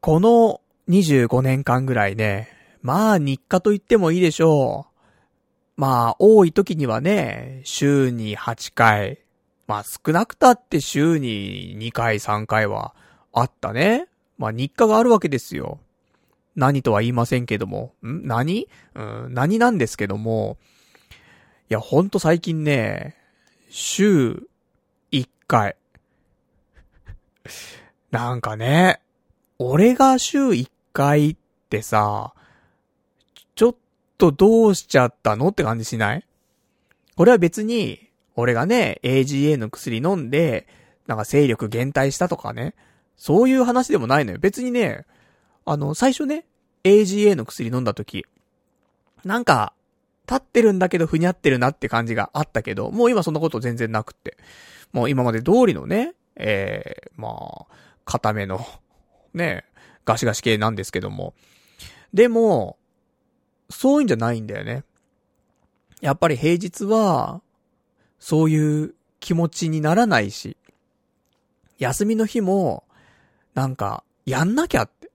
[0.00, 2.48] この25年間ぐらいね、
[2.80, 4.86] まあ日課と言ってもいいでしょ
[5.76, 5.80] う。
[5.80, 9.18] まあ多い時にはね、週に8回。
[9.66, 12.94] まあ少なくたって週に2回3回は
[13.32, 14.06] あったね。
[14.38, 15.80] まあ日課があるわけですよ。
[16.56, 17.92] 何とは言いませんけども。
[18.02, 18.26] ん？
[18.26, 18.68] 何？
[18.94, 20.56] うん、何なんですけども。
[21.68, 23.16] いや、ほんと最近ね、
[23.68, 24.48] 週
[25.12, 25.76] 1回。
[28.10, 29.00] なんかね、
[29.62, 31.36] 俺が週1回っ
[31.68, 32.32] てさ、
[33.54, 33.74] ちょっ
[34.16, 36.24] とどうしちゃったのって感じしない？
[37.14, 40.66] これは別に、俺がね、AGA の薬飲んで、
[41.06, 42.74] なんか勢力減退したとかね、
[43.18, 44.38] そういう話でもないのよ。
[44.38, 45.04] 別にね、
[45.66, 46.46] あの、最初ね、
[46.84, 48.24] AGA の薬飲んだ時、
[49.26, 49.74] なんか、
[50.26, 54.38] 立ってるんだけどふにゃってるなって感じがあったけど、もう今そんなこと全然なくって。
[54.94, 57.66] もう今まで通りのね、えー、まあ、
[58.06, 58.64] 固めの、
[59.34, 59.64] ね、
[60.04, 61.34] ガシガシ系なんですけども。
[62.12, 62.76] でも、
[63.68, 64.84] そういうんじゃないんだよね。
[66.00, 67.40] やっぱり平日は、
[68.18, 70.56] そういう気持ちにならないし、
[71.78, 72.84] 休みの日も、
[73.54, 75.10] なんか、やんなきゃって。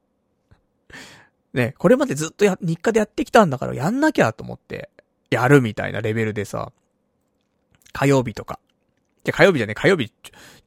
[1.54, 4.90] ね、これまでずっとや、日課でやってきたんだからやんなきゃと思って、
[5.30, 6.72] やるみたいなレベルでさ、
[7.94, 8.60] 火曜日とか。
[9.24, 10.12] じゃ、火曜日じゃね、火曜日、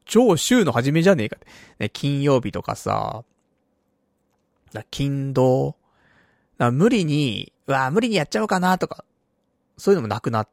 [0.05, 1.47] 超週の初めじゃねえかって。
[1.79, 3.23] ね、金曜日とかさ、
[4.91, 5.75] 金土、
[6.57, 9.03] 無理に、うわ無理にやっちゃおうかなとか、
[9.77, 10.49] そういうのもなくなっ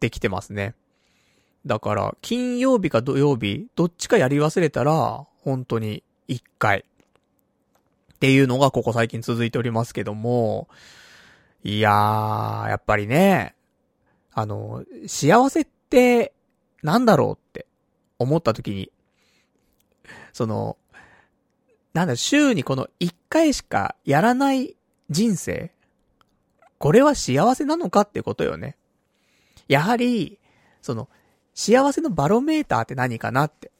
[0.00, 0.74] てきてますね。
[1.66, 6.84] だから、金曜日か土曜日、どっちかやり忘れたら、本当に一回。
[8.14, 10.68] っていうのがここ最近続いておりますけども、
[11.62, 13.54] いやー、やっぱりね、
[14.32, 16.32] あの、幸せって
[16.82, 17.66] なんだろうって
[18.18, 18.90] 思った時に、
[20.32, 20.76] その、
[21.98, 24.76] なんだ、週にこの一回しかやらない
[25.10, 25.72] 人生、
[26.78, 28.76] これは幸せなのかってことよね。
[29.66, 30.38] やはり、
[30.80, 31.08] その、
[31.54, 33.72] 幸せのバロメーターって何かなって。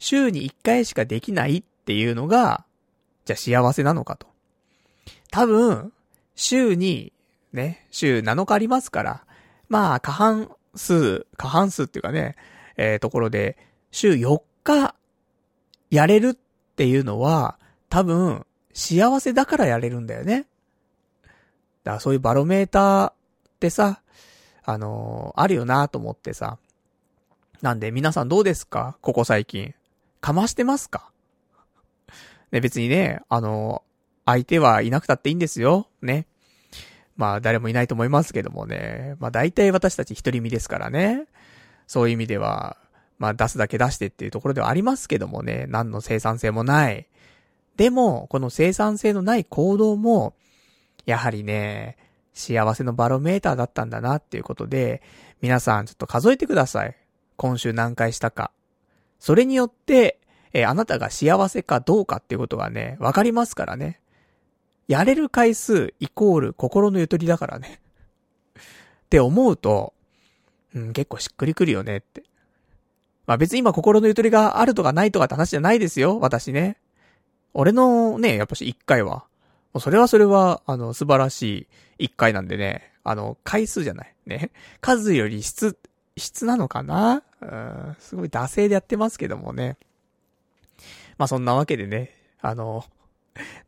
[0.00, 2.64] 週に一回しかできないっていうのが、
[3.26, 4.26] じゃあ幸せなのかと。
[5.30, 5.92] 多分、
[6.34, 7.12] 週に、
[7.52, 9.24] ね、週7日ありますから、
[9.68, 12.34] まあ、過半数、過半数っていうかね、
[12.76, 13.56] えー、ところで、
[13.92, 14.96] 週4日、
[15.90, 16.34] やれるっ
[16.74, 17.56] っていうのは、
[17.88, 20.46] 多分、幸せだからやれるんだよね。
[21.84, 23.14] だからそういうバロメーターっ
[23.60, 24.00] てさ、
[24.64, 26.58] あのー、あるよなと思ってさ。
[27.62, 28.98] なんで皆さんどうですか？
[29.00, 29.74] ここ最近。
[30.20, 31.12] かましてますか？
[32.50, 35.86] ね、別にね、あのー、相手はいなくたっていいんですよ。
[36.02, 36.26] ね。
[37.16, 39.14] まあ誰もいないと思いますけどもね。
[39.20, 41.26] まあ大体私たち一人身ですからね。
[41.86, 42.76] そういう意味では、
[43.18, 45.66] まあ出すだけ出してっていうところではありますけどもね。
[45.68, 47.08] 何の生産性もない。
[47.76, 50.34] でも、この生産性のない行動も、
[51.06, 51.96] やはりね、
[52.32, 55.02] 幸せのバロメーターだったんだなっていうことで、
[55.40, 56.96] 皆さんちょっと数えてください。
[57.36, 58.50] 今週何回したか。
[59.18, 60.20] それによって、
[60.52, 64.00] えー、あなたが幸せかどうかっていうことがね、わかりますからね。
[64.86, 67.80] やれる回数イコール心のゆとりだからね。
[68.56, 69.94] って思うと、
[70.74, 72.24] うん、結構しっくりくるよねって。
[73.26, 76.76] まあ別に今心のゆとりがあるとかないとかって話じゃないですよ、私ね。
[77.54, 79.24] 俺のね、やっぱし一回は。
[79.80, 81.66] それはそれは、あの、素晴らしい
[82.06, 82.92] 一回なんでね。
[83.02, 84.14] あの、回数じゃない。
[84.26, 84.50] ね。
[84.80, 85.76] 数より質、
[86.16, 87.22] 質なのかな？
[87.40, 89.76] うん、すごい惰性でやってますけどもね。
[91.18, 92.84] まあそんなわけでね、あの、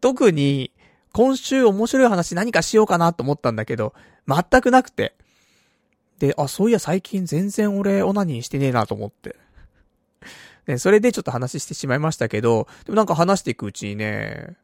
[0.00, 0.70] 特に、
[1.12, 3.94] 今週面白い話何かしようかなと思ったんだけど、
[4.28, 5.14] 全くなくて。
[6.18, 9.36] で、あ、そういや最近全然俺オナニーしてねえなと思って。
[10.66, 14.56] ね、それでちょっと話してしまいましたけど、でもなんか話していくうちにね、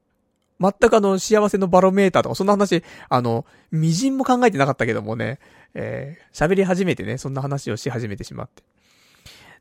[0.60, 5.38] 全くあの、幸せのバロメーターとか、そんな話、あの、微塵も考えてなかったけどもね、
[5.74, 8.62] えー、喋り始めてね、そんな話をし始めてしまって。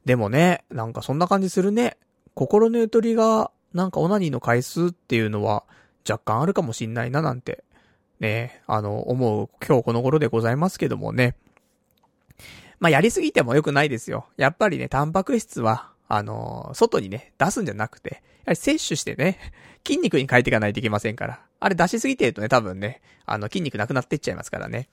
[0.06, 1.98] でもね、なんかそんな感じするね。
[2.34, 5.64] 心のゆとりが、なんかオナニーの回数っていうのは、
[6.10, 7.64] 若干あるかもしんないななんて、
[8.20, 11.36] ね、あの、思う今日この頃でございますけどもね。
[12.80, 14.26] まあ、やりすぎても良くないですよ。
[14.38, 18.18] やっぱりね、タンパク質は、あの、外にね、出すんじゃなくて、や
[18.48, 19.40] はり摂取してね、
[19.88, 21.40] 筋肉に変えていかないといけませんから。
[21.62, 24.90] あれ出しすぎてるとね、多分ね、あの、筋肉なくなってっちゃいますからね。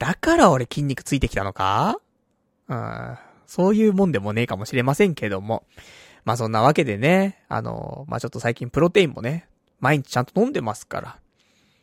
[0.00, 2.00] だから俺筋肉ついてきたのか？
[2.66, 5.64] うん、そういうもんでもねえかもしれませんけども。
[6.24, 11.20] まあそんなわけでね、あの、まあちょっと最近プロテインもね、毎日ちゃんと飲んでますから。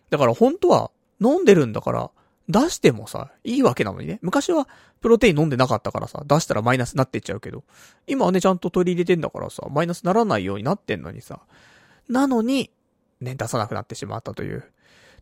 [0.10, 0.92] だから本当は
[1.22, 2.12] 飲んでるんだから、
[2.50, 4.20] 出してもさ、いいわけなのにね。
[4.22, 4.68] 昔は
[5.02, 7.64] プロテイン飲んでなかったからさ、出したらマイナスになってっちゃうけど、
[8.06, 11.40] 今はね、ちゃんと取り入れてんだからさ、マイナスならないようになってんのにさ、
[12.10, 12.72] なのに、
[13.22, 14.66] ね、出さなくなってしまったという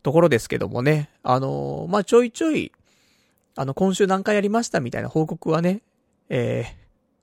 [0.02, 1.10] ところですけどもね。
[1.22, 2.72] あのー、まあ、ちょいちょい、
[3.54, 5.82] あの、今週何回やりましたみたいな報告はね、
[6.28, 6.74] えー、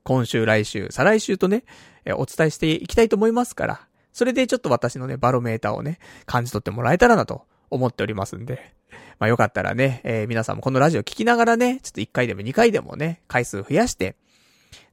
[0.04, 1.64] 今週、来週、再来週とね、
[2.06, 8.74] えー、お伝えしていきたいと思いますから、それでちょっと私のね、バロメーターをね、感じ取ってもらえたらなと思っておりますんで。
[9.18, 14.16] まあ、よかったらね、えー、皆さんもこのラジオ聞きながらね、ちょっと1回でも2回でもね、回数増やして、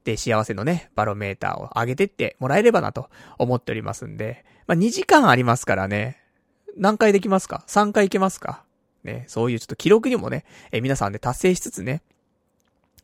[0.04, 6.22] で、幸せのね、バロメーターを上げてってもらえればなと思っておりますんで、まあ、2時間ありますからね、
[6.76, 8.64] 何回できますか ?3 回いけますか？
[9.04, 12.02] ね、そういうちょっと記録にもね、え皆さんで達成しつつね、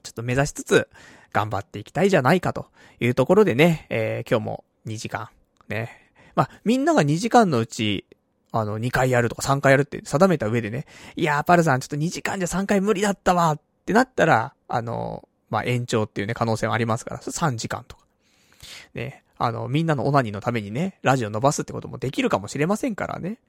[0.04, 0.90] ちょっと目指しつつ、
[1.32, 2.68] 頑張っていきたいじゃないかと
[3.00, 5.30] いうところでね、えー、今日も2時間、
[5.70, 6.12] ね。
[6.36, 8.06] まあ、みんなが2時間のうち、
[8.54, 10.86] あの、2回やるとか3回やるって定めた上でね、
[11.16, 18.04] いやー、パルさんちょっと2時間じゃ3回無理だったわってなったら、あの、まあ、延長っていうね、可能性もありますから、3時間とか。
[18.94, 23.40] ね、あの、みんなのオナニーのためにね、ラジオ伸ばすってこともできるかもしれませんからね。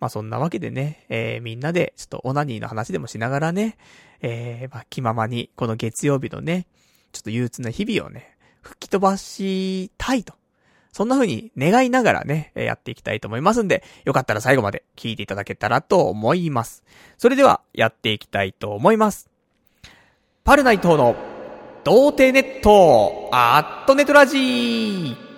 [0.00, 3.76] まあそんなわけでね、えー、みんなでちょっとオナニーの話でもしながらね、
[4.20, 6.66] えー、まあ気ままにこの月曜日のね、
[7.12, 10.34] ちょっと憂鬱な日々をね、吹き飛ばしたいと。
[10.92, 16.84] そんな風に願いながらね、やっていきたいと思いますんで、よかったら最後まで聞いていただけたらと思います。
[17.16, 19.30] それでは、やっていきたいと思います。
[20.44, 21.16] パルナイトの
[21.84, 25.31] 童貞ネット、アットネトラジー。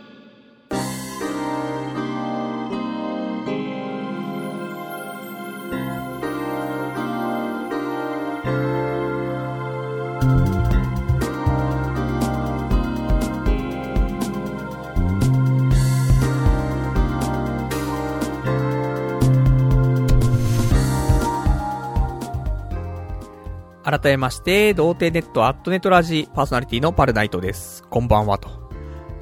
[23.98, 27.84] 改めまして、童貞ネットアットネットラジパーソナリティのパルナイトです。
[27.84, 28.48] こんばんは、と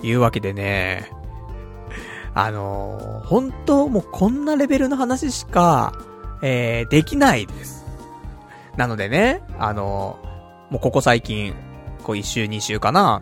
[0.03, 1.11] いうわけでね、
[2.33, 5.93] あのー、本当もうこんなレベルの話しか、
[6.41, 7.85] えー、できないです。
[8.79, 11.55] なのでね、あのー、もうここ最近、
[12.03, 13.21] こう一週二週かな、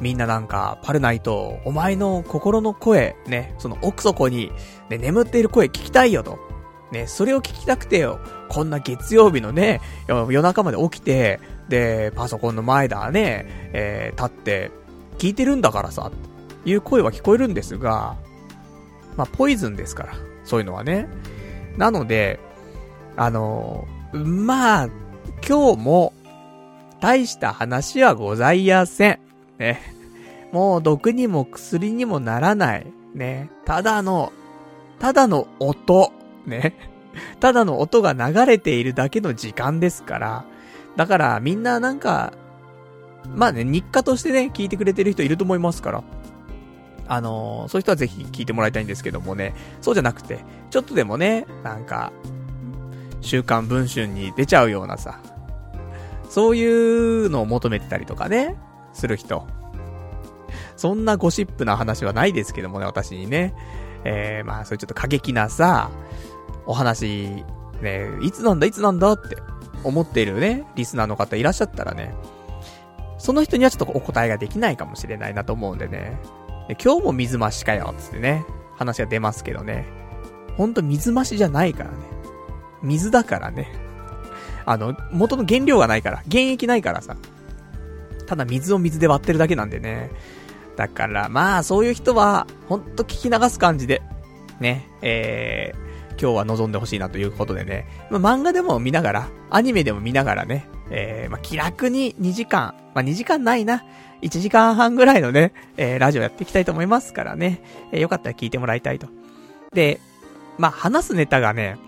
[0.00, 4.50] みんななんか、パルナイト、お前の心の声、ね、その奥底に、
[4.90, 6.40] ね、眠っている声聞きたいよと。
[6.92, 8.18] ね、それを聞きたくてよ。
[8.48, 14.70] こんな月曜日のね、夜中まで起きて、で、パソコンの前だね、えー、立って、
[15.18, 16.10] 聞いてるんだからさ、
[16.64, 18.16] いう声は聞こえるんですが、
[19.16, 20.14] まあ、ポイズンですから、
[20.44, 21.08] そういうのはね。
[21.76, 22.40] なので、
[23.16, 24.88] あのー、まあ、
[25.46, 26.12] 今日も、
[27.00, 29.18] 大した話はございやせん。
[29.58, 29.80] ね。
[30.52, 32.86] もう毒にも薬にもならない。
[33.14, 33.50] ね。
[33.64, 34.32] ただの、
[34.98, 36.12] ただの音。
[36.48, 36.74] ね。
[37.40, 40.44] ただの音が流れているだけの時間ですから。
[40.96, 42.32] だからみんななんか、
[43.34, 46.02] まあね、日課としてね、聞いてくれてる人いると思いますから。
[47.10, 50.40] あのー、そういう人はぜひ聞いてもらいたいんですけどもね、そうじゃなくて、
[50.70, 52.12] ちょっとでもね、なんか、
[53.22, 55.18] 週刊文春に出ちゃうようなさ、
[56.28, 58.56] そういうのを求めてたりとかね、
[58.92, 59.46] する人。
[60.76, 63.54] そんなゴシップな話はないですけどもね、私にね。
[64.04, 65.90] えー、まあ、そういうちょっと過激なさ、
[66.68, 67.44] お話、
[67.80, 69.36] ね、いつなんだいつなんだって
[69.82, 72.14] 思っているね、リスナーの方いらっしゃったらね、
[73.18, 76.20] その人にはちょっとお答えができないかもしれないなと思うんでね。
[76.68, 78.44] で今日も水増しかよ、つってね、
[78.76, 79.86] 話が出ますけどね。
[80.58, 81.96] ほんと水増しじゃないからね。
[82.82, 83.72] 水だからね。
[84.66, 87.16] あの、元の原料がないから、原液ないからさ。
[88.26, 90.10] ただ水を水で割ってるだけなんでね。
[90.76, 94.02] だから、まあ、そういう人は、ほんと聞き流す感じで、
[94.60, 95.87] ね、えー、
[96.20, 103.84] 今日は望んでほしいなということでね、まあ、漫画でも見ながら、アニメでも見ながらね、えー、まあ、気楽に2時間、まあ、2時間ないな、
[104.22, 109.06] 1時間半ぐらいのね、えー、ラジオやっていきたいと思いますからね、えー、よかったら聞いてもらいたいと。
[109.72, 110.00] で、
[110.58, 111.78] まあ、話すネタがね、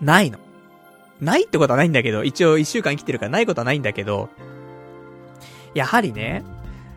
[0.00, 0.38] ないの。
[1.20, 4.30] ないってことはないんだけど、一応1週間生きてるからないことはないんだけど、
[5.74, 6.44] やはりね、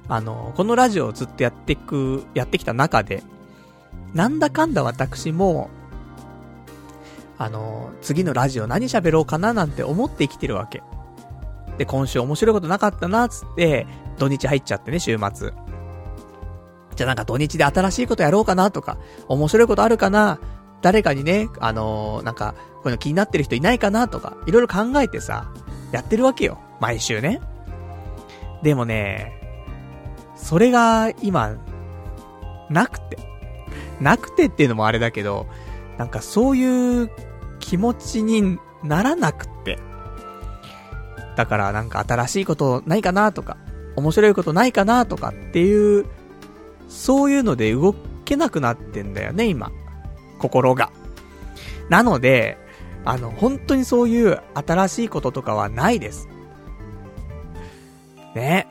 [0.08, 3.24] あの、このラジオをずっとやっていく、やってきた中で、
[4.14, 5.70] なんだかんだ私も、
[7.38, 10.84] あの、次のラジオ何喋ろうかななんて思って生きてるわけ。
[11.78, 13.88] で、今週面白いことなかったな、つって、
[14.18, 15.52] 土日入っちゃってね、週末。
[16.96, 18.98] じゃあなんか土日で新しいことやろうかなとか、
[19.28, 20.40] 面白いことあるかな
[20.82, 25.52] 誰かにね、あのー、なんか、こういうの気になってる人いないかなとか、いろいろ考えてさ、
[25.92, 26.60] やってるわけよ。
[26.80, 27.40] 毎週ね。
[28.62, 29.40] でもね、
[30.36, 31.56] それが今、
[32.70, 33.18] なくて。
[34.02, 35.48] なくてっていうのもあれだけど、
[35.98, 37.12] なんかそういう
[37.60, 39.80] 気持ちにならなくって。
[41.36, 43.58] だからなんか新しいことないかなとか、
[43.96, 46.06] 面白いことないかなとかっていう、
[46.88, 47.96] そういうので動
[48.26, 49.72] けなくなってんだよね、今。
[50.40, 50.92] 心が。
[51.90, 52.58] なので、
[53.06, 56.28] あの、本当にそういう新しいこととかはないです。
[58.36, 58.68] ね。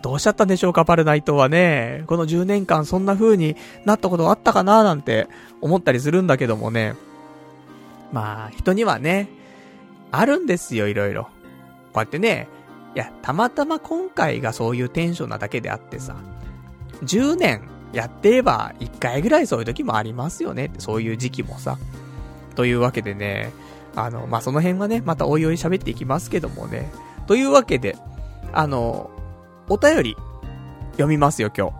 [0.00, 2.04] どうしちゃったんでしょうか、パルナイトはね。
[2.06, 5.28] この10年間そんな風になったことあったかななんて
[5.60, 6.94] 思ったりするんだけどもね。
[8.12, 9.28] まあ、人にはね、
[10.10, 11.24] あるんですよ、いろいろ。
[11.24, 11.30] こ
[11.96, 12.48] うやってね、
[12.94, 16.16] いや、たまたま今回がそういうテンションなだけであってさ、
[17.04, 21.78] 10年やってれば1回ぐらいそういう時もありますよね、そういう時期もさ。
[22.56, 23.52] というわけでね、
[23.94, 26.90] あの、まあ、その辺はね、またおいおい喋っていきますけどもね。
[27.26, 27.96] というわけで、
[28.52, 29.10] あの、
[29.70, 30.16] お便り、
[30.92, 31.70] 読みますよ、今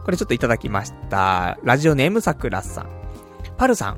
[0.03, 1.57] これちょっといただきました。
[1.63, 2.89] ラジオネームさくらさん。
[3.57, 3.97] パルさん。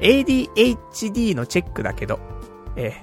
[0.00, 2.18] ADHD のチェックだけど、
[2.76, 2.94] え、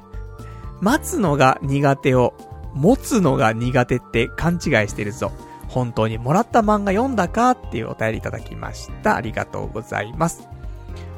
[0.81, 2.33] 待つのが苦手を、
[2.73, 5.31] 持つのが苦手って勘違いしてるぞ。
[5.67, 9.15] 本当にもらった漫画読んだかっていうお便りいただきました。
[9.15, 10.47] ありがとうございます。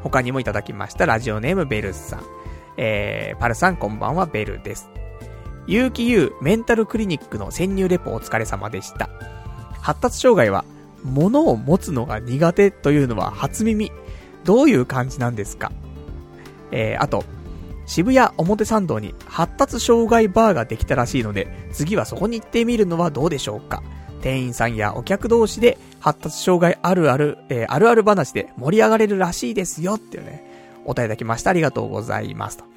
[0.03, 1.05] 他にもいただきました。
[1.05, 2.21] ラジオネームベルさん。
[2.77, 4.89] えー、パルさんこんばんは、ベルです。
[5.67, 9.09] 有機 U メンタルクリニックの潜入レポお疲れ様でした。
[9.81, 10.65] 発達障害は、
[11.03, 13.91] 物を持つのが苦手というのは初耳。
[14.45, 15.71] どういう感じなんですか？
[16.71, 17.23] えー、あと、
[17.85, 23.83] 渋谷表参道に発達障害バーができたらしいので、次はそこに行ってみるのはどうでしょうか？
[24.21, 30.43] 店員さんやお客同士で発達障害あるある、えー、あるある話で盛り上がれるらしいですよっていうね、
[30.85, 31.49] お答えいただきました。
[31.49, 32.68] ありがとうございますと。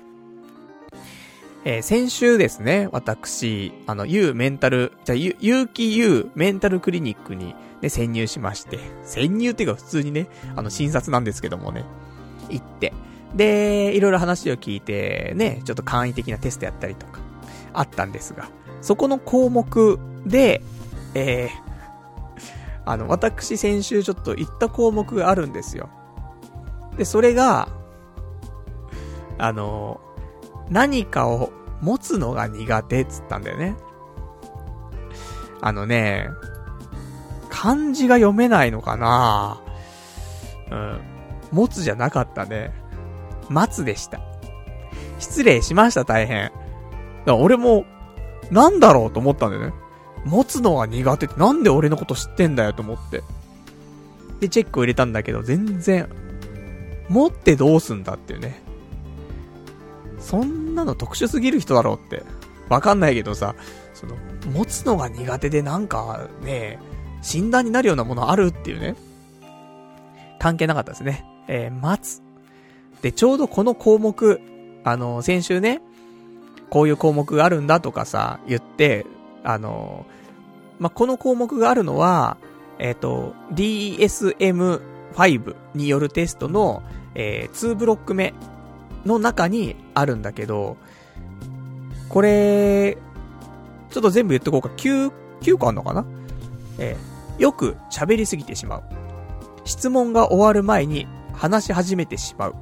[1.64, 10.26] えー、先週ですね、私、あの、U メンタル、じゃゆ、有機 U メンタルクリニックにね、潜入しまして、潜入っていうか普通にね、
[10.57, 11.85] あの、診察なんですけどもね、
[12.49, 12.92] 行って、
[13.37, 17.21] で、いろいろ話を聞いて、ね、ちょっと簡易的なテストやったりとか、
[17.73, 18.49] あったんですが、
[18.81, 20.62] そこの項目で、
[21.14, 25.90] えー、あの、私先週ちょっと言った項目があるんですよ。
[26.97, 27.69] で、それが、
[29.38, 30.00] あの
[30.71, 33.76] 何かを持つのが苦手っつったんだよね。
[35.61, 36.28] あのね、
[37.49, 39.61] 漢字が読めないのかな
[40.71, 41.00] うん。
[41.52, 42.73] 持つじゃなかったね。
[43.49, 44.21] 待つでした。
[45.19, 46.47] 失礼しました、大変。
[46.47, 46.54] だか
[47.26, 47.85] ら俺も、
[48.50, 49.73] なんだろうと思ったんだよね。
[50.25, 53.23] 持つのが苦手ってなんで俺のこと知ってんだよと思って。
[54.40, 56.09] で、チェックを入れたんだけど、全然、
[57.09, 58.62] 持ってどうすんだっていうね。
[60.22, 62.22] そんなの特殊すぎる人だろうって。
[62.68, 63.54] わかんないけどさ、
[63.92, 64.16] その、
[64.54, 66.78] 持つのが苦手でなんかね、
[67.20, 68.94] 診断になるようなものあるっていうね。
[70.38, 71.24] 関係なかったですね。
[71.48, 72.22] えー、待つ。
[73.02, 74.40] で、ちょうどこの項目、
[74.84, 75.82] あの、先週ね、
[76.70, 79.06] こういう項目があるんだとかさ、言って、
[79.44, 80.06] あの、
[80.78, 82.38] ま、この項目があるのは、
[82.78, 86.82] えっ、ー、と、DSM5 によるテストの、
[87.14, 88.32] えー、2ブロック目
[89.04, 90.76] の中にあるんだけど、
[92.09, 92.99] これ、
[93.90, 94.68] ちょっと全部言っとこうか。
[94.76, 96.04] 9、9個あんのかな？
[96.78, 98.82] えー、よく喋りすぎてしまう。
[99.64, 102.54] 質問が終わる前に話し始めてしまう。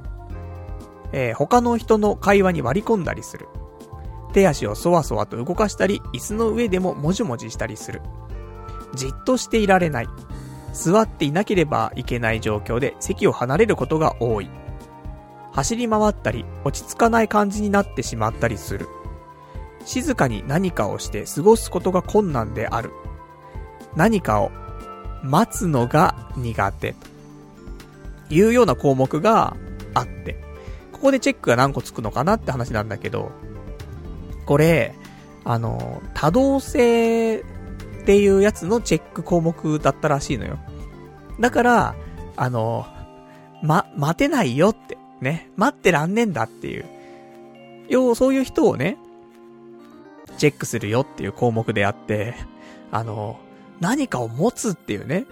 [1.13, 3.47] えー、他の人の会話に割り込んだりする。
[4.33, 8.01] 手足をそわそわと動かしたり、椅子の上でももじもじしたりする。
[8.95, 10.07] じっとしていられない。
[10.73, 14.49] 座っていなければいけない状況で席を離れることが多い。
[15.51, 18.87] 走り回ったり、落ち着かない感じになってしまったりする。
[19.85, 22.91] 静かに何かをして過ごすことが困難である。
[23.95, 24.51] 何かを
[25.23, 26.95] 待つのが苦手。
[28.29, 29.57] というような項目が
[29.93, 30.41] あって、
[30.93, 33.31] ここでチェックが何個つくのかなって話なんだけど、
[34.45, 34.95] これ、
[35.43, 37.43] あの、多動性っ
[38.05, 40.59] ていうやつのチェック項目だったらしいのよ。
[41.39, 41.95] だから、
[42.37, 42.85] あの、
[43.63, 46.85] ま、待てないよって、ね、待ってらんねんだっていう。
[47.87, 48.97] 要、そういう人をね、
[50.37, 52.35] チェックするよっていう項目であって、
[52.91, 53.39] あの、
[53.79, 55.25] 何かを持つっていうね、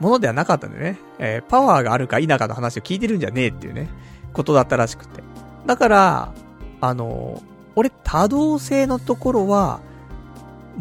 [0.00, 3.88] ものではなかったんでね、えー、パワーがあるか否かの話を聞いてるんじゃねえっていうね、
[4.32, 5.22] ことだったらしくて。
[5.66, 6.32] だから、
[6.80, 7.42] あの、
[7.74, 9.80] 俺多動性のところは、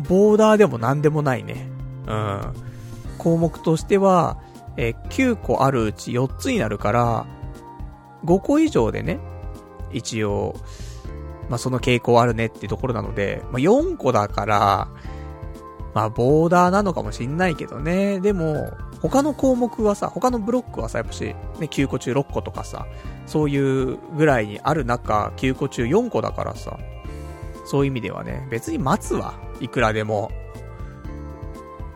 [0.08, 1.70] ボーダーでも何でもないね。
[2.06, 2.54] うん。
[3.18, 4.38] 項目としては、
[4.78, 7.26] えー、9個あるうち4つになるから、
[8.26, 9.20] 5個以上でね、
[9.92, 10.56] 一応、
[11.50, 14.88] まあ、その傾向あるねっていうところなので、まあ、4個だから、
[15.94, 18.20] まあ、ボーダーなのかもしんないけどね。
[18.20, 18.72] でも、
[19.02, 22.86] 他の項目はさ、他のブロックはさ、やっぱし、ね、9個中6個とかさ、
[23.26, 26.78] そういうぐらいにある中、9個中4個だからさ、
[27.66, 29.34] そういう意味ではね、別に待つわ。
[29.60, 30.32] いくらでも。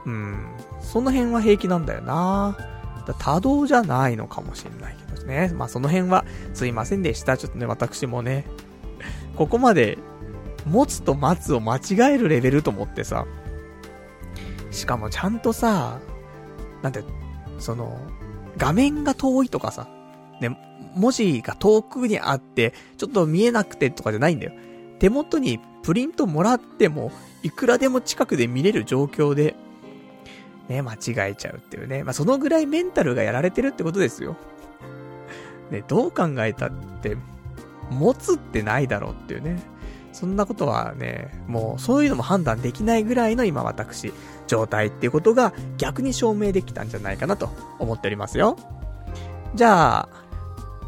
[0.05, 0.47] うん。
[0.79, 2.57] その辺は平気なんだよな
[3.01, 5.51] 多動じゃないのかもしんないけどね。
[5.55, 7.37] まあその辺は、すいませんでした。
[7.37, 8.45] ちょっとね、私もね、
[9.35, 9.97] ここまで、
[10.65, 13.25] 持つと待つを間違えるレベルと思ってさ、
[14.69, 15.99] しかもちゃんとさ、
[16.81, 17.03] なんて、
[17.59, 17.99] その、
[18.57, 19.87] 画面が遠いとかさ、
[20.39, 20.57] ね、
[20.95, 24.51] 文字が遠くにあって、ちょっと見えなくてとかじゃないんだよ。
[24.99, 27.11] 手元にプリントもらっても、
[27.43, 29.55] いくらでも近くで見れる状況で、
[30.69, 32.03] ね、間違えちゃうっていうね。
[32.03, 34.35] まあ、そのぐらいメンタルがやられてるってことですよ。
[35.69, 37.17] ね、どう考えたって、
[37.89, 39.61] 持つってないだろうっていうね。
[40.13, 44.13] そんなことはね、もうそういうのも判断できないぐらいの今私、
[44.47, 47.49] 状態っていうことが逆に証明できたんじゃないかなと
[47.79, 48.57] 思っておりますよ。
[49.55, 50.09] じゃあ、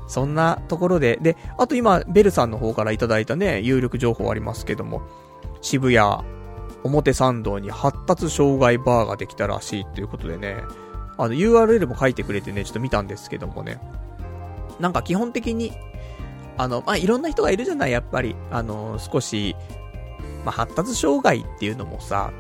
[0.08, 5.02] そんなところで、で、あと今、ベルさんの方からいただいたね、有力情報ありますけども、
[5.62, 6.24] 渋谷、
[6.84, 10.64] 表参道に発達障害バーができたらしいっていうことでね、
[11.18, 13.80] あの URL も書いてくれてね、ちょっと見たんですけどもね、
[14.80, 15.72] なんか基本的に、
[16.58, 18.36] あの、まあ、いろんな人がいるじゃない、やっぱり。
[18.52, 19.56] あの、少し、
[20.46, 22.32] まあ、発達障害っていうのもさ、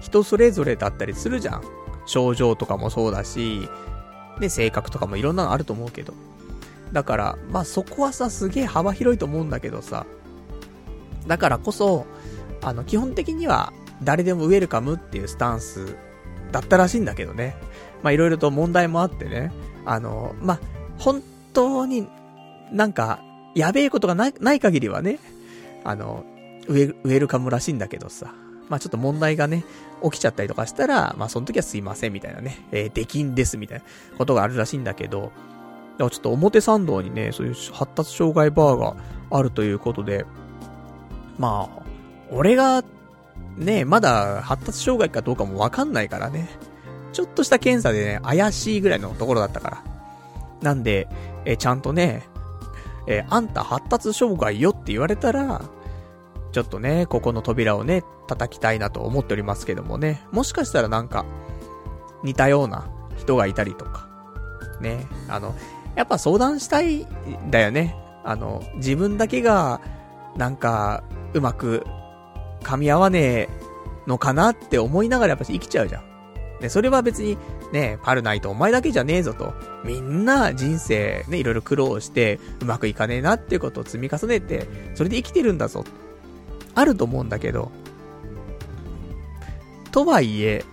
[0.00, 1.62] 人それぞれだったりするじゃん。
[2.06, 3.68] 症状とかもそうだし、
[4.40, 6.14] で、性格とかもいろんなのあると思うけど。
[6.92, 10.06] だから、まあ、そこはさ、すげえ幅広いと思うんだけどさ。
[11.26, 12.06] だからこそ、
[12.62, 15.96] あの、基本的には、誰でもウェルカムっていうスタンス
[16.52, 17.56] だったらしいんだけどね。
[18.02, 19.52] ま、いろいろと問題もあってね。
[19.84, 20.60] あの、ま、
[20.98, 22.06] 本当に
[22.72, 23.20] なんか、
[23.54, 25.18] やべえことがない、ない限りはね、
[25.84, 26.24] あの、
[26.68, 28.34] ウェウェルカムらしいんだけどさ。
[28.68, 29.64] まあちょっと問題がね、
[30.02, 33.84] 起きちゃったりとかしたら、まあその時はすいませんみたいなね、えー、できんですみたいな
[34.18, 35.32] ことがあるらしいんだけど、
[35.98, 38.96] ちょっと表参道にね、そういう発達障害バーが
[39.30, 40.26] あるということで、
[41.38, 41.82] まあ、
[42.30, 42.82] 俺が、
[43.56, 46.48] ね、まだ発達障害かどうかもわかんないからね、
[47.12, 49.84] ちょっとした検査でね、怪しいぐらいのところだったから。
[50.62, 51.08] なんで、
[51.44, 52.28] えちゃんとね、
[53.06, 55.62] えあんた発達障害よって言われたら、
[56.52, 60.22] ちょっとね、ここの扉をね、叩きたいなと思っておりますけどもね。
[60.32, 61.24] もしかしたらなんか、
[62.22, 64.08] 似たような人がいたりとか。
[64.80, 65.06] ね。
[65.28, 65.54] あの、
[65.94, 67.94] やっぱ相談したいんだよね。
[68.24, 69.80] あの、自分だけが、
[70.36, 71.86] なんか、うまく、
[72.62, 73.48] 噛み合わねえ
[74.06, 76.16] のかなって思いながらやっぱ生きちゃうじゃん。
[76.60, 77.36] ね、それは別に、
[77.72, 79.52] ね、パルナイトお前だけじゃねえぞと。
[79.84, 85.84] みんな人生ね、いろいろ苦労して、うまくいかねえなっていうことを積み重ねて、それで生きてるんだぞ。
[86.74, 87.70] あると思うんだけど、
[89.90, 90.64] とはいえ、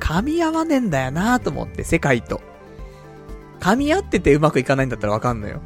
[0.00, 2.40] 噛み合わねえんだよなと思って、世界と。
[3.60, 5.62] 噛み合っててうまくいかないんだったらわかんのよ。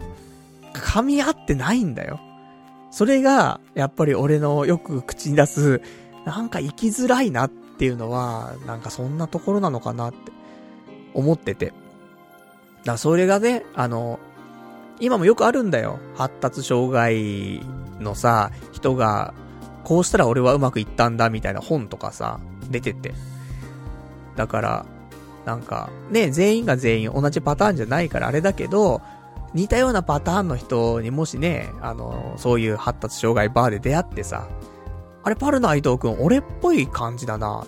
[0.72, 2.20] 噛み合ってないんだよ。
[2.90, 5.82] それが、やっぱり俺のよく口に出す、
[6.24, 10.32] なんか生きづらいなっていうのは、なんかそんなところなのかなって
[11.14, 11.72] 思ってて。
[12.84, 14.18] だそれがね、あの、
[15.00, 15.98] 今もよくあるんだよ。
[16.16, 17.60] 発達障害
[18.00, 19.34] のさ、人が
[19.84, 23.14] こうしたら俺はうまくいったんだみたいな本とかさ、出てて。
[24.36, 24.86] だから、
[25.44, 29.00] なんか、ね、全員が全員同じパターンじゃないからあれだけど、
[29.54, 34.48] 似たようなパターンの人にもしね、あの、そういう発達障害バーで出会ってさ、
[35.22, 37.66] あれパルナイトくん俺っぽい感じだな。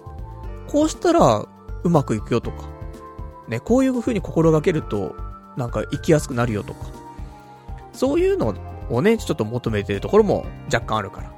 [0.69, 1.47] こうしたら
[1.83, 2.69] うまくいくよとか。
[3.49, 5.17] ね、こういう風に心がけると、
[5.57, 6.87] なんか生きやすくなるよとか。
[7.93, 8.55] そういうの
[8.89, 11.33] をね、ちょっと求めてるところも若干あるから。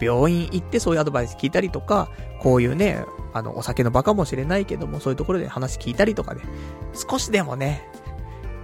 [0.00, 2.08] 病院行ってそういうアドバイス聞いたりとか、
[2.40, 6.40] こういうね、あの、お酒の場かもしれないけども、そういうところで話聞いたりとかで、
[6.94, 7.86] 少しでもね、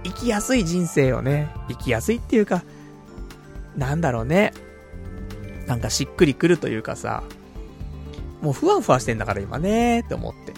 [0.07, 2.63] 生きやすい人生をね、生きやすいっていうか、
[3.75, 4.53] なんだろうね。
[5.67, 7.23] なんかしっくりくるというかさ、
[8.41, 10.53] もうふわふわしてんだから今ねって思って。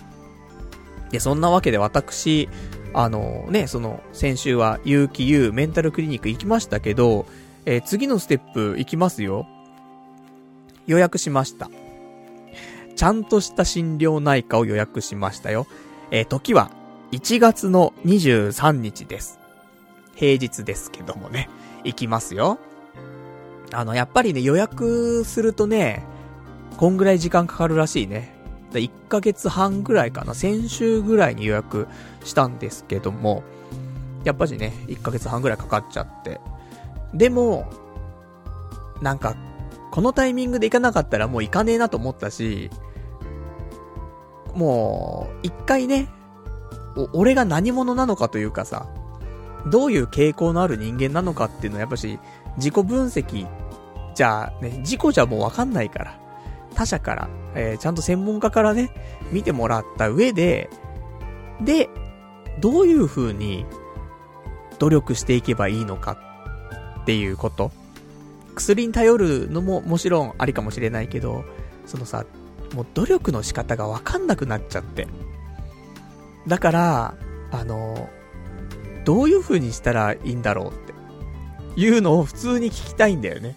[1.12, 2.48] で、そんなわけで私、
[2.94, 7.26] あのね、その、先週は、有機 U メンタルクリニック行きましたけど、
[7.66, 9.48] えー、次のステップ行きますよ。
[10.86, 11.70] 予約しました。
[12.96, 15.66] ちゃんとした心療内科を予約しましたよ。
[16.12, 16.72] えー、時は、
[17.12, 19.39] 1月の23日です。
[20.20, 21.50] 平日ですけどもね、
[21.86, 22.60] 行きますよ。
[23.72, 26.04] あの、やっぱりね、予約するとね、
[26.76, 28.36] こんぐらい時間かかるらしいね。
[28.74, 31.88] 1ヶ月半ぐらいかな、先週ぐらいに予約
[32.26, 33.44] したんですけども、
[34.26, 36.42] やっぱしね、1ヶ月半ぐらいかかっちゃって。
[37.14, 37.70] でも、
[39.02, 39.38] なんか、
[39.90, 42.70] このタイミングで行かなかったらもう行かねえなと思ったし、
[44.54, 46.10] もう、一回ね、
[47.14, 48.90] 俺が何者なのかというかさ、
[49.68, 52.20] どういう傾向のある人間なのかっていうのはやっぱし、
[52.58, 53.48] 自己分析
[54.16, 56.20] じゃあね、自己じゃもうわかんないから、
[56.76, 58.92] 他者から、えー、ちゃんと専門家からね、
[59.32, 60.70] 見てもらった上で、
[61.62, 61.90] で、
[62.60, 63.66] どういう風に
[64.78, 66.18] 努力していけばいいのか
[67.02, 67.72] っていうこと。
[68.56, 71.46] 薬に頼るのももちろんありかもしれないけど、
[71.86, 72.26] そのさ、
[72.74, 75.08] もう努力の仕方がわかんなくなっちゃって。
[76.46, 77.16] だから、
[77.52, 78.10] あの、
[79.10, 80.94] どういう風にしたらいいんだろうって
[81.76, 83.56] いうのを普通に聞きたいんだよね。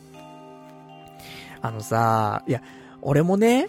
[1.61, 2.63] あのさ、いや、
[3.03, 3.69] 俺もね、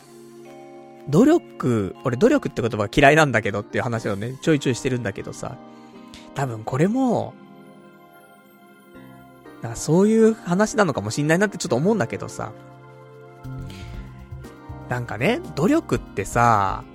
[1.10, 5.58] 努力、俺努力って言葉嫌いなんだけどっていう話をね、ちょいちょいしてるんだけどさ、
[6.36, 7.34] 多分これも、
[9.62, 12.54] なんかそういう話なのかもしんないなってちょっと思うんだけどさ、
[14.88, 16.86] なんかね、努力ってさ、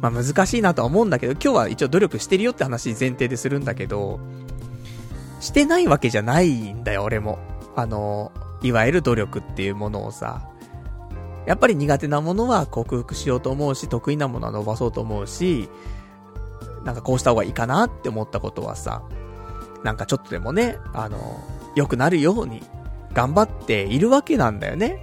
[0.00, 4.20] まあ難しいなとは思うんだけど、今日は一応努力してるよって話前提でするんだけど、
[5.40, 7.38] してないわけじゃないんだよ、俺も。
[7.76, 8.32] あの、
[8.62, 10.42] いわゆる努力っていうものをさ、
[11.46, 15.68] やっぱり苦手なものは克服しようと思うし、得意なものは伸ばそうと思うし、
[16.84, 19.02] なんかこうした方がいいかなって思ったことはさ、
[19.82, 21.42] なんかちょっとでもね、あの、
[21.74, 22.62] 良くなるように
[23.12, 24.98] 頑張っているわけなんだよね。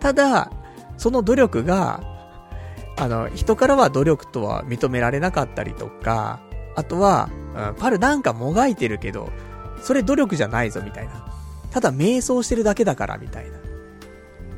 [0.00, 0.50] ただ、
[0.98, 2.00] その努力が、
[2.96, 6.40] あの、人からは努力とは認められなかったりとか、
[6.74, 9.30] あとは、うん、パルなんかもがいてるけど、
[9.82, 11.26] それ努力じゃないぞみたいな。
[11.70, 13.58] ただ瞑想してるだけだからみたいな。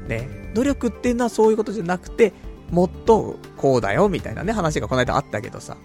[0.08, 0.50] ね。
[0.54, 2.32] 努力っていうのはそういうことじゃなくて、
[2.70, 5.76] もっとこうだよみたいなね話がこの間あったけどさ。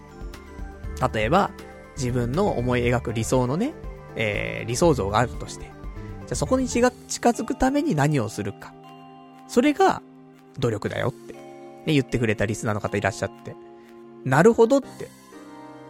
[1.13, 1.51] 例えば、
[1.95, 3.73] 自分の思い描く理想のね、
[4.15, 5.65] えー、理想像があるとして。
[5.65, 5.71] じゃ
[6.31, 8.73] あそこに近づくために何をするか。
[9.47, 10.01] それが
[10.59, 11.35] 努力だよって、
[11.85, 13.55] ね、言ってくれたリスナーの方いらっしゃって。
[14.25, 15.09] なるほどって、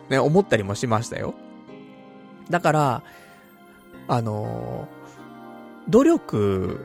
[0.09, 1.33] ね、思ったりもしましたよ。
[2.49, 3.03] だから、
[4.07, 6.79] あのー、努力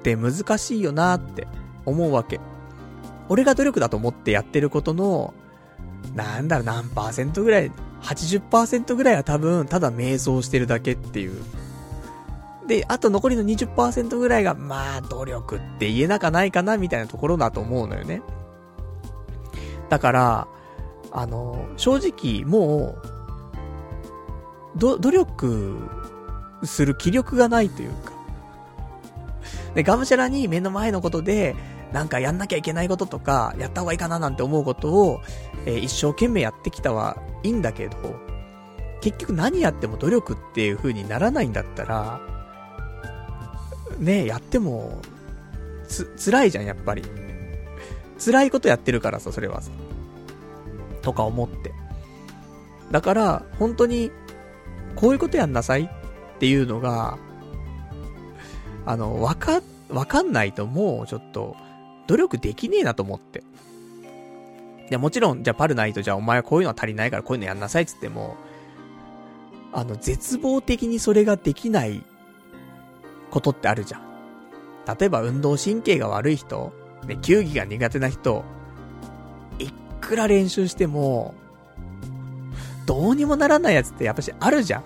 [0.00, 1.46] って難しいよなって
[1.84, 2.40] 思うわけ。
[3.28, 5.34] 俺が努力だと思ってやってることの、
[6.14, 11.42] なんだろう、何パーセントぐらい、80%ぐらいは多分、ただ瞑想してるだけっていう。
[12.66, 18.22] で、あと残りの20%ぐらいが、まあ、努力って言えなかないかな、みたいなところだと思うのよね。
[19.88, 20.48] だから、
[21.12, 22.96] あの、正直、も
[24.74, 25.78] う、ど、努力
[26.64, 28.12] する気力がないというか。
[29.74, 31.54] で、がむしゃらに目の前のことで、
[31.92, 35.20] なんかやんなきゃいけないこととか、やった方がいいかななんて思うことを、
[35.66, 37.96] えー、一生懸命やってきたはいいんだけど、
[39.00, 42.20] 結局何やっても努力っていう風にならないんだったら、
[43.98, 45.00] ねやっても、
[45.86, 47.02] つ、辛いじゃん、やっぱり。
[48.24, 49.70] 辛いことやってるからさ、それはさ。
[51.02, 51.72] とか思って。
[52.90, 54.10] だから、本当に、
[54.96, 57.18] こういうことやんなさいっていうのが、
[58.86, 59.60] あの、わか、
[59.90, 61.56] わかんないともうちょっと、
[62.06, 63.42] 努力できねえなと思って。
[64.90, 68.36] で、もちろん、じゃあパルナイトじゃあお前はこういうのは足りないからこういうのやんなさいっつっても、
[69.72, 72.04] あの、絶望的にそれができない
[73.30, 74.02] ことってあるじゃん。
[74.98, 76.72] 例えば運動神経が悪い人、
[77.06, 78.44] ね、球技が苦手な人、
[79.58, 81.34] いくら練習しても、
[82.86, 84.82] どうにもならないやつってやっぱしあるじゃん。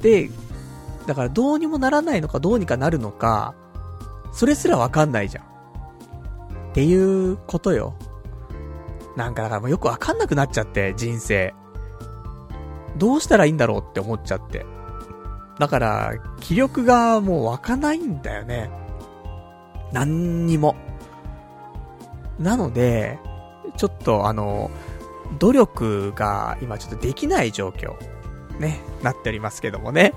[0.00, 0.30] で、
[1.06, 3.54] だからどうにもならないのかどうにかなるのか、
[4.32, 5.44] それすらわかんないじゃん。
[5.44, 7.94] っていうことよ。
[9.16, 11.54] なんかだからもうよくわかんなくなっちゃって、人生。
[12.96, 14.64] どうしたらいいんだろうって思っちゃって。
[15.58, 18.70] だから、気力がもう湧かないんだよね。
[19.92, 20.76] 何にも。
[22.38, 23.18] なので、
[23.76, 24.70] ちょっとあの、
[25.38, 27.96] 努力が今ちょっとできない状況、
[28.58, 30.12] ね、なっておりますけどもね。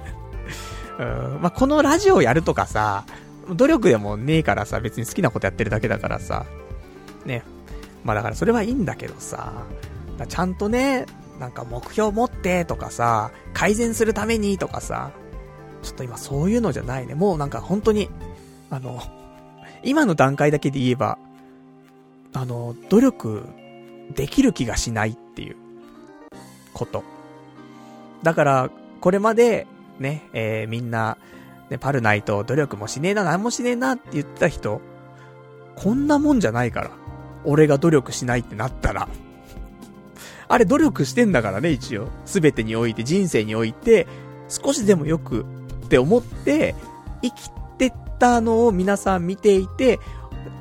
[1.00, 3.06] うん、まあ、このラジオやるとかさ、
[3.50, 6.46] 努力でもねえからさ、別に好きなことやってるだけだからさ、
[7.26, 7.44] ね。
[8.04, 9.66] まあだからそれはいいんだけどさ、
[10.28, 11.06] ちゃんとね、
[11.40, 15.12] なんか目標持ってとかさ、改善するためにとかさ、
[15.84, 17.16] ちょっと今そういうのじゃないね。
[17.16, 18.10] もうなんか本当に、
[18.70, 19.02] あの、
[19.86, 21.18] 今の段階だけで言えば、
[22.34, 23.46] あの、努力
[24.14, 25.56] できる気がしないっていう
[26.74, 27.04] こと。
[28.24, 28.70] だから、
[29.00, 29.68] これまで、
[30.00, 31.18] ね、えー、みんな、
[31.70, 34.82] ね、パルナイト努力もしねえな、なんもしねえなって言ってた人、
[35.76, 36.92] こんなもんじゃないから。
[37.44, 39.08] 俺が努力しないってなったら。
[40.48, 42.10] あれ努力してんだからね、一応。
[42.26, 44.08] すべてにおいて、人生において、
[44.50, 45.46] 少しでもよく
[45.86, 46.76] って思って、
[47.22, 47.50] 生き
[48.16, 50.00] てたのを皆さん見ていて、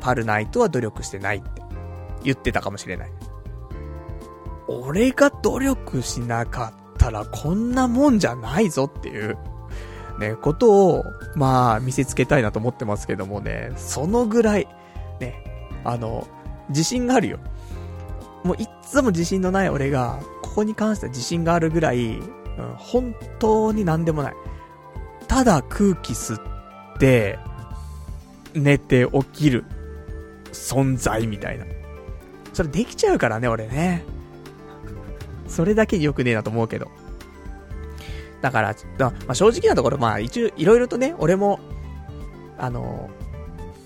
[0.00, 1.62] パルナイトは努力してないって
[2.22, 3.12] 言ってたかもしれない。
[4.66, 9.38] 俺が努力しなかったらこんなもんじゃないぞっていう、
[10.18, 14.68] ね、ことを、まあ、見せつけたいなと思ってますけどもね、そのぐらい、
[15.20, 15.42] ね、
[15.84, 16.26] あの、
[16.70, 17.38] 自信があるよ。
[18.42, 22.24] もういっつも自信のない俺が、ここに関しては自信があるぐらい、うん、
[22.76, 24.34] 本当になんでもない。
[25.28, 26.53] ただ空気吸っ
[26.98, 27.38] て、
[28.54, 29.64] 寝て起きる
[30.52, 31.64] 存在みたいな。
[32.52, 34.04] それできちゃうからね、俺ね。
[35.48, 36.90] それだけに良くねえなと思うけど。
[38.40, 41.60] だから、だまあ、正直なところ、まあ一応、いろいろとね、俺も、
[42.58, 43.10] あの、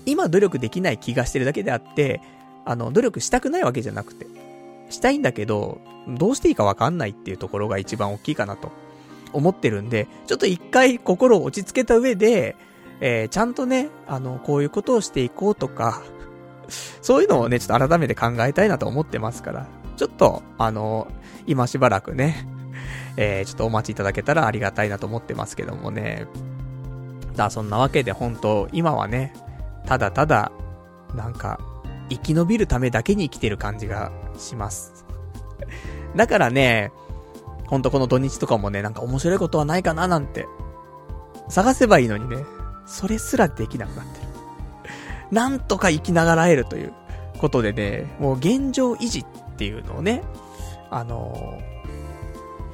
[0.05, 2.21] 今努力できない気がしてるだけであって、
[2.65, 4.27] あの、努力したくないわけじゃなくて、
[4.89, 8.71] したいんだけど、どうしていいかわかんないっていうところが一番大きいかなと
[9.33, 12.55] 思ってるんで、ちょっと一回心を落ち着けた上で、
[13.01, 16.01] えー、ちゃんとね、あの、こういうことをしていこうとか、
[17.01, 21.07] そういうのをね、ちょっと改めて考えたいなと思ってますから、ちょっと、あの、
[21.47, 22.47] 今しばらくね、
[23.17, 26.27] えー、ちょっとお待ちいただけたらありがたいなと思ってますけどもね。
[27.35, 29.33] だ、そんなわけで本当今はね、
[29.85, 30.51] ただただ、
[31.15, 31.59] なんか、
[32.09, 35.05] 生き延びるためだけに生きてる感じがします。
[36.15, 36.91] だからね、
[37.67, 40.47] ほんとこの土日とかもね、なんか面白いことはないかななんて、
[41.49, 42.45] 探せばいいのにね、
[42.89, 44.27] それすらできなくなってる。
[45.31, 46.93] なんとか生きながらえるという
[47.37, 49.25] ことでね、もう現状維持っ
[49.55, 50.23] ていうのをね、
[50.89, 51.59] あの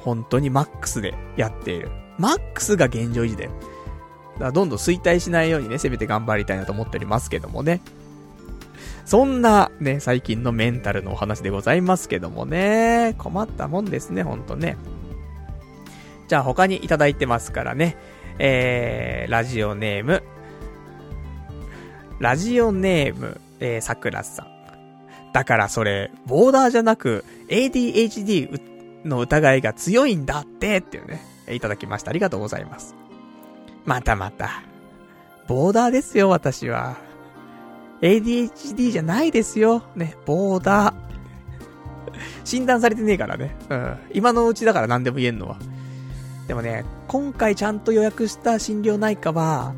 [0.00, 1.90] 本当にマックスでやっている。
[2.18, 3.44] マックスが現状維持で。
[3.44, 7.82] だからどんどん衰退しないようにね、せめて頑張りたいなと思っておりますけどもね。
[9.04, 14.76] そんなね、最近のメンタルのお話でございますけどもね、困ったもんですね、ほんとね。
[16.28, 17.96] じゃあ他にいただいてますからね、
[18.38, 20.22] えー、ラジオネーム、
[22.18, 24.56] ラジオネーム、えー、さくらさん。
[25.32, 28.60] だからそれ、ボーダーじゃなく、ADHD
[29.04, 32.10] の疑いが強いんだってっていうね、いただきました。
[32.10, 32.94] ありがとうございます。
[33.84, 34.62] またまた。
[35.46, 36.96] ボーダーですよ、私は。
[38.00, 39.82] ADHD じゃないですよ。
[39.94, 40.94] ね、ボーダー。
[42.44, 43.54] 診断されてねえからね。
[43.68, 43.96] うん。
[44.12, 45.56] 今のうちだから何でも言えんのは。
[46.46, 49.74] でもね、今回ちゃんと予約した心療内科は、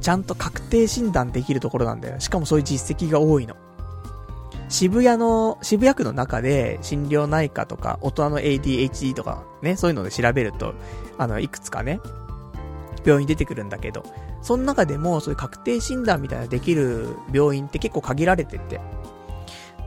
[0.00, 2.20] ちゃんと確定診断できるところなんだよ。
[2.20, 3.56] しかもそういう実績が多いの。
[4.68, 10.74] 渋谷の、渋谷区の中で心療内科とか、大人の ADHD とかね、そういうので調べると、
[11.18, 12.00] あの、いくつかね、
[13.04, 14.04] 病院出てくるんだけど、
[14.42, 18.80] その中でもそういう確定診断みたいなできる病院って結構限られてて、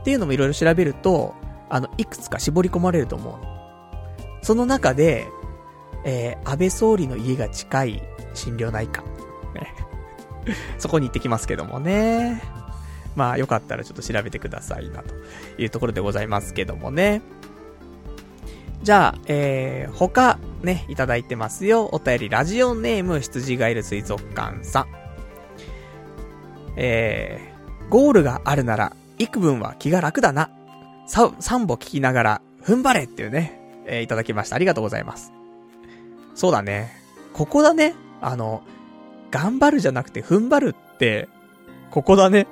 [0.00, 1.34] っていうのもいろいろ調べると、
[1.70, 3.34] あの、いくつか絞り込まれると思う
[4.44, 5.26] その中で、
[6.04, 8.02] えー、安倍総理の家が近い
[8.34, 9.02] 心療内科。
[10.78, 12.42] そこに行ってきますけどもね。
[13.16, 15.14] まあ、よかったらちょっと調べてくださいな、と
[15.56, 17.22] いうところでございますけどもね。
[18.82, 21.88] じゃあ、えー、他、ね、いただいてますよ。
[21.92, 24.86] お便り、ラジオネーム、羊がいる水族館さん。
[26.76, 30.50] えー、ゴールがあるなら、幾分は気が楽だな。
[31.06, 34.56] さ、三歩聞きながら、踏ん張れっていうね、えー、いただきました。
[34.56, 35.33] ありがとうございます。
[36.34, 36.92] そうだね。
[37.32, 37.94] ここだね。
[38.20, 38.62] あの、
[39.30, 41.28] 頑張るじゃなくて踏ん張るって、
[41.90, 42.46] ここだね。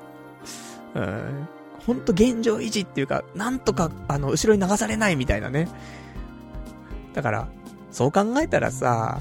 [0.95, 1.47] うん。
[1.85, 5.67] ほんと現状維持っていうか、なんとか、あの、後ろに流されないみたいなね。
[7.13, 7.47] だから、
[7.91, 9.19] そう考えたらさ、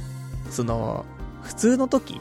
[0.50, 1.04] その、
[1.42, 2.20] 普通の時、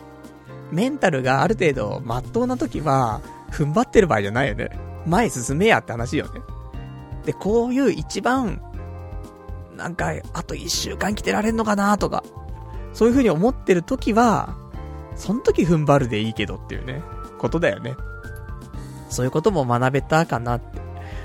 [0.71, 4.69] メンタルがある程度、まっとうな時は、踏ん張ってる場合じゃないよね。
[5.05, 6.41] 前進めやって話よね。
[7.25, 8.61] で、こういう一番、
[9.81, 12.23] なんか、あと一週間来てられんのかなとか、
[12.93, 14.55] そういう風に思ってる時は、
[15.15, 17.01] その時踏ん張るでいいけどっていうね、
[17.39, 17.95] ことだよね。
[19.09, 20.79] そういうことも学べたかなって。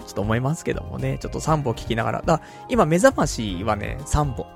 [0.06, 2.22] ちょっと思いますけどもね、ちょっと3本聞きながら。
[2.24, 4.46] だ今目覚ましはね、3本。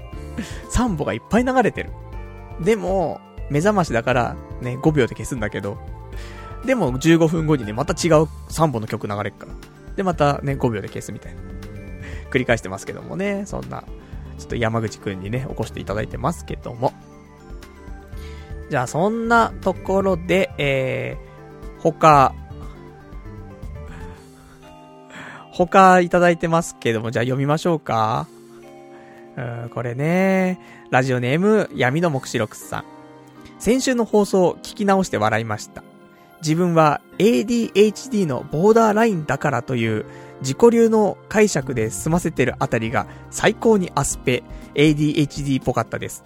[0.72, 1.90] 3本がいっぱい流れてる。
[2.60, 5.76] でも、目覚ましだから、ね、5秒で消すんだけど、
[6.64, 9.52] でも15分後にね、また違う3本の曲流れっから。
[9.96, 11.40] で、またね、5秒で消すみたいな。
[12.30, 13.84] 繰り返してますけどもね、そんな、
[14.38, 16.92] ちょっと山口くんにね、起こしていただいてますけども。
[18.70, 22.34] じゃあ、そんなところで、えー、他、
[25.52, 28.26] 他いただいてますけども、じゃあ読みましょうか。
[29.36, 32.84] うん、これね、ラジオネーム、闇の目視録さん。
[33.58, 35.82] 先週の放送聞き直して笑いました。
[36.40, 40.06] 自分は ADHD のボーダーラインだからという
[40.40, 44.42] 自己流の解釈で済ませてるあたりが最高にアスペ、
[44.74, 46.24] ADHD っぽかったです。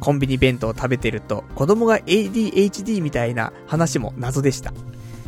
[0.00, 4.72] コンビニ弁当を食べてると子供が ADHD みたいな話も謎でした。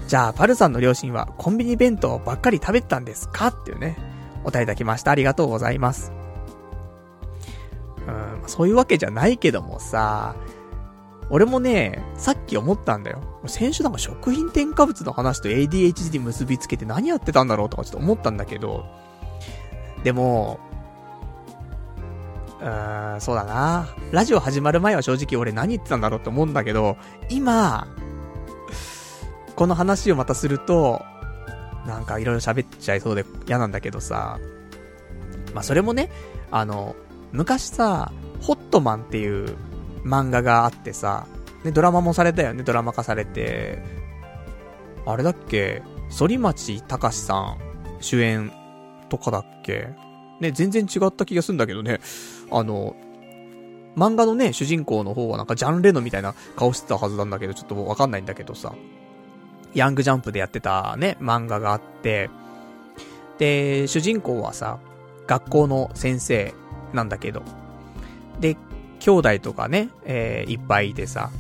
[0.07, 3.49] じゃあ、パルさんの両親はコンビニ弁当ばっかり食べてたんですか？
[3.49, 3.97] っていうね、
[4.45, 5.11] お答えいただきました。
[5.11, 6.13] ありがとうございます。
[8.07, 10.37] うん、そういうわけじゃないけどもさ、
[11.29, 13.21] 俺もね、さっき思ったんだよ。
[13.47, 18.85] 先週なんか食品添加物の話と ADHD 結びつけて何やってたんだろうとかちょっと思ったんだけど、
[20.05, 20.61] でも、
[22.61, 23.89] うーん、そうだな。
[24.13, 26.97] ラジオ始まる前は正直俺何言ってたんだろうって思うんだけど、
[27.29, 27.89] 今、
[29.57, 31.03] この話をまたすると、
[31.87, 34.39] なんかいろいろ喋っちゃいそうで嫌なんだけどさ、
[35.55, 36.11] まあそれもね、
[36.51, 36.95] あの、
[37.33, 39.57] 昔さ、ホットマンっていう
[40.07, 41.27] 漫画があってさ、
[41.65, 43.83] ね、ドラマもされたよね、ドラマ化されて。
[45.05, 45.83] あれだっけ？
[46.17, 47.59] 反町隆史さん
[48.01, 48.53] 主演
[49.09, 49.89] とかだっけ？
[50.41, 52.01] ね、全然違った気がするんだけどね。
[52.51, 52.95] あの、
[53.97, 58.75] 漫画のね、主人公の方はなんかジャンレノみたいな顔してたはずなんだけど、ちょっとわかんないんだけどさ。
[59.75, 62.31] ヤングジャンプでやってたね、漫画があって、
[63.39, 64.79] で、主人公はさ、
[65.27, 66.55] 学校の先生
[66.95, 67.43] なんだけど、
[68.41, 68.57] で、
[69.07, 71.31] 兄弟とかね、えー、いっぱいいてさ、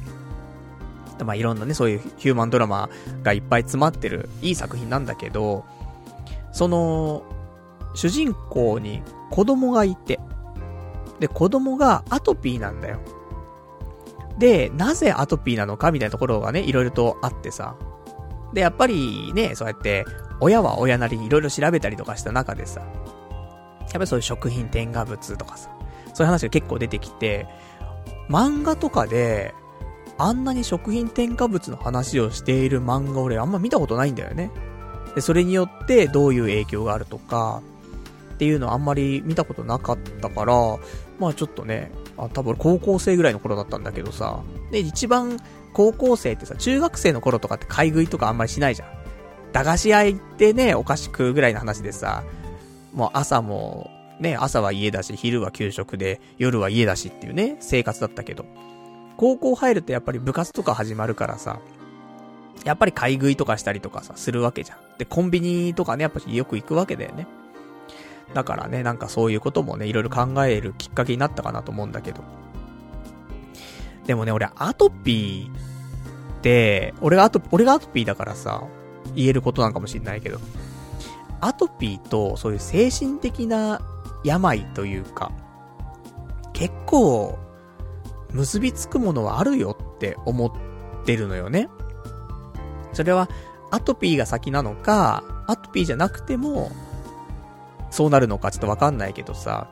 [1.25, 2.89] まあ、いろんなね、そういうヒューマンドラマ
[3.25, 5.65] がいっぱい詰まってる、いい作品なんだけど、
[6.53, 7.25] その、
[7.97, 9.03] 主人公に
[9.33, 10.21] 子供がいて、
[11.19, 13.01] で、子供がアトピーなんだよ。
[14.39, 17.75] で、なぜアトピーなのかみたいなところがね、いろいろとあってさ。
[18.53, 20.05] で、やっぱりね、そうやって、
[20.39, 25.76] 親は親なりにいろいろ調べたりとかした中でさ、やっぱりそういう食品添加物とかさ、
[26.17, 27.47] そういう話が結構出てきて、
[28.31, 29.55] 漫画とかで、
[30.17, 34.51] あんなに食品添加物の話をしている漫画俺あんま見たことないんだよね。
[35.15, 37.61] で、それによってどういう影響があるとか、
[38.33, 40.55] っていうのあんまり見たことなかったから、
[41.19, 45.39] まあちょっとね、あ、多分高校生ぐらいの頃だったんだけどさ、で、一番
[45.75, 48.89] 高校生ってさ、中学生の頃とかって買い食いとかあんまりしないじゃん。
[49.53, 52.25] 駄菓子屋行ってね、お菓子食うぐらいの話でさ、
[52.95, 58.47] もう朝もね、朝は家だし、昼は給食で、夜は家だしっていうね、生活だったけど。
[59.17, 61.61] 高校入るとやっぱり部活とか始まるからさ、
[62.65, 64.79] やっぱり買い食いとかしたりとかさ、するわけじゃん。
[64.99, 67.27] で、コンビニとかね、やっぱよく行くわけだよね。
[68.35, 72.23] だからね、なんかそういうこともね、いろいろ考えるきっかけになったかなと思うんだけど。
[74.07, 78.65] でもね、俺、アトピーって、俺がアト、俺がアトピーだからさ、
[79.15, 80.39] 言えることなんかもしんないけど、
[81.41, 83.81] アトピーとそういう精神的な
[84.25, 85.33] 病というか、
[86.53, 87.39] 結構、
[88.33, 90.53] 結びつくものはあるよって思っ
[91.05, 91.69] てるのよね。
[92.93, 93.29] それは、
[93.71, 96.71] アトピーが先なのか、アトピーじゃなくても、
[97.91, 99.69] そうなるのかちょっとわかんないけどさ、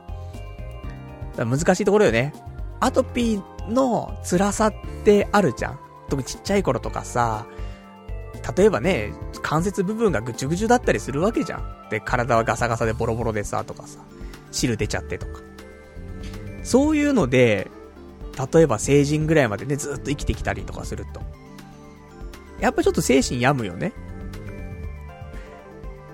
[1.37, 2.33] 難しいところよね。
[2.79, 5.79] アトピーの辛さってあるじゃん。
[6.09, 7.45] 特にちっちゃい頃とかさ、
[8.55, 11.89] 例えばね、関節部分がぐちゅぐちゅだったりするわけじゃん。
[11.89, 13.99] で、体はガサガサでボロボロでさ、とかさ。
[14.55, 15.41] 汁出ちゃってとか。
[16.63, 17.69] そういうので、
[18.53, 21.21] 例えば成人ぐらいまでね、ずっと生きてきたりとかすると。
[22.59, 23.93] やっぱちょっと精神病むよね。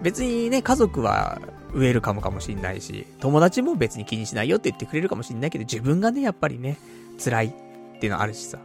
[0.02, 1.40] 別にね、家族は
[1.74, 6.78] ウェルカムかもしんないし、友達も別に気にしないよって言ってくれるかもしんないけど、自分がね、やっぱりね、
[7.24, 8.58] 辛いっていうのあるしさ。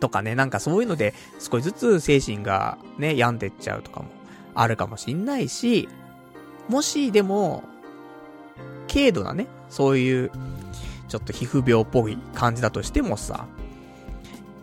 [0.00, 4.08] とかね、なんかそういうので、少しずつ精神がね、病んでっちゃうとかも
[4.54, 5.88] あるかもしんないし、
[6.68, 7.62] もしでも、
[8.92, 10.30] 軽度なね、そういう、
[11.08, 13.46] ちょっと皮膚病っぽい感じだとしてもさ、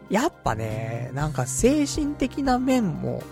[0.09, 3.23] やっぱね、なんか精神的な面も、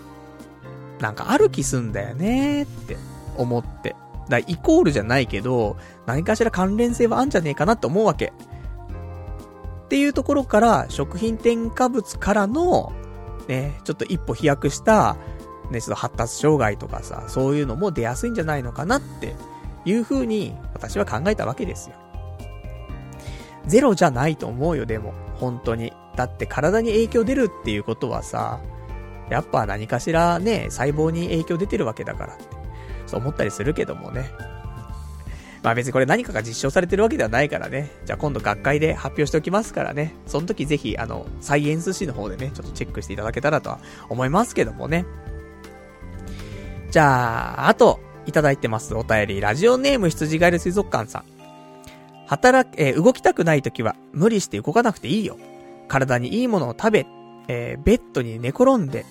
[1.00, 2.96] なんかある気すんだよねって
[3.36, 3.96] 思って。
[4.28, 5.76] だイコールじゃないけど、
[6.06, 8.32] 何かしら関連性はあんじゃねえかなって思うわけ。
[9.84, 12.92] っていうところから、食品添加物からの、
[13.48, 15.16] ね、ちょっと一歩飛躍した、
[15.70, 19.34] ね、ちょっと発達障害とかさ、そういうのも出やすいんじゃないのかなって
[19.84, 21.96] いう風に私は考えたわけですよ。
[23.66, 25.14] ゼロじゃないと思うよ、でも。
[25.34, 25.92] 本当に。
[26.16, 28.60] だって体に影響出るっていうことはさ、
[29.30, 32.44] やっぱ何かしらね、細胞に影響出てるわけだからって。
[33.06, 34.30] そう思ったりするけどもね。
[35.62, 37.90] まあ別にこれ何かが実証されてるわけではないからね。
[38.04, 40.14] じゃあ今度学会で発表しておきますからね。
[40.26, 43.78] その時ぜひ、あの、サイエンス誌の方でね、ちょっとチェックしていただけたらとは
[44.08, 45.06] 思いますけどもね。
[46.90, 48.94] じゃあ、あと、いただいてます。
[48.94, 51.24] お便り、ラジオネーム羊ガエル水族館さん。
[52.26, 55.36] 働く、えー、動きたくない時は無理して動かなくていいよ。
[55.88, 57.06] 体にいいものを食べ、
[57.48, 59.04] えー、ベッドに寝転んで、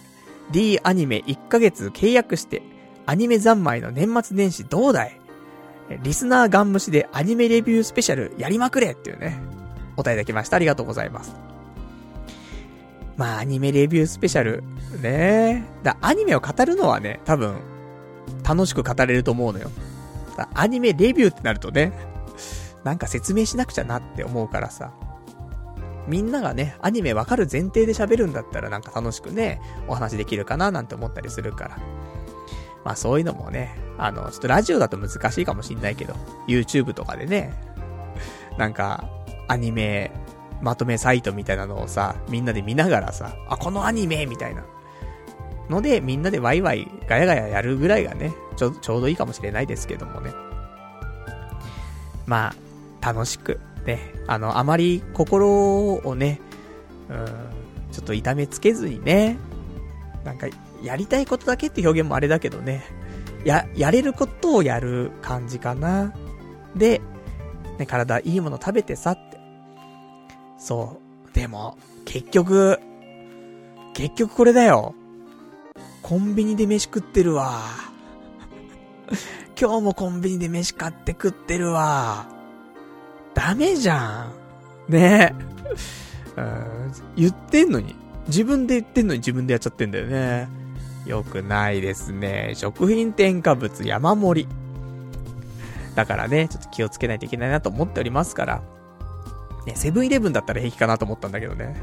[0.52, 2.62] D アニメ1ヶ月契約して、
[3.06, 5.22] アニメ三昧の年末年始どうだい?
[6.04, 9.40] リスナーガン虫でアニメレビュースペシャルやりまくれっていうね、
[9.98, 10.56] お答えいただきました。
[10.56, 11.36] ありがとうございます。
[13.18, 14.64] まあ、アニメレビュースペシャル、
[15.02, 17.58] ねだ、アニメを語るのはね、多分、
[18.52, 19.72] 楽しく語れると思うのよ。
[20.54, 21.94] アニメレビューってなるとね、
[22.84, 24.92] なんか説明しなくちゃなって思うからさ。
[26.08, 31.78] みんながね、アニメわかる前提で喋るんだったらなんか楽しくね、お話できるかななんて思ったりするから。
[32.84, 36.16] まあそういうのもね、あの、ちょっとラジオだと難しいかもしんないけど、
[36.48, 37.54] YouTube とかでね、
[38.58, 39.06] なんか、
[39.48, 40.12] アニメ、
[40.62, 44.64] まとめサイトみたいなのをさ、みんなで見ながらさ、あ、このアニメみたいな。
[45.72, 50.32] ので、みんなでワイワイガヤガヤやるぐらいがね、ちょ、ちょうどいいかもしれないですけどもね。
[52.28, 52.54] ま
[53.02, 56.40] あ、楽しく、ね、あの、あまり心をね、
[57.10, 57.26] うん、
[57.92, 59.38] ちょっと痛めつけずにね、
[60.24, 60.48] なんか、
[60.84, 62.84] やりたいことだけって表現もあれだけどね、
[63.46, 66.14] や、やれることをやる感じかな。
[66.76, 67.02] で、
[67.80, 69.40] ね、体いいもの食べてさって。
[70.58, 71.00] そ
[71.32, 71.36] う。
[71.36, 72.80] でも、結局、
[73.94, 74.96] 結局これだよ。
[76.02, 77.62] コンビニで飯食ってるわ。
[79.60, 82.26] 今日もコンビニで飯買って食ってるわ。
[83.34, 84.28] ダメじゃ
[84.90, 84.92] ん。
[84.92, 85.52] ねえ。
[87.16, 87.96] 言ってんのに。
[88.28, 90.48] 自分で言ってんのに自分でやっちゃってんだよね。
[91.06, 92.54] よくないですね。
[92.56, 94.48] 食品添加物山盛り。
[95.96, 98.62] だからね、ちょっと気をつけないといけないなと思っておりますから。
[99.66, 101.76] ね、セブンイレブンだったら平気かなと思ったんだけどね。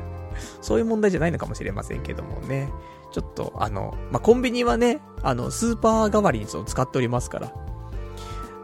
[0.61, 2.69] そういう問題じゃないのかもしれませんけどもね。
[3.11, 7.53] ちょっと、あの、まあ、コンビニはね、あの、スーパー代わりにその使っておりますから。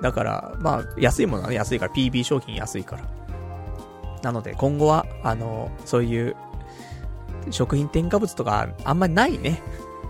[0.03, 3.09] だから、まあ、安いものはね、安いから、PB 商品安いから。
[4.23, 6.37] なので、今後は、あの、そういう、
[7.51, 9.63] 食品添加物とか、あんまりないね。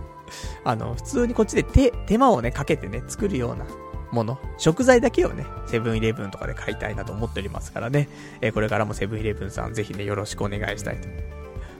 [0.64, 3.66] あの、普通にこっちで手、手間をね、かけてね、作るような
[4.12, 8.08] もの、食材だけをね、セブンイレブンとかで買いたいなと思っておりますからね、
[8.40, 11.08] えー、これからもセブンイレブンさんぜひね、よろしくお願いしたいと。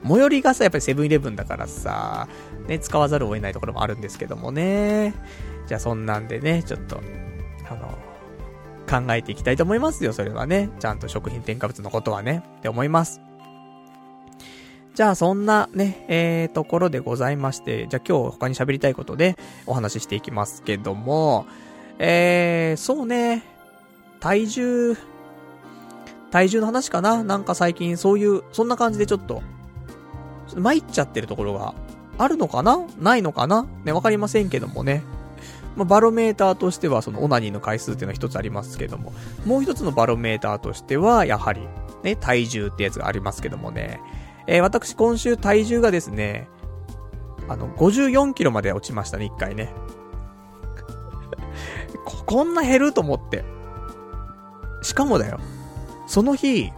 [0.07, 2.27] 最寄りがさ、やっぱりセブンイレブンだからさ、
[2.67, 5.13] ね、使わざるを得ないところもあるんですけどもね。
[5.67, 7.01] じゃあそんなんでね、ちょっと、
[7.69, 7.97] あの、
[8.87, 10.69] 考えていきたいと思いますよ、それはね。
[10.79, 13.21] ちゃんと食品添加物のことはね、って思います。
[14.93, 21.47] じゃあそんなね、えー、ところでございまして、じゃあ今日他に喋りたいことでお話ししていきますけども、
[21.99, 23.43] えー、そうね、
[24.21, 24.95] 体重、
[26.31, 29.41] 体重の話かななんか最近そういう、そんな感じでちょっと、
[30.47, 31.73] ちょっと参っちゃってるところが
[32.17, 32.85] あるのかな？
[32.99, 33.65] ないのかな？
[33.83, 35.03] ね、わかりませんけどもね。
[35.75, 39.13] まあ、バロメーターとしてはそのオナニーの回数っていうのは一つありますけども、
[39.45, 41.67] もう一つのバロメーターとしては、やはり、
[42.03, 43.99] ね、体重ってやつがありますけどもね。
[44.47, 46.47] えー、私今週体重がですね、
[47.49, 49.73] あの、54キロまで落ちましたね、一回ね。
[52.05, 53.43] こ、こんな減ると思って。
[54.81, 55.39] しかもだよ。
[56.07, 56.71] その日、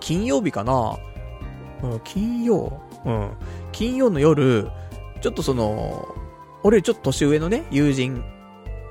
[0.00, 0.96] 金曜日かな？
[1.82, 3.30] うん、金曜うん。
[3.72, 4.68] 金曜の夜、
[5.20, 6.14] ちょっとその、
[6.62, 8.22] 俺ちょっと年上のね、友人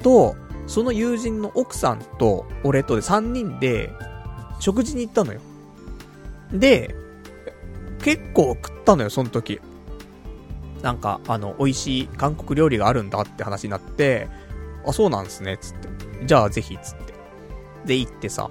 [0.01, 0.35] と、
[0.67, 3.91] その友人の奥さんと、俺とで3人で、
[4.59, 5.39] 食事に行ったのよ。
[6.51, 6.95] で、
[8.03, 9.59] 結構食ったのよ、その時。
[10.81, 14.27] なんか、あの、美味しい韓国料理があるんだって話になって、
[14.85, 16.25] あ、そうなんですね、つって。
[16.25, 17.13] じゃあぜひ、つって。
[17.85, 18.49] で、行ってさ、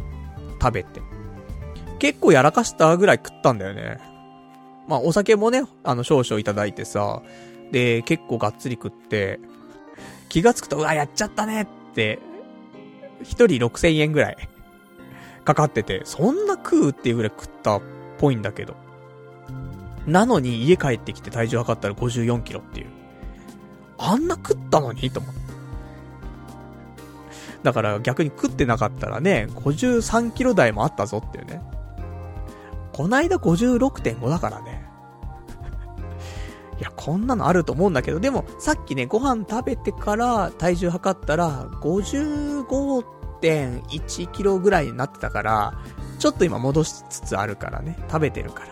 [0.61, 1.01] 食べて。
[1.99, 3.99] 結構やらかしたぐらい食ったんだよね。
[4.89, 7.23] まあ、お酒もね、あの、少々いただいてさ、
[7.73, 9.41] で、結構がっつり食って、
[10.29, 12.19] 気がつくと、うわ、やっちゃったねって、
[13.23, 14.37] 一人6000円ぐらい、
[15.45, 17.83] かかってて、そんな食うっていうぐらい食ったっ
[18.19, 18.77] ぽいんだけど。
[20.07, 22.87] なのに家帰ってきて体重測ったら54キロっていう。
[23.99, 25.11] あんな食ったのに？
[25.11, 25.41] と思って。
[27.65, 31.61] だから逆に食ってなかったらね、53キロ台もあったぞっていうね。
[32.97, 34.89] こないだ56.5だからね。
[36.81, 45.75] いや、こんなのあると思うんだけど、でも、さっきね、ご飯食べてから体重測ったら、55.1キロぐらいになってたから、
[46.19, 48.69] ちょっと今戻しつつあるからね、食べてるから。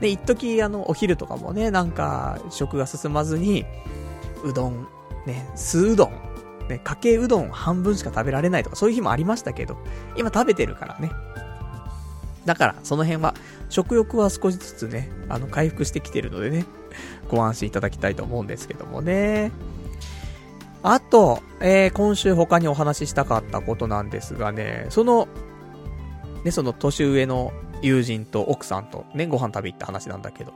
[0.00, 3.64] で、一時あの、お昼とかもね、なんか、食が進まずに、
[4.44, 4.86] うどん、
[5.24, 6.10] ね、酢うどん、
[6.68, 9.78] ね、かけうどん半分しか食べられないとか、そういう日もありましたけど、
[10.18, 11.10] 今食べてるからね。
[12.44, 13.34] だから、その辺は、
[13.70, 16.64] 食欲は少しずつね、あの、回復してきてるのでね、
[17.28, 19.50] ご安心いただきたいと思うんですけどもね。
[20.82, 25.28] あと、えー、今週他にお話ししたかったことなんですがね、その、
[26.44, 30.52] ね、その年上の友人と奥さんとね、ご飯食べ行った話なんだけど。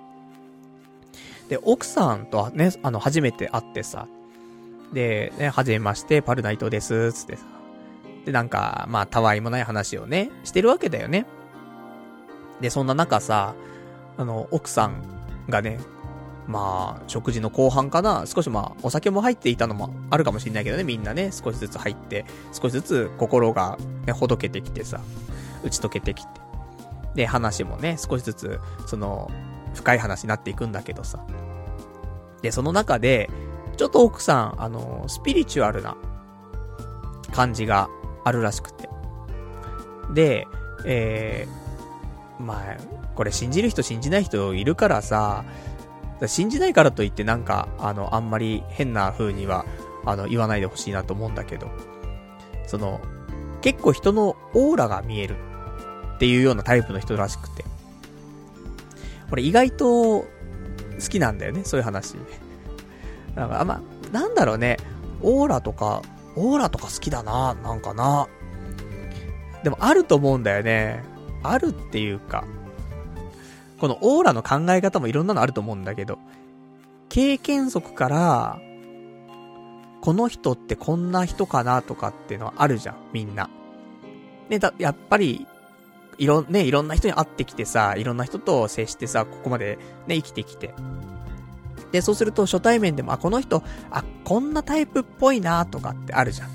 [1.49, 4.07] で、奥さんとはね、あの、初めて会ってさ、
[4.93, 7.45] で、ね、はじめまして、パルナイトです、つってさ。
[8.27, 11.27] で、なんか、まあ、たわいもない話をね、してるわけだよね。
[12.61, 13.55] で、そんな中さ、
[14.17, 15.03] あの、奥さん
[15.49, 15.79] がね、
[16.47, 25.01] まあ、食事の後半かな、少しまあ、お酒も入っていたのもあるかもしれないけどね、みんなね、少しずつ入って、少しずつ心がね、ほどけてきてさ、
[25.63, 26.41] 打ち解けてきて。
[27.15, 29.31] で、話もね、少しずつ、その、
[29.75, 31.25] 深い話になっていくんだけどさ。
[32.41, 33.29] で、その中で、
[33.77, 35.97] ちょっと奥さん、あの、スピリチュアルな
[37.33, 37.89] 感じが
[38.25, 38.89] あるらしくて。
[40.15, 40.47] で、
[40.87, 41.68] えー、
[42.39, 42.77] まあ、
[43.15, 45.45] これ信じる人信じない人いるからさ、
[46.27, 49.65] 信じないからといってなんか、あの、あんまり変な風には、
[50.05, 51.69] あの、言わないでほしいなと思うんだけど、
[52.67, 53.01] その、
[53.61, 55.37] 結構人のオーラが見える
[56.17, 57.65] っていうようなタイプの人らしくて。
[59.31, 60.27] 俺意外と好
[61.09, 62.17] きなんだよね、そういう話。
[63.35, 63.81] なんか、あま、
[64.13, 64.79] なんだろうね、
[65.23, 66.03] オーラとか、
[66.35, 68.29] オーラとか好きだな、なんかな。
[69.63, 71.05] でもあると思うんだよね。
[71.43, 72.45] あるっていうか、
[73.79, 76.19] このオーラの考え方もいろんなのあると思うんだけど、
[77.09, 78.61] 経験則から、
[80.01, 83.51] この人ってこんな人かなとかっていうのはあるじゃん、みんな。
[84.49, 85.47] ね、だ、やっぱり、
[86.19, 90.75] いろ、ね、いろんな人に会ってきてさ、いろんな人と接してさ、ここまでね、生きてきて。
[91.93, 96.49] で、そうすると初対面でも、あ、この人、あ、こんなタイプっぽいなとかってあるじゃん。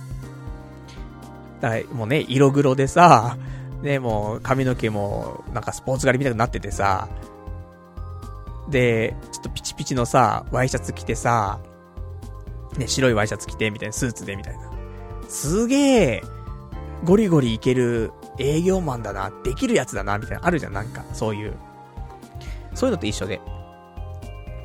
[1.62, 3.38] だから、もうね、色黒でさ、
[3.84, 7.10] ね、もう髪の毛もなんかスポーツ狩りみたいになっててさ、
[8.70, 11.60] で、ちょっとピチピチのさ、ワイシャツ着てさ、
[12.78, 14.72] ね、白いワイシャツ着て、みたいな、スーツで、みたいな。
[15.28, 16.24] すげえ、
[17.04, 21.54] ゴリゴリいける営業マンだな、できるやつだな、みたいな、あるじゃん、なんか、そういう。
[22.74, 23.42] そういうのと一緒で。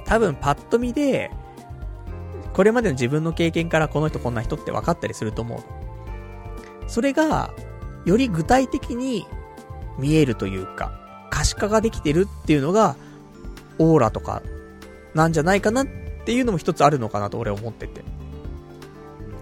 [0.04, 1.32] 多分、パッと見で、
[2.52, 5.60] これまでの自分の経験からこの人こんな人って分かったりすると思う。
[6.86, 7.52] それが、
[8.04, 9.26] より具体的に
[9.98, 10.92] 見えるというか、
[11.30, 12.96] 可視化ができてるっていうのが、
[13.78, 14.42] オーラとか、
[15.14, 15.86] なんじゃないかなっ
[16.24, 18.02] ていうのも一つあるのかなと俺は思ってて。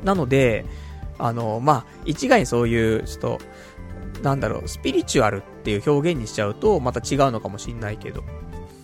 [0.04, 0.64] なので、
[1.18, 3.38] あの、まあ、一概にそういう、ちょっと、
[4.22, 8.22] なんだろう、スピリチュアルっていう表現にしちゃうと、また違うのかもしんないけど、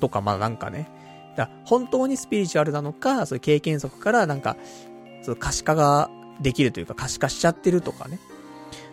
[0.00, 0.90] とか、まあなんかね、
[1.36, 4.56] だ本当にスピリチュアルなのか、そういう経験則からなんか、
[5.22, 6.10] その可視化が
[6.40, 8.18] できるというか可視化しちゃってるとかね。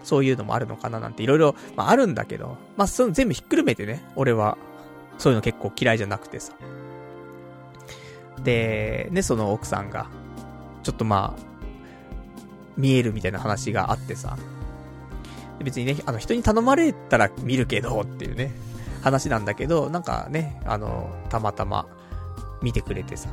[0.09, 4.57] そういうのもあるのかななんていろいろ、まああるんだけど、まあその全部ひっくるめてね、俺は、
[5.19, 6.53] そういうの結構嫌いじゃなくてさ。
[8.43, 10.07] で、ね、その奥さんが、
[10.81, 11.41] ちょっとまあ、
[12.75, 14.35] 見えるみたいな話があってさ。
[15.63, 18.51] 別にね、あの人に頼まれたら見るけどっていうね、
[19.03, 21.85] 話なんだけど、なんかね、あの、たまたま
[22.63, 23.29] 見てくれてさ。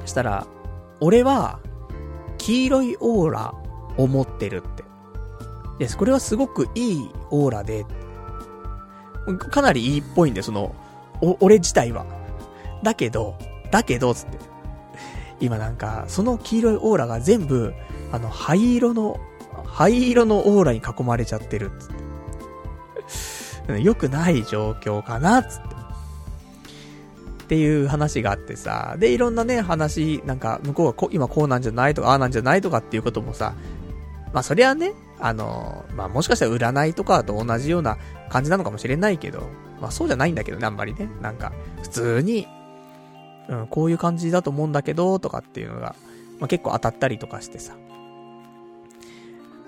[0.00, 0.46] そしたら、
[1.00, 1.58] 俺は、
[2.38, 3.54] 黄色いオーラ
[3.98, 4.91] を持ってるって。
[5.78, 5.96] です。
[5.96, 7.86] これはすごくいいオーラで、
[9.50, 10.74] かなりいいっぽいんで、その、
[11.20, 12.04] お、俺自体は。
[12.82, 13.36] だけど、
[13.70, 14.38] だけど、つって。
[15.40, 17.74] 今なんか、その黄色いオーラが全部、
[18.12, 19.18] あの、灰色の、
[19.64, 21.88] 灰色のオーラに囲まれちゃってる、つっ
[23.66, 23.80] て。
[23.82, 25.72] 良くない状況かな、つって。
[27.42, 33.54] っていう話があってさ、で、いろんなね、話、なんか、向こうがこ今こうなんじゃないとか、ああなんじゃないとかっていうこともさ、
[34.32, 37.96] まあそりゃね、あの、まあもしかしたら占いとかと同じような
[38.28, 39.48] 感じなのかもしれないけど、
[39.80, 41.08] まあそうじゃないんだけどね、あんまりね。
[41.22, 41.52] なんか、
[41.82, 42.48] 普通に、
[43.48, 45.94] うん、こういう感じだと思うんだけど、とかっていうのが、
[46.40, 47.76] まあ結構当たったりとかしてさ。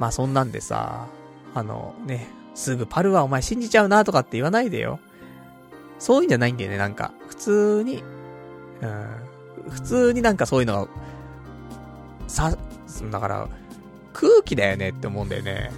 [0.00, 1.06] まあそんなんでさ、
[1.54, 4.98] あのね、すぐパルはお前信じちゃうなとかって言わないでよ。
[6.00, 7.12] そういうんじゃないんだよね、なんか。
[7.28, 8.02] 普通に、
[8.82, 10.88] うん、普通になんかそういうのは、
[12.26, 12.56] さ、
[13.12, 13.48] だから、
[14.14, 15.70] 空気だよねって思うんだよね。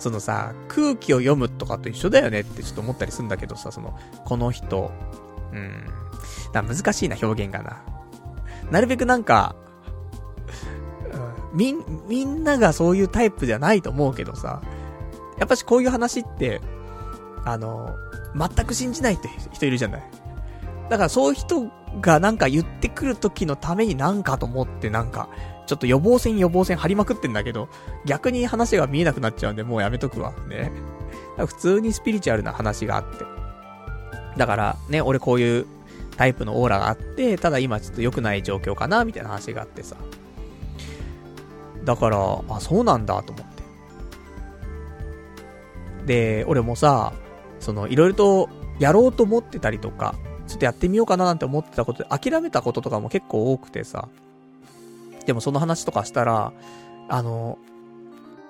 [0.00, 4.90] そのさ、空気を読むとかと一緒だよねってちょっと思ったりするんだけどさ、その、この人、
[5.52, 5.86] うん。
[6.52, 7.82] だ難しいな、表現がな。
[8.70, 9.54] なるべくなんか、
[11.54, 14.60] みん、みんながそういうタイプじゃないと思うけどさ、
[15.38, 16.60] やっぱしこういう話って、
[17.44, 17.94] あの、
[18.36, 20.02] 全く信じないって人いるじゃない。
[20.90, 25.28] だからそういう人がなんか言ってくる時のためになんかと思ってなんか、
[25.66, 27.68] ちょっと予防線予防線張りまくってんだけど、
[28.04, 30.32] 逆に話が見えなくなっちゃうんでもうやめとくわ。
[30.48, 30.72] ね。
[31.36, 33.24] 普通にスピリチュアルな話があって。
[34.36, 35.66] だからね、俺こういう
[36.16, 39.96] タイプのオーラがあって、ただ今ちょっと良くない状況かな、みたいな話があってさ。
[41.84, 43.56] だから、あ、そうなんだと思って。
[46.06, 47.12] で、俺もさ、
[47.60, 48.48] その、いろいろと
[48.78, 50.14] やろうと思ってたりとか、
[50.46, 54.08] ちょっとやってみようかななんて思ってたことで、諦めたこととかも結構多くてさ。
[55.26, 56.52] でもその話とかしたら、
[57.08, 57.58] あの、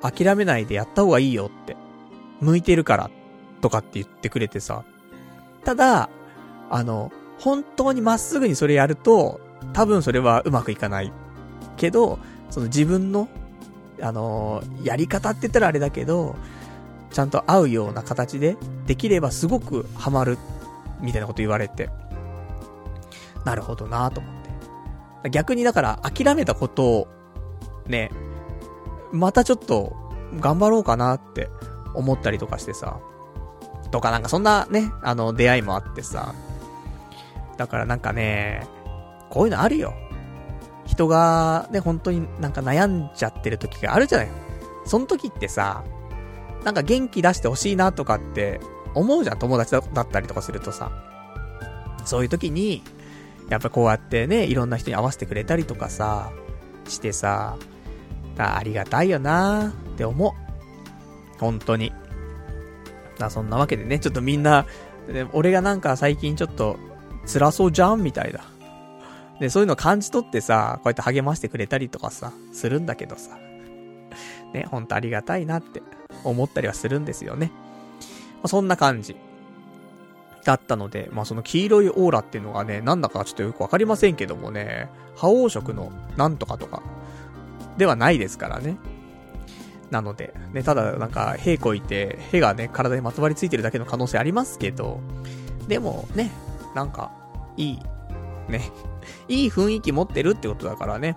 [0.02, 1.76] 諦めないでやった方がいいよって。
[2.40, 3.10] 向いてるから、
[3.62, 4.84] とかって言ってくれてさ。
[5.64, 6.10] ただ、
[6.70, 9.40] あの、本当にまっすぐにそれやると、
[9.72, 11.12] 多分それはうまくいかない。
[11.76, 12.18] けど、
[12.50, 13.28] その自分の、
[14.00, 16.36] あのー、やり方って言ったらあれだけど、
[17.10, 18.56] ちゃんと合うような形で、
[18.86, 20.38] できればすごくハマる、
[21.00, 21.88] みたいなこと言われて。
[23.44, 24.35] なるほどなと思って。
[25.30, 27.08] 逆にだから諦めたことを、
[27.86, 28.10] ね、
[29.12, 29.96] またちょっと
[30.40, 31.48] 頑張ろうかなって
[31.94, 33.00] 思ったりとかしてさ。
[33.90, 36.34] とかなんかそんなね、あの、出会いもあってさ。
[37.56, 38.66] だからなんかね、
[39.30, 39.94] こういうのあるよ。
[40.86, 44.28] 人がね、本当になんか悩んじゃってる時があるじゃない。
[44.84, 45.84] その時ってさ、
[46.64, 48.60] なんか元気出してほしいなとかって
[48.94, 50.90] 思うじゃん、友達だったりとかするとさ。
[52.04, 52.82] そういう時に、
[53.48, 56.32] やっぱこうやってね、いろんな人に合わせてくれたりとかさ、
[56.88, 57.56] してさ、
[58.38, 60.32] ありがたいよなーって思う。
[61.38, 61.92] 本当に。
[63.18, 64.66] な、そんなわけでね、ちょっとみんな、
[65.32, 66.76] 俺がなんか最近ちょっと
[67.26, 68.40] 辛そうじゃんみたいな。
[69.40, 73.38] で、そういうの感じ取ってさ、こうやって励ましてくれたりとかさ、するんだけどさ。
[74.52, 75.82] ね、ほんとありがたいなって
[76.24, 77.50] 思ったりはするんですよね。
[78.36, 79.16] まあ、そんな感じ。
[80.46, 86.82] だったので、まあその黄色いオーラっていうのがね、なんだかちょっとよくわかりませんけどもね、覇王色のなんとかとか、
[87.76, 88.78] ではないですからね。
[89.90, 95.00] なので、ね、ただなんか、屁こいて、屁がね、体にまとわりついてるだけの可能性ありますけど、
[95.66, 96.30] でもね、
[96.74, 97.10] なんか、
[97.56, 97.78] いい、
[98.48, 98.70] ね、
[99.28, 101.16] いい雰囲気持ってるってことだからね、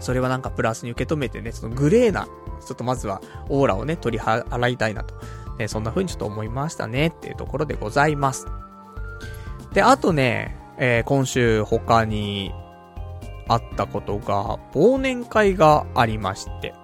[0.00, 2.26] それはなんかプラスに受け止めてね、そのグレーな、
[2.66, 5.14] ちょっとまずはオーラをね、取り払いたいなと。
[5.58, 8.46] ね、そんな風にちょっと思いましたねっていうところでございます。
[9.72, 12.52] で、あとね、えー、今週他に
[13.48, 16.74] あったことが、忘年会がありまして、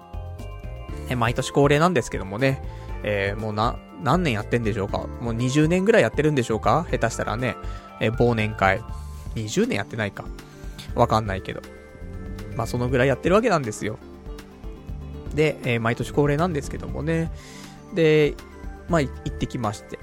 [1.09, 2.61] え、毎年恒例なんですけどもね、
[3.03, 7.55] えー、もうな、何年やってんでしょうかもう20年ぐらいやってるんでしょうか下手したらね、
[8.01, 8.81] えー、忘年会。
[9.35, 10.25] 20年やってないか。
[10.95, 11.61] わかんないけど。
[12.55, 13.97] まあ、そのぐらいやってるわけなんですよ。
[15.33, 17.31] で、えー、毎年恒例なんですけどもね。
[17.93, 18.33] で、
[18.89, 19.99] まあ、行ってきまして。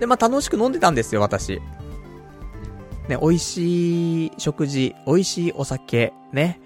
[0.00, 1.60] で、まあ、楽しく飲んでたんですよ、私。
[3.08, 6.60] ね、美味しい食事、美味しいお酒、ね。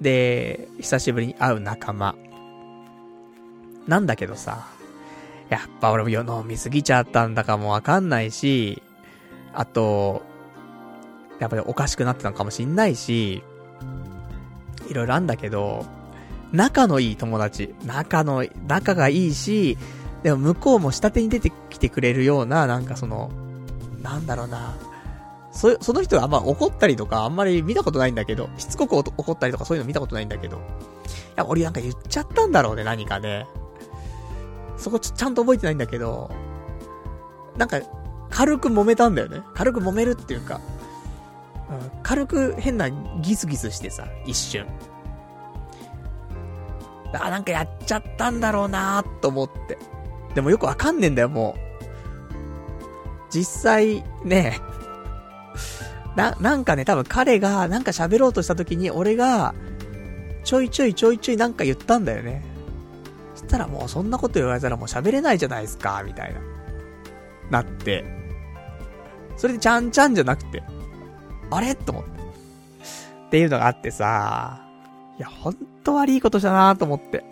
[0.00, 2.14] で、久しぶりに会う仲間。
[3.86, 4.68] なんだけどさ、
[5.48, 8.82] やっぱ俺も飲みすぎちゃったんだかもわかんないし、
[9.54, 10.22] あと、
[11.40, 13.42] やっぱりおかしくなってたのかもしんないし、
[14.88, 15.86] いろいろあんだけど、
[16.52, 19.76] 仲のいい友達、仲の、仲がいいし、
[20.22, 23.30] でも向こうも下手に出てきてくれるような、なんかその、
[24.02, 24.74] なんだろうな。
[25.52, 30.56] そ、その人があんま怒ったりとかあんまり見たことないんだけど、しつこく怒ったりとかそういうの見たことないんだけど。
[30.56, 30.60] い
[31.36, 33.46] や、俺なんか言っちゃったんだろうね、何かね。
[34.76, 36.30] そこちちゃんと覚えてないんだけど、
[37.56, 37.80] なんか、
[38.30, 39.42] 軽く揉めたんだよね。
[39.54, 40.60] 軽く揉めるっていうか、
[41.70, 44.66] うん、軽く変なギスギスしてさ、一瞬。
[47.14, 49.78] あ、なんかやっちゃったんだろうなーと思って。
[50.38, 51.84] でもよくわかんねえんだよ、もう。
[53.28, 54.60] 実際、ね、
[56.14, 59.52] な、なんかね、多分彼がなんか喋ろうとした時に俺が、
[60.44, 62.44] ちょいちょいちょいちょいなんか言ったんだよね。
[63.34, 66.40] そしたらもうそんなこと言われたらもう喋れないじゃないですか、みたいな。
[67.50, 68.04] なって。
[69.36, 70.62] それでちゃんちゃんじゃなくて、
[71.50, 71.74] あれ？
[71.74, 72.10] と思って。
[72.10, 74.64] っていうのがあってさ、
[75.18, 77.24] いや、ほんと悪いことしたなと思って。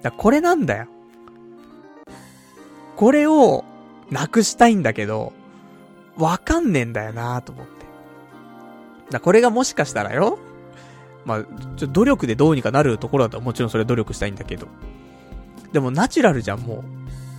[0.00, 0.86] だこれなんだよ。
[2.96, 3.64] これを、
[4.10, 5.32] なくしたいんだけど、
[6.16, 7.86] わかんねえんだよなと思って。
[9.10, 10.38] だこれがもしかしたらよ、
[11.24, 11.44] まあ、
[11.76, 14.66] ちょ、努力でどうにかなるところだともちろんそれ努力したいんだけど。
[15.72, 16.84] でもナチュラルじゃん、も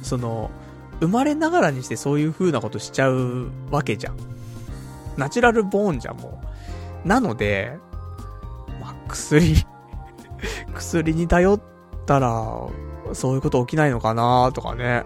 [0.01, 0.05] う。
[0.05, 0.51] その、
[0.99, 4.17] 生まれながらにしてそういう風なことしちゃうわけじゃん。
[5.15, 6.41] ナチュラルボーンじゃん、も
[7.05, 7.07] う。
[7.07, 7.77] なので、
[8.81, 9.55] まあ、薬
[10.75, 11.61] 薬に頼っ
[12.05, 12.67] たら、
[13.13, 15.03] そういうこと起きないのかなとかね。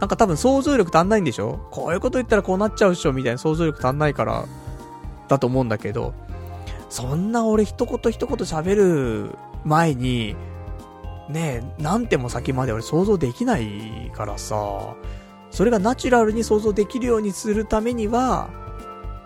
[0.00, 1.58] なんか多分想像力足んないんでしょ？
[1.70, 4.44] こういうこと言ったらこうなっちゃうっしょみたいな想像力足んないから、
[5.28, 6.14] だと思うんだけど、
[6.88, 9.30] そんな俺一言一言喋る
[9.64, 10.36] 前に、
[11.28, 14.94] ねえ、なんても先まで俺想像できないからさ、
[15.50, 18.48] それがナチュラルに想像できるようにするためには、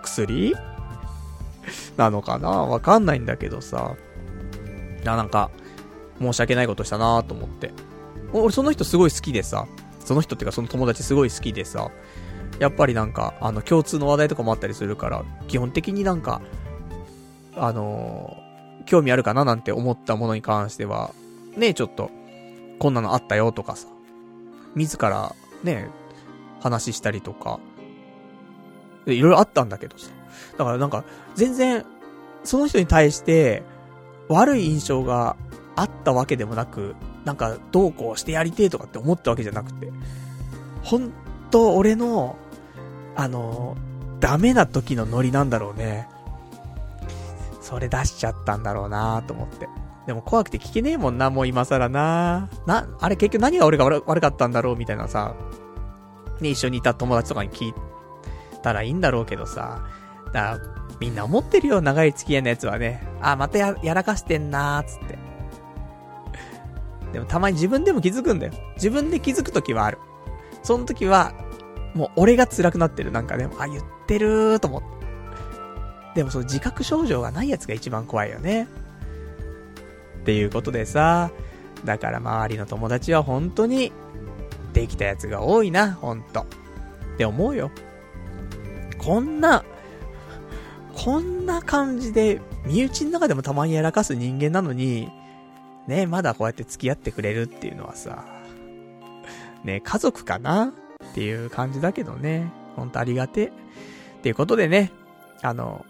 [0.03, 0.55] 薬？
[1.97, 2.49] なのかな？
[2.49, 3.95] わかんないんだけどさ。
[5.05, 5.51] な、なんか、
[6.20, 7.73] 申し訳ないことしたなと思って。
[8.33, 9.66] 俺その人すごい好きでさ、
[10.05, 11.90] その人っていうかその友達すごい好きでさ、
[12.59, 16.40] やっぱりなんか、あの、共通の話題とかもあったりするから、基本的になんか、
[17.57, 21.12] あのー、興味あるかななんて思ったものに関しては、
[21.57, 22.11] ねちょっと、
[22.78, 23.88] こんなのあったよとかさ、
[24.74, 25.88] 自ら、ね
[26.61, 27.59] 話したりとか、
[29.07, 30.11] いろいろあったんだけどさ。
[30.57, 31.84] だからなんか、全然、
[32.44, 33.62] その人に対して、
[34.28, 35.36] 悪い印象が
[35.74, 36.94] あったわけでもなく、
[37.25, 39.93] なんか、どうこうしてやりてえとかって思ったわけじゃなくて、
[40.83, 41.12] ほん
[41.51, 42.37] と、俺の、
[43.14, 43.77] あの、
[44.20, 46.09] ダメな時のノリなんだろうね。
[47.61, 49.68] それ出しちゃったんだろうなと思って。
[50.07, 55.35] でも怖くて聞けねえもんな、もう今更なな、あれ結局何が俺が悪かったんだろうみたいなさ、
[56.41, 57.75] ね、一緒にいた友達とかに聞い
[58.62, 59.85] たらいいんだろうけどさ、
[60.33, 60.59] だ
[61.01, 63.07] みんな思ってるよ、長い付き合いのやつはね。
[63.20, 65.18] あ、またや、やらかしてんなーつって。
[67.12, 68.52] でもたまに自分でも気づくんだよ。
[68.74, 69.98] 自分で気づくときはある。
[70.62, 71.34] その時は、
[71.94, 73.12] もう俺が辛くなってる。
[73.12, 75.02] なんかね、あ、言ってるーと思って。
[76.14, 78.68] でもその自覚症状がないやつが一番怖いよね。
[80.20, 81.30] っていうことでさ、
[81.84, 83.92] だから周りの友達は本当に、
[84.72, 86.40] できたやつが多いな、ほんと。
[86.40, 86.44] っ
[87.18, 87.70] て思うよ。
[88.98, 89.64] こんな、
[90.94, 95.10] こんな感じで、身内の中でもたまにやらかす人間なのに、
[95.87, 98.24] ね、まだこうやって付き合ってくれるっていうのはさ、
[99.64, 100.72] ね、家族かな？
[101.11, 103.49] っていう感じだけどね、ほんとありがて。
[103.49, 103.51] っ
[104.22, 104.93] ていうことでね、
[105.43, 105.85] あの、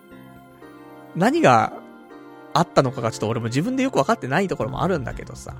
[1.14, 1.74] 何が
[2.54, 5.54] あったのかがちょっと俺も自分でよくわかってないところもあるんだけどさ、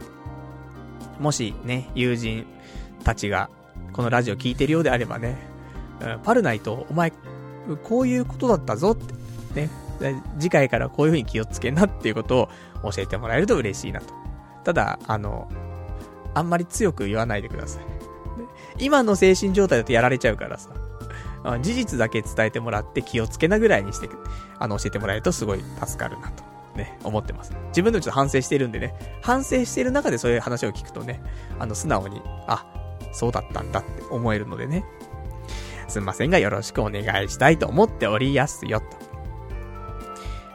[1.21, 2.47] もしね、友人
[3.05, 3.51] たちが
[3.93, 5.37] このラジオ聞いてるようであればね、
[6.01, 7.13] うん、パルナイト、お前、
[7.85, 9.69] こういうことだったぞって、
[10.01, 12.49] ね、次回からこういう風に気をつけなっていうこと
[12.83, 14.22] を教えてもらえると嬉しいなと。
[14.65, 15.49] ただ、あの、
[16.35, 17.85] あんまり強く言わないでください。
[18.79, 20.71] 今の精神状態だとやられちゃうからさ。
[21.61, 24.09] 事実だけ伝えてもらって気をつけなぐらいにして、
[24.59, 26.45] あの、教えてもらえるとすごい助かるなと、
[26.77, 27.53] ね、思ってます。
[27.69, 31.21] 自分でもちょっと反省してるんでね、反省してる中でそういう話を聞くとね、
[31.59, 32.65] あの、素直に、あ、
[33.13, 34.85] そうだったんだって思えるのでね。
[35.89, 38.87] すんませんがよろしくお願いしたいと思っておりやすよと。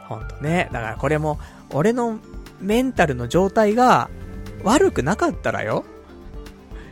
[0.08, 0.70] ほんとね。
[0.72, 1.38] だからこれも、
[1.70, 2.18] 俺の
[2.60, 4.10] メンタルの状態が
[4.64, 5.84] 悪くなかったらよ。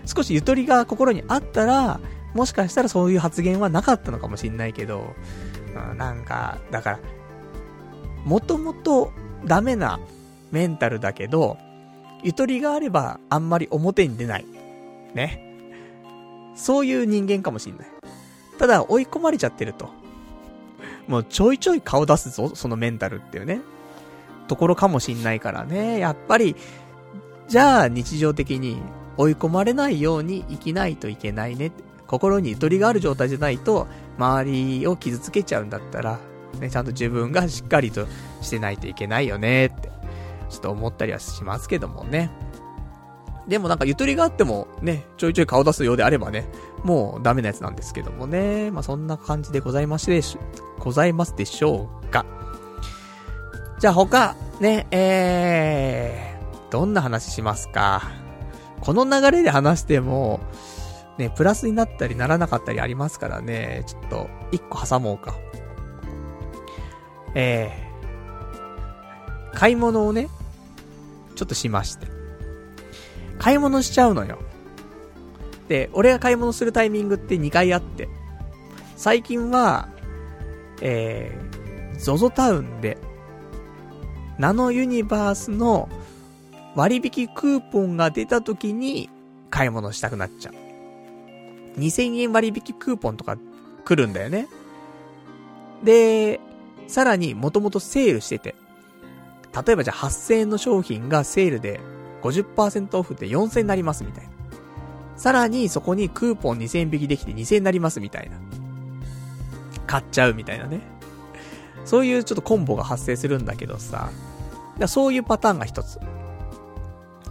[0.04, 2.00] 少しゆとりが心にあったら、
[2.34, 5.14] もしかしたらそういう発言はなかったのかもしんないけど、
[5.90, 6.98] うん、なんか、だから、
[8.24, 9.12] もともと
[9.44, 10.00] ダメな
[10.50, 11.58] メンタルだけど、
[12.22, 14.46] ゆとりがあればあんまり表に出ない。
[15.14, 15.42] ね。
[16.54, 17.86] そういう人間かもしんない。
[18.58, 19.90] ただ、追い込まれちゃってると。
[21.08, 23.60] もうちょいちょい顔出すぞ、そのメンタルっていうね。
[24.46, 25.98] ところかもしんないからね。
[25.98, 26.56] やっぱり、
[27.48, 28.80] じゃあ日常的に
[29.16, 31.72] 追い込まれないように生きないといけないね。
[32.06, 33.86] 心にゆとりがある状態じゃないと、
[34.18, 36.18] 周りを傷つけちゃうんだったら、
[36.60, 38.06] ね、ちゃんと自分がしっかりと
[38.40, 39.90] してないといけないよねって、
[40.48, 42.30] ちょっと思ったりはしますけどもね。
[43.48, 46.48] でもなんかゆとりがあってもね、ちょいちょい顔出すようであればね、
[46.82, 48.70] もうダメなやつなんですけどもね。
[48.70, 50.38] まあ、そんな感じでございましでし、
[50.78, 52.26] ございますでしょうか。
[53.78, 58.02] じゃあ他、ね、えー、どんな話しますか？
[58.80, 60.40] この流れで話しても、
[61.18, 65.34] ね、プラスになったりならなかったりありますからね、ちょっと、一個挟もうか。
[67.34, 70.28] えー、買い物をね、
[71.34, 72.06] ちょっとしまして。
[73.38, 74.38] 買い物しちゃうのよ。
[75.68, 78.08] で、俺が買い物するタイミングって2回あって、
[78.96, 79.88] 最近は、
[80.80, 82.98] えー、ZOZO タウンで、
[84.38, 85.88] ナノユニバースの
[86.74, 89.08] 割引クーポンが出た時に
[89.50, 90.54] 買い物したくなっちゃう。
[91.80, 93.36] 2000円割引クーポンとか
[93.84, 94.48] 来るんだよね。
[95.82, 96.40] で、
[96.86, 98.54] さらにもともとセールしてて、
[99.66, 101.80] 例えばじゃあ8000円の商品がセールで
[102.22, 104.30] 50%オフで4000円になりますみたいな。
[105.16, 108.36] さらにそこにクーポン2000円引きできて2000円になりますみたいな。
[109.86, 110.95] 買っちゃうみたいなね。
[111.86, 114.10] そういうちょっとコンボが発生するんだけどさ。
[114.86, 115.98] そういうパターンが一つ。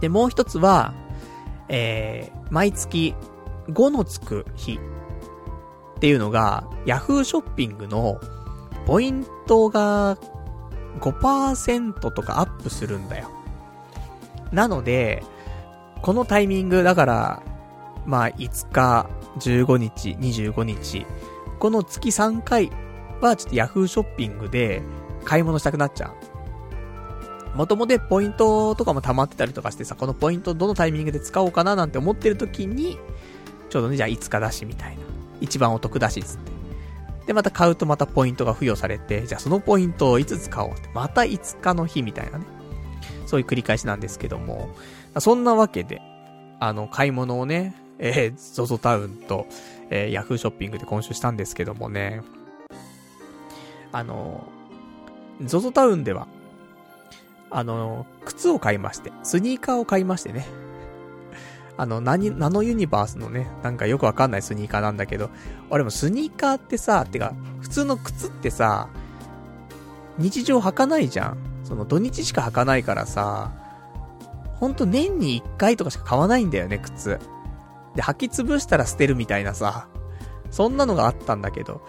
[0.00, 0.92] で、もう一つは、
[1.68, 3.14] えー、毎月
[3.68, 4.80] 5のつく日
[5.96, 8.20] っていうのが、ヤフーショッピングの
[8.86, 10.18] ポイントが
[11.00, 13.30] 5%とかアップするんだよ。
[14.52, 15.22] なので、
[16.02, 17.42] このタイミング、だから、
[18.04, 21.06] まあ、5日、15日、25日、
[21.58, 22.70] この月3回
[23.20, 24.82] はちょっと Yahoo ショッピングで
[25.24, 26.08] 買い物したくなっちゃ
[27.54, 27.56] う。
[27.56, 32.98] もともとポイントとかも溜まってたりとかしてさ、このポイントどのタイミングで使おうかななんて思ってる時に、
[33.70, 35.02] ちょうどね、じゃあ5日だしみたいな。
[35.40, 36.52] 一番お得だし、つって。
[37.26, 40.90] で、また買うとまたポイントが付与されて、じゃあそのポイントをいつ使おうって。
[40.94, 42.44] また5日の日みたいなね。
[43.26, 44.68] そういう繰り返しなんですけども。
[45.18, 46.02] そんなわけで、
[46.60, 49.46] あの、買い物をね、えー、ZOZO タウンと、
[49.90, 52.20] えー、ヤフーショッピングで今週したんですけどもね。
[53.96, 54.44] あの、
[55.40, 56.28] ZOZO タウンでは、
[57.48, 60.46] あの、靴を買いまして、スニーカーを買いましてね。
[61.78, 65.30] あの、何、ナノユニバースのね、なんかよくわかんないスニーカーなんだけど、
[65.70, 68.88] 俺もスニーカーってさ、てか、普通の靴ってさ、
[70.18, 71.38] 日常履かないじゃん。
[71.64, 73.50] その土日しか履かないからさ、
[74.56, 77.18] ほんと年に1回とかしか買わないんだよね、靴。
[77.94, 79.88] で、履き潰したら捨てるみたいなさ、
[80.50, 81.80] そんなのがあったんだけど、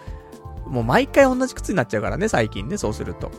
[0.68, 3.30] もう毎回同じ靴になっちゃうからね、最近ね、そうすると。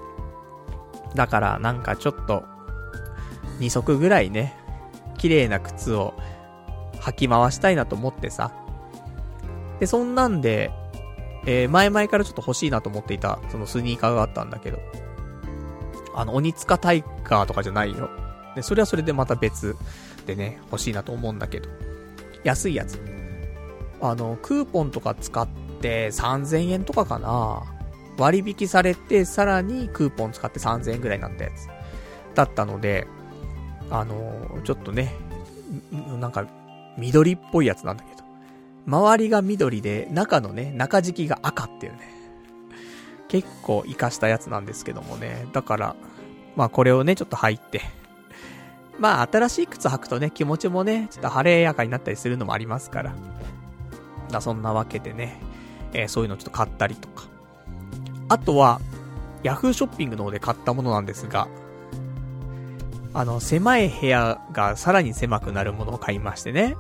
[1.16, 2.44] だから、なんかちょっと、
[3.60, 4.56] 2足ぐらいね、
[5.18, 6.14] 綺麗な靴を
[7.02, 8.52] 履き回したいなと思ってさ。
[9.80, 10.72] で、そんなんで、
[11.46, 14.80] えー、前々からちょっと欲しいなと思っていた、そのスニーカーがあったんだけど。
[16.16, 18.10] あの、鬼塚タイガーとかじゃないよ。
[18.56, 19.76] で、それはそれでまた別
[20.26, 21.70] でね、欲しいなと思うんだけど。
[22.44, 23.00] 安いやつ。
[24.02, 25.48] あの、クーポンとか使っ
[25.82, 27.64] て3000円とかかな
[28.18, 31.68] 割引されて、さらにクーポン使って3000円ぐらいになったやつ。
[32.36, 33.08] だったので、
[33.90, 35.16] あのちょっとね、
[36.20, 36.46] なんか、
[36.98, 38.24] 緑っぽいやつなんだけど。
[38.86, 42.00] 周りが緑で、中のね、中敷きが赤っていうね。
[43.28, 45.48] 結構活かしたやつなんですけどもね。
[45.54, 45.96] だから、
[46.56, 47.82] まあこれをね、ちょっと入って。
[48.98, 53.16] まあ新しい靴履くとね、気持ちもね、ちょっと晴れやかになったりするのもありますから。
[54.32, 55.40] だそんなわけでね、
[55.94, 57.28] えー、そういうのちょっと買ったりとか。
[58.30, 58.80] あとは、
[59.44, 61.48] ヤフーショッピングの方で買ったものなんですが、
[63.14, 66.76] あの、狭い部屋がさらに狭くなるものを買いましてね。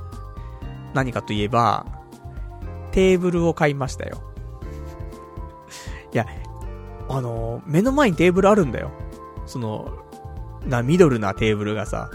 [0.93, 1.85] 何かといえば、
[2.91, 4.21] テーブルを買いましたよ。
[6.13, 6.25] いや、
[7.07, 8.91] あの、目の前にテーブルあるんだよ。
[9.45, 9.91] その、
[10.65, 12.09] な、ミドルなテーブルがさ、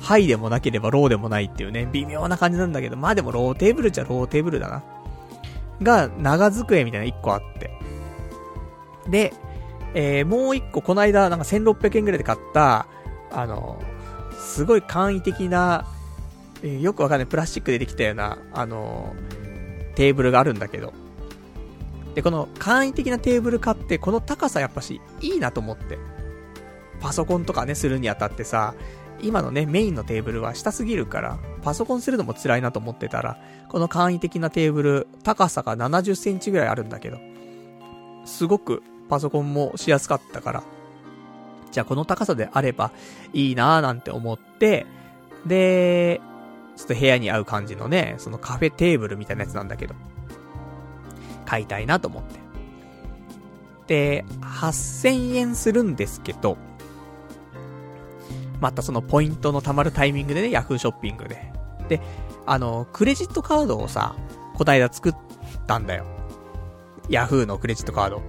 [0.00, 4.82] ハイでもなければローでもないっていうね、微妙な感じなんだけど、まあでもローテーブルじゃローテーブルだな。
[5.82, 7.70] が、長机みたいな一個あって。
[9.08, 9.32] で、
[9.94, 12.86] えー、もう一個、この間、なんか1600円ぐらいで買った、
[13.30, 13.82] あの、
[14.38, 15.86] すごい簡易的な、
[16.62, 19.14] え、よくわかんないプラスチックでできたような、あの、
[19.94, 20.92] テーブルがあるんだけど。
[22.14, 25.98] で、この簡易的なテーブル買って、この高さやっぱし、いいなと思って。
[27.00, 28.74] パソコンとかね、するにあたってさ、
[29.20, 33.38] 今のね、メインのテーブルは下すぎるから、パソコンするのも辛いなと思ってたら、
[33.68, 37.18] この簡易的なテーブル、高さが70センチぐらいあるんだけど、
[38.24, 40.62] すごくパソコンもしやすかったから、
[41.70, 42.92] じゃあこの高さであれば
[43.32, 44.86] いいなーなんて思って、
[45.46, 46.20] で、
[46.76, 49.94] ちょっと部屋に合う感じのね、そのカフェテーブルみたいなやつなんだけど、
[51.44, 52.38] 買いたいなと思って。
[53.86, 56.56] で、8000円するんですけど、
[58.60, 61.52] またそのポイントの貯まるタイミングでね、ヤフーショッピングで。
[61.88, 62.00] で、
[62.50, 64.16] あの、クレジットカードをさ、
[64.54, 65.14] こないだ作っ
[65.66, 66.04] たんだよ。
[67.08, 68.22] ヤフーのクレジットカード。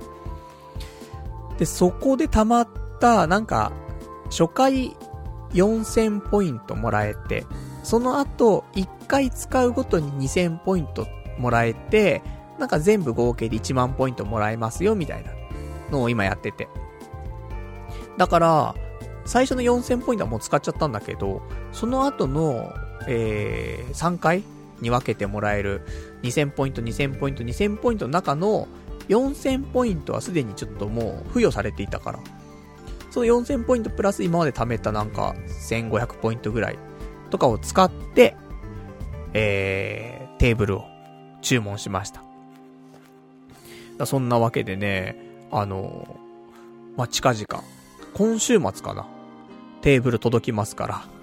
[1.57, 2.67] で、そこで貯まっ
[2.99, 3.71] た、なんか、
[4.29, 4.95] 初回
[5.53, 7.45] 4000ポイントもらえて、
[7.83, 11.07] その後、1回使うごとに2000ポイント
[11.37, 12.21] もらえて、
[12.59, 15.31] なんか全部合計で1万ポイントもらえますよ、みたいな
[15.91, 16.67] のを今やってて。
[18.17, 18.75] だから、
[19.25, 21.41] 最初の4000ポイントはもう使っちゃったんだけど、
[21.71, 22.73] その後の、
[23.07, 24.43] えー、3回
[24.81, 25.81] に分けてもらえる
[26.23, 28.67] 2000ポイント、2000ポイント、2000ポイントの中の
[29.09, 32.19] 4000ポイントはすでにちょっともう付与されていたから。
[33.11, 35.35] その4000ポイントプラス今まで貯めたなんか
[35.67, 36.77] 1500ポイントぐらい
[37.31, 38.35] とかを使って、
[39.33, 40.85] えー、テーブルを
[41.41, 42.21] 注文しました。
[44.05, 45.17] そんなわけでね、
[45.51, 46.19] あの、
[46.95, 47.45] まあ、近々、
[48.13, 49.07] 今週末かな。
[49.81, 51.18] テーブル届きますから。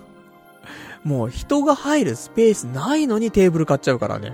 [1.06, 4.32] もう人が入るスペースないのにテーブル買っちゃうからね。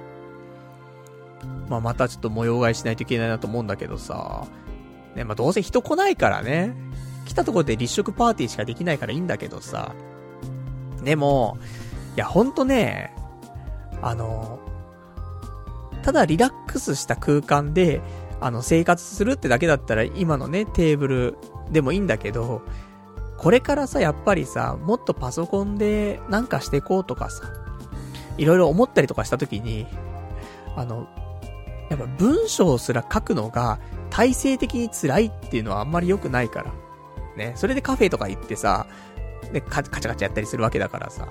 [1.68, 4.46] まあ、またちょっと模様替えしないといけないなと思うんだけどさ。
[5.14, 6.74] ね、まあ、どうせ人来ないからね。
[7.26, 9.94] 来たところで立食パーティーしかできないからいいんだけどさ。
[11.04, 11.58] でも、
[12.16, 13.14] いや、ほんとね、
[14.00, 14.58] あの、
[16.02, 18.00] ただリラックスした空間で、
[18.40, 21.38] あの、生活するってだけだったら、今のね、テーブル
[21.70, 22.62] でもいいんだけど、
[23.42, 27.52] これからさ、やっぱりさ、もっとパソコンでなんかしていこうとかさ、
[28.38, 29.86] いろいろ思ったりとかしたときに、
[30.76, 31.08] あの、
[31.90, 33.80] やっぱ文章すら書くのが
[34.10, 36.72] 体制的に辛いっていうのはあんまり良くないから。
[37.36, 38.86] ね、それでカフェとか行ってさ、
[39.52, 41.28] で、カチャカチャやったりするわけだからさ。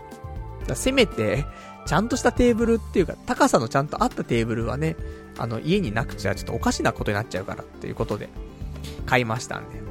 [0.67, 1.45] らせめて、
[1.85, 4.95] ちゃんとしたテーブルっていうか、高さのちゃんとあったテーブルはね、
[5.37, 8.29] あの、家になくちゃちょっとおかしなことになっちゃうからっていうことで、
[9.05, 9.90] 買いましたんで。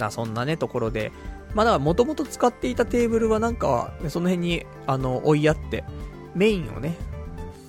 [0.00, 1.12] だそんなね、ところで、
[1.54, 5.84] まあだから元々使っていたテーブルはなんか、その辺に、あの、置いあって、
[6.34, 6.96] メインをね、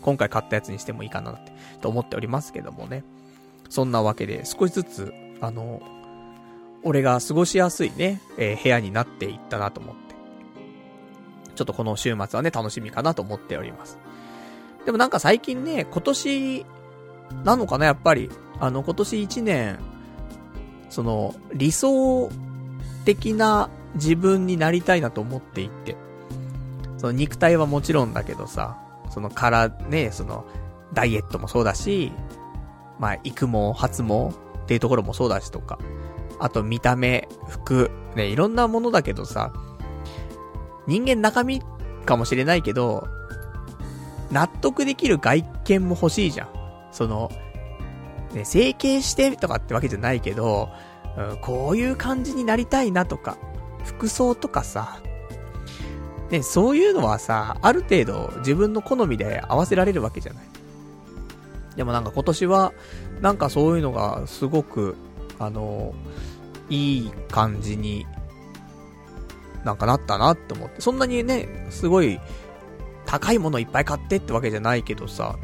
[0.01, 1.51] 今回買ったやつにしてもいいかなって、
[1.81, 3.03] と思っておりますけどもね。
[3.69, 5.81] そんなわけで、少しずつ、あの、
[6.83, 10.01] 俺が過ごしやすいね、えー、部屋になっていったなと思って。
[11.55, 13.99] ちょっとこの週末はね、楽しみかなと思っております。
[14.85, 16.65] でもなんか最近ね、今年、
[17.43, 18.29] なのかな、やっぱり。
[18.59, 19.79] あの、今年1年、
[20.91, 22.29] その、理想
[23.05, 25.95] 的な自分になりたいなと思っていて。
[26.97, 28.77] その肉体はもちろんだけどさ、
[29.09, 30.45] そのからね、その、
[30.93, 32.11] ダイエットもそうだし、
[32.99, 34.31] まあ、育毛、発毛っ
[34.67, 35.79] ていうところもそうだしとか、
[36.39, 39.51] あと見た目、服、ね、いろんなものだけどさ、
[40.85, 41.61] 人間中身
[42.05, 43.07] かもしれないけど、
[44.29, 46.49] 納得できる外見も欲しいじゃん。
[46.91, 47.31] その、
[48.33, 50.69] ね、整形してとかってわけじゃないけど、
[51.17, 53.37] うん、こういう感じになりたいなとか、
[53.83, 55.01] 服装とかさ、
[56.29, 60.43] ね、そういうのはさ、ある程度自分の好みで合わせられるわけじゃない。
[61.75, 62.73] でもなんか今年は、
[63.21, 64.95] なんかそういうのがすごく、
[65.39, 65.93] あの、
[66.69, 68.05] いい感じに
[69.63, 70.81] なんかなったなって思って。
[70.81, 72.19] そんなにね、すごい、
[73.05, 75.35] 高いものいっぱい買ってってわけじゃないけどさ、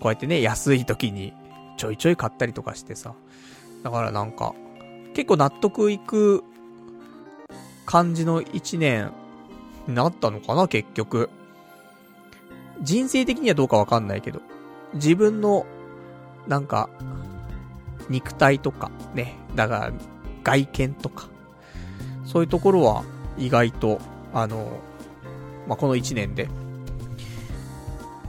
[0.00, 1.32] こうやってね、安い時に
[1.76, 3.14] ちょいちょい買ったりとかしてさ。
[3.82, 4.54] だからなんか、
[5.14, 6.44] 結構納得いく
[7.84, 9.12] 感じの一年
[9.86, 11.30] になったのかな、結局。
[12.80, 14.40] 人生的にはどうかわかんないけど、
[14.94, 15.66] 自分の、
[16.46, 16.88] なんか、
[18.08, 19.92] 肉体とか、ね、だから、
[20.42, 21.28] 外見とか、
[22.24, 23.04] そういうところは、
[23.38, 24.00] 意外と、
[24.32, 24.80] あの、
[25.68, 26.48] まあ、この1年で、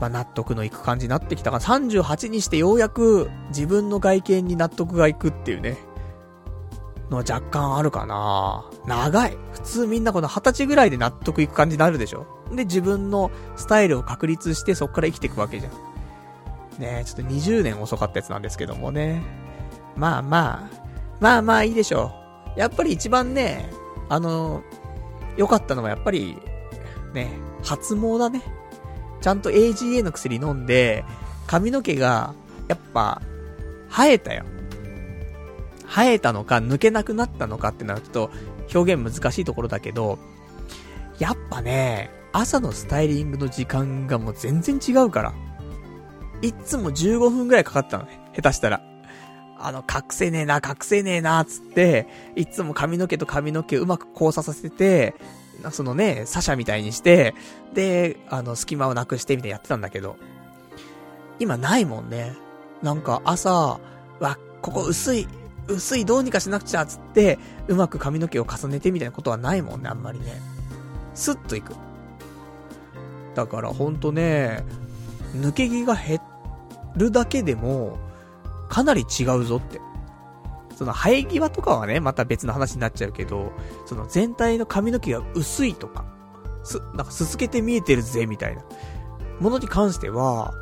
[0.00, 5.78] まあ、納得のいく感じになってきたから、38にしてようやく自分の外見に納得がいくっていうね、
[7.10, 9.36] の若干あるかな長い。
[9.52, 15.72] 普通みんなこの20歳ぐらいで納得いく感じになるでしょで、自分のスタイルを確立してそっから生きていくわけじゃん。
[16.80, 19.22] ねちょっと20年遅かったやつなんですけどもね。
[19.96, 20.84] まあまあ、
[21.20, 22.12] まあまあいいでしょ
[22.56, 22.58] う。
[22.58, 23.70] やっぱり一番ね、
[24.08, 24.62] あの
[25.36, 26.38] 良かったのはやっぱり、
[27.12, 27.30] ね、
[27.62, 28.42] 発毛だね。
[29.24, 31.02] ちゃんと AGA の薬飲んで、
[31.46, 32.34] 髪の毛が、
[32.68, 33.22] やっぱ、
[33.88, 34.44] 生えたよ。
[35.86, 38.30] 生えたのか、抜けなくなったのかってなると、
[38.74, 40.18] 表現難しいところだけど、
[41.18, 45.32] やっぱね、朝のスタイリングの時間がもう全然違うから。
[46.42, 48.20] いっつも15分くらいかかったのね。
[48.36, 48.82] 下手したら。
[49.58, 55.14] あの、隠せねえな、隠せねえな、つって、いつも髪の毛と髪の毛をうまく交差させて、
[55.70, 57.34] そのね、サシャみたいにして、
[57.74, 60.16] で、あの、隙間をなくしてみたいにやってたんだけど、
[61.38, 62.34] 今ないもんね。
[62.82, 63.80] なんか朝、
[64.20, 65.28] わ、ここ薄い、
[65.68, 67.38] 薄いどうにかしなくちゃ、つって、
[67.68, 70.40] うまく髪の毛を重ねてみたいなことはないもんね、あんまりね。
[71.14, 71.74] スッといく。
[73.34, 74.64] だからほんとね、
[75.34, 76.20] 抜け毛が減
[76.96, 77.98] るだけでも、
[78.68, 79.80] かなり違うぞって。
[80.76, 83.52] その生え際とかはね、また別の話になっちゃうけど、
[83.86, 86.04] その全体の髪の毛が薄いとか、
[86.64, 88.62] す、なんかすすけて見えてるぜ、みたいな。
[89.40, 90.52] ものに関しては、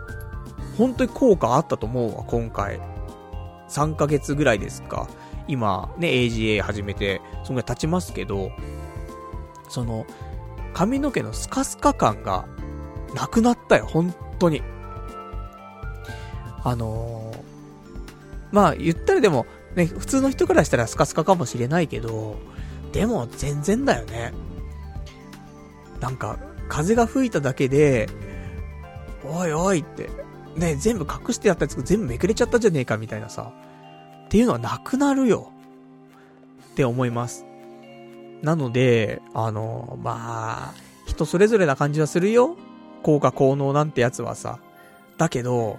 [0.77, 2.81] 本当に効果あったと思うわ、今回。
[3.69, 5.09] 3ヶ月ぐらいですか。
[5.49, 8.51] 今、ね、AGA 始めて、そんぐらい経ちますけど、
[9.69, 10.07] その、
[10.75, 12.47] 髪の毛のスカスカ感が、
[13.15, 14.63] なくなったよ、本当に。
[16.65, 17.39] あのー、
[18.53, 19.47] まあ、言ったらでも、
[19.77, 22.37] ね、普通の人からしたらスカスカかもしれないけど、
[22.93, 24.33] でも全然だよね。
[26.01, 28.09] なんか、風が吹いただけで、
[29.25, 30.11] おいおいって、
[30.57, 33.53] ね、全部隠してやったやつが全部めくれちゃったじゃねえかみたいなさ、
[34.27, 35.51] っていうのはなくなるよ。
[36.73, 37.45] って思います。
[38.43, 40.75] なので、あの、まあ、
[41.07, 42.57] 人それぞれな感じはするよ。
[43.03, 44.59] 効果効能なんてやつはさ。
[45.19, 45.79] だけど、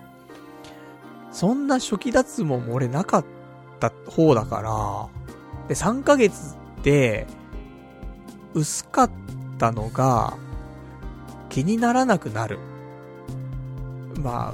[1.32, 3.43] そんな初期脱毛も俺なかった
[3.92, 7.28] た方だから、で、3ヶ月で、
[8.54, 9.12] 薄かっ
[9.58, 10.36] たのが、
[11.50, 12.60] 気にならなくなる。
[14.22, 14.54] ま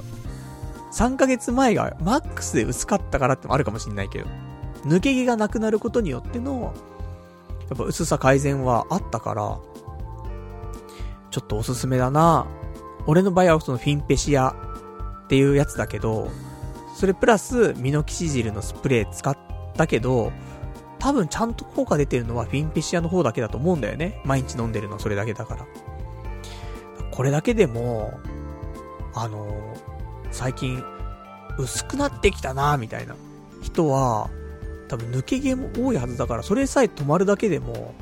[0.92, 4.26] 3ヶ月前がマックスで薄かったからってもあるかもしんないけど、
[4.84, 6.74] 抜け毛がなくなることによっての、
[7.68, 9.58] やっぱ薄さ改善はあったから、
[11.30, 12.46] ちょっとおすすめだな。
[13.06, 14.54] 俺の場合はそのフィンペシア
[15.24, 16.28] っていうやつだけど、
[17.00, 19.34] それプラスミノキシジルのスプレー使っ
[19.74, 20.32] たけど、
[20.98, 24.20] 多分ちゃんと効果出てるのはフィンペシアの方だけだと思うんだよね。
[24.26, 25.66] 毎日飲んでるのそれだけだから。
[27.10, 28.20] これだけでも、
[29.14, 29.74] あの、
[30.30, 30.84] 最近、
[31.56, 33.16] 薄くなってきたなみたいな
[33.62, 34.28] 人は、
[34.88, 37.94] 多分抜け毛も多いはずだから、それさえ止まるだけでも、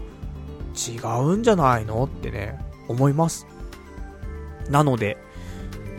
[0.75, 3.47] 違うんじゃないのってね、思います。
[4.69, 5.19] なので、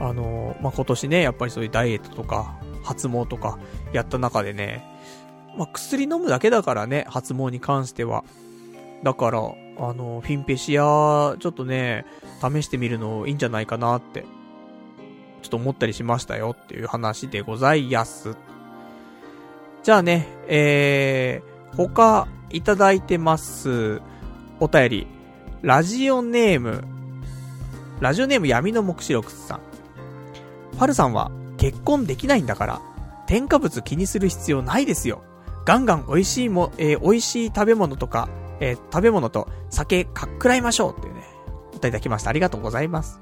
[0.01, 2.59] あの、まあ、今年ね、やっぱりそういうダイエットとか、
[2.89, 3.59] 発毛とか、
[3.93, 4.83] やった中でね、
[5.55, 8.23] まあ、薬飲むだけだからね、発毛に関しては。
[9.03, 12.07] だから、あの、フィンペシア、ちょっとね、
[12.41, 14.25] 試してみるのいいんじゃないかなって、
[15.43, 18.35] ちょっと思ったりしましたよっていう話でございます。
[19.83, 24.01] じゃあね、えー、他、いただいてます。
[24.59, 25.07] お便り。
[25.61, 26.83] ラジオネーム、
[27.99, 29.59] ラジオネーム闇の目視録さん。
[30.79, 31.29] パルさんは
[31.60, 32.82] 結婚できないんだから、
[33.28, 35.24] 添加物気にする必要ないですよ。
[35.66, 38.30] ガンガン美味しいも、えー、美味しい食べ物とか、
[38.60, 41.22] えー、食べ物と酒かっくらいましょうっていうね、
[41.68, 42.30] お便りいただきました。
[42.30, 43.20] ありがとうございます。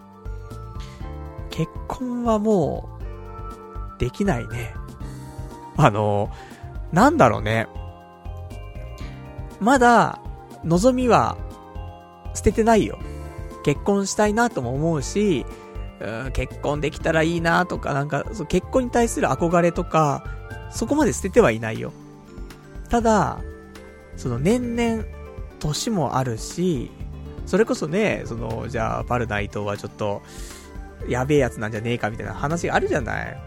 [1.49, 2.89] 結婚はも
[3.97, 4.75] う、できないね。
[5.75, 7.67] あのー、なんだろうね。
[9.59, 10.21] まだ、
[10.63, 11.37] 望みは、
[12.35, 12.99] 捨ててないよ。
[13.63, 15.45] 結婚したいなとも思うし、
[15.99, 20.23] うん、結婚できたらいいなとか、なんか、そ結婚に対する憧れとか、
[20.71, 21.91] そこまで捨ててはいないよ。
[22.89, 23.41] ただ、
[24.15, 25.03] その年々、
[25.59, 26.91] 年もあるし、
[27.45, 30.21] それこそね、その、じゃあ、パルナイトはちょっと、
[31.07, 33.37] やべえやつなんじゃねえかみたいな話があるじゃない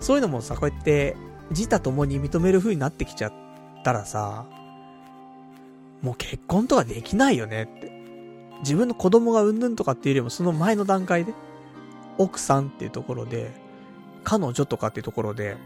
[0.00, 1.16] そういうのもさ、こうやって、
[1.50, 3.32] 自他共に認める風になってきちゃっ
[3.84, 4.46] たらさ、
[6.02, 7.87] もう結婚とかできないよねって。
[8.60, 11.34] 自分の子供がうんぬんとかっていうよりもその前の段階で、
[12.18, 13.52] 奥さんっていうところで、
[14.24, 15.56] 彼女とかっていうところで、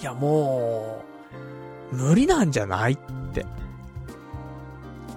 [0.00, 1.02] いやも
[1.92, 2.98] う、無理なんじゃないっ
[3.32, 3.46] て。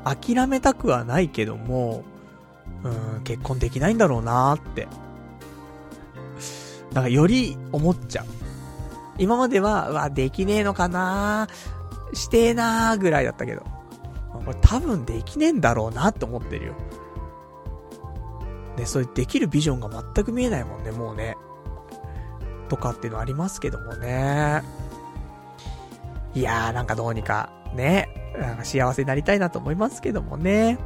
[0.04, 2.04] 諦めたくはないけども、
[2.84, 4.88] うん、結婚できないんだろうなーって。
[6.94, 8.26] なんかより思っちゃう。
[9.18, 13.64] 今までは、うわ、できねえのかなーしてえなーぐらいだったけど。
[14.32, 16.74] これ多分できねえんだろうなって思ってるよ。
[18.78, 21.36] ね、そういうできるビジョンが全く見えないもんね、もうね。
[22.70, 24.64] とかっていうのありますけどもね。
[26.34, 30.78] いやーなんかどうにか、ね、なんか幸せになりたいなと思いますけどもね。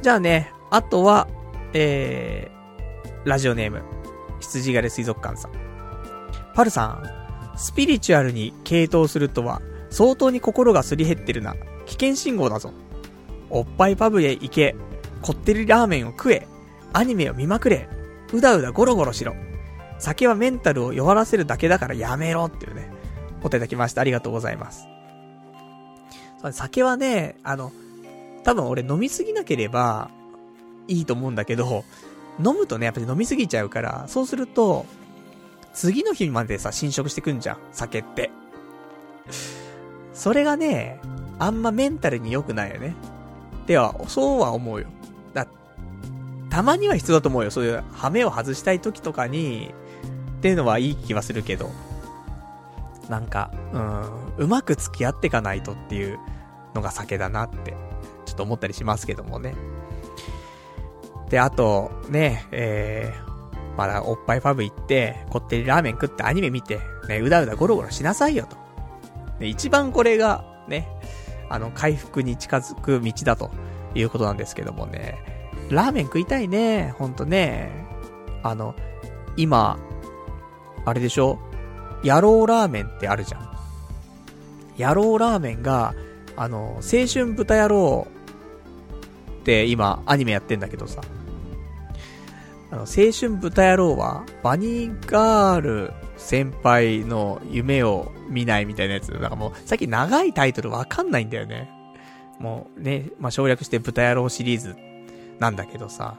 [0.00, 1.28] じゃあね、あとは、
[1.74, 3.82] えー、ラジオネーム、
[4.40, 5.52] 羊狩水族館さん。
[6.54, 9.60] パルさん、スピリチュアルに傾倒するとは、
[9.92, 11.54] 相当に心がすり減ってるな。
[11.86, 12.72] 危険信号だぞ。
[13.50, 14.74] おっぱいパブへ行け。
[15.20, 16.48] こってりラーメンを食え。
[16.92, 17.88] アニメを見まくれ。
[18.32, 19.34] うだうだゴロゴロしろ。
[19.98, 22.90] 酒はメンタルを弱らせるだけだからやめろっていうね。
[23.42, 24.00] お手いただきました。
[24.00, 24.86] ありがとうございます。
[26.52, 27.70] 酒はね、あの、
[28.44, 30.10] 多分俺飲みすぎなければ
[30.88, 31.84] いいと思うんだけど、
[32.38, 34.86] 飲むとね、やっぱり飲みすぎちゃうから、そうすると、
[35.74, 38.30] 次の日までさ、侵食してくんじゃん、酒って。
[40.22, 41.00] それがね、
[41.40, 42.94] あんまメンタルに良くないよね。
[43.66, 44.86] では、そうは思うよ。
[45.34, 45.48] だ、
[46.48, 47.50] たまには必要だと思うよ。
[47.50, 49.74] そういう、ハメを外したい時とかに、
[50.38, 51.70] っていうのはいい気はするけど。
[53.08, 56.20] なんか、うん、うまく付き合っていかないとっていう
[56.72, 57.74] のが酒だなって、
[58.24, 59.56] ちょっと思ったりしますけどもね。
[61.30, 66.78] で、あと、ね、えー、まだおっぱいパブ行って、こってりラーメン食ってアニメ見て、
[67.08, 68.61] ね、うだうだゴロゴロしなさいよと。
[69.42, 70.88] で、一番これが、ね、
[71.50, 73.50] あの、回復に近づく道だと
[73.94, 75.18] いうことなんですけどもね。
[75.68, 77.72] ラーメン食いたいね、ほんとね。
[78.44, 78.76] あの、
[79.36, 79.78] 今、
[80.84, 81.38] あれでしょ？
[82.04, 83.50] 野郎ラーメンってあるじゃん。
[84.78, 85.94] 野郎ラーメンが、
[86.36, 88.06] あの、青春豚野郎
[89.40, 91.00] って今アニメやってんだけどさ。
[92.70, 95.92] あの、青春豚野郎は、バニーガール
[96.22, 99.12] 先輩の夢を見ないみたいなやつ。
[99.12, 101.68] だからもう、さっき長いタイトルわかんないんだよね。
[102.38, 104.76] もうね、まあ、省略して豚野郎シリーズ
[105.38, 106.16] なんだけどさ。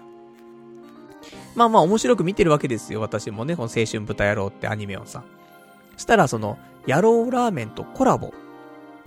[1.55, 5.23] まあまあ面白く見てるわけですよ、私もね、この青春豚野郎ってアニメをさ。
[5.97, 6.57] したらその、
[6.87, 8.33] 野郎ラーメンとコラボ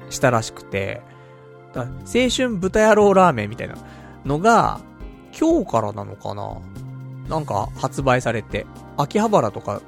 [0.09, 1.02] したらしくて、
[1.74, 1.85] 青
[2.35, 3.77] 春豚野郎ラーメンみたいな
[4.24, 4.81] のが、
[5.39, 6.59] 今日からなのかな
[7.28, 8.66] なんか発売されて、
[8.97, 9.82] 秋葉原とか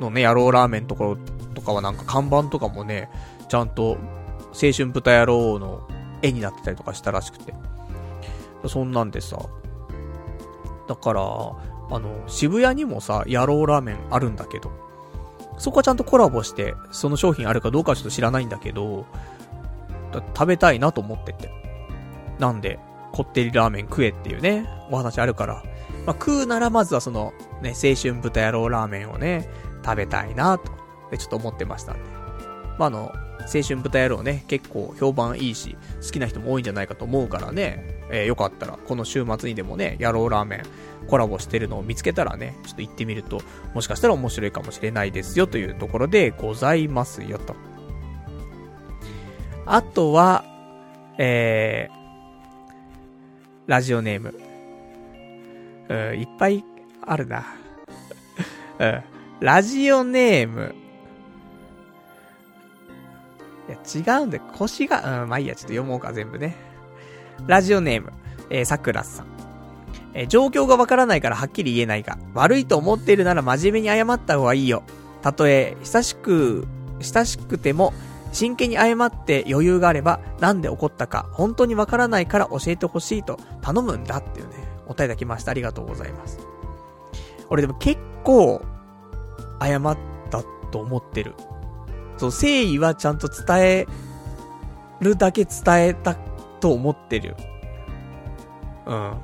[0.00, 1.18] のね、野郎ラーメンところ
[1.54, 3.10] とかはなんか看板とかもね、
[3.48, 3.98] ちゃんと
[4.52, 5.86] 青春豚野郎の
[6.22, 7.54] 絵になってたりとかしたらしくて。
[8.68, 9.38] そんなんでさ。
[10.86, 14.70] だから、あの、渋谷にもさ、野郎ラーメンあるんだけど、
[15.58, 19.06] そこはちゃんとコラボして、その商品あるかどうかはちょっと知らないんだけど、
[20.12, 21.50] 食べたいなと思ってて。
[22.38, 22.78] なんで、
[23.12, 25.62] こってりラーメン食えっていうね、お話あるから。
[26.06, 27.32] まあ、食うならまずはその、
[27.62, 29.48] ね、青春豚野郎ラーメンをね、
[29.84, 30.72] 食べたいなと、
[31.16, 32.00] ちょっと思ってましたんで。
[32.78, 40.62] まあ、あの、青春豚野郎ね、結構評判いいし、好きな人も多いんじゃないかと思うからね、えー、よかったら、この週末にでもね、野郎ラーメン
[41.08, 43.40] コラボしてるのを見つけたらね、ちょっと行ってみると、
[43.74, 47.54] もしかしたら面白いかもしれないですよというところでございますよと。
[49.66, 50.44] あとは、
[51.18, 54.34] えー、ラジオネーム。
[55.88, 56.64] うん、いっぱい
[57.02, 57.44] あるな。
[58.78, 59.02] うん、
[59.40, 60.74] ラジオネーム。
[63.68, 64.42] いや、違うんだよ。
[64.58, 66.56] 腰が、うん、まあいいや、ちょっと読もうか、全部ね。
[67.46, 68.12] ラジオネーム、
[68.50, 69.26] えー、さくらさん。
[70.12, 74.82] えー、状況がわからないからはっきり言えないが、悪いと思っているなら真面目に謝った方がいいよ。
[75.22, 76.66] たとえ、親しく、
[77.00, 77.94] 親しくても、
[78.32, 84.54] 真剣に謝って余裕があれば、なんで怒ったか、本当にわからないから教えてほしいと頼むんだっていうね、
[84.86, 85.50] お答えいただきました。
[85.50, 86.38] ありがとうございます。
[87.48, 88.62] 俺でも結構、
[89.60, 89.96] 謝っ
[90.30, 91.34] たと思ってる。
[92.16, 93.86] そう、誠意はちゃんと伝え
[95.00, 97.36] るだけ伝えたと思ってる。
[98.86, 99.14] うん。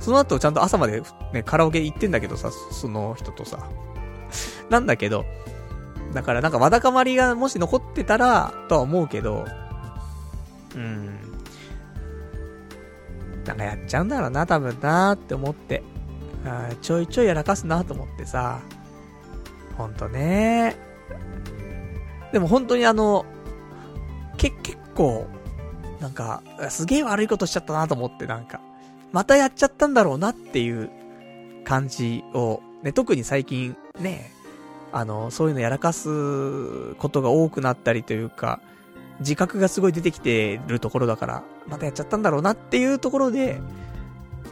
[0.00, 3.68] その後ちゃんと朝までね、カラオケ行ってんだけどさ、その人とさ。
[4.70, 5.24] なんだけど、
[6.12, 9.46] だからなんかわだかまりがもし残ってたら、とは思うけど、
[10.74, 11.18] うん。
[13.44, 15.82] なんかやっちゃうんだろうな、多分なーって思って。
[16.80, 18.60] ちょいちょいやらかすなと思ってさ。
[19.78, 20.76] ほんとね
[22.32, 23.24] でも本当にあの、
[24.36, 25.26] け、結構、
[26.00, 28.60] なんか、すげえ悪いことしちゃったなと思って、なんか、
[29.12, 30.90] またやっちゃったんだろうなっていう
[31.64, 34.30] 感じを、ね、特に最近ね、
[34.92, 38.60] あの、そういうのやらかすことが多くなったりというか、
[39.20, 43.60] 自覚がすごい出てきてるところだから、またやっちゃったんだろうなっていうところで、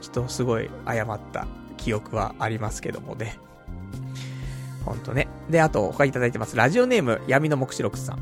[0.01, 1.47] ちょっとすごい謝った
[1.77, 3.39] 記憶はありますけどもね。
[4.87, 5.29] ほんとね。
[5.51, 6.57] で、あと、他いただいてます。
[6.57, 8.19] ラジオネーム、闇の目視録さん。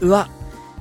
[0.00, 0.28] うわ、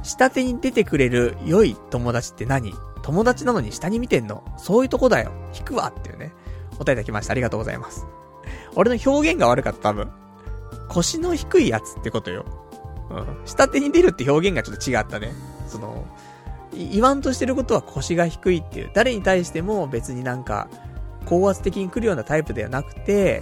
[0.04, 2.74] 下手に出てくれる良い友達って何？
[3.02, 4.44] 友達なのに下に見てんの？
[4.58, 5.32] そういうとこだよ。
[5.58, 6.34] 引くわっていうね。
[6.74, 7.32] お答えいただきました。
[7.32, 8.06] ありがとうございます。
[8.76, 10.10] 俺の表現が悪かった、多分。
[10.90, 12.46] 腰の低いやつってことよ。
[13.10, 13.26] うん。
[13.46, 15.32] 下手に出るって表現がちょっと違ったね。
[15.68, 16.06] その、
[16.74, 18.92] 言わんとしてることは腰が低いっていう。
[18.94, 20.68] 誰に対しても別になんか、
[21.26, 23.42] 高圧的に来るようなタイプではなくて、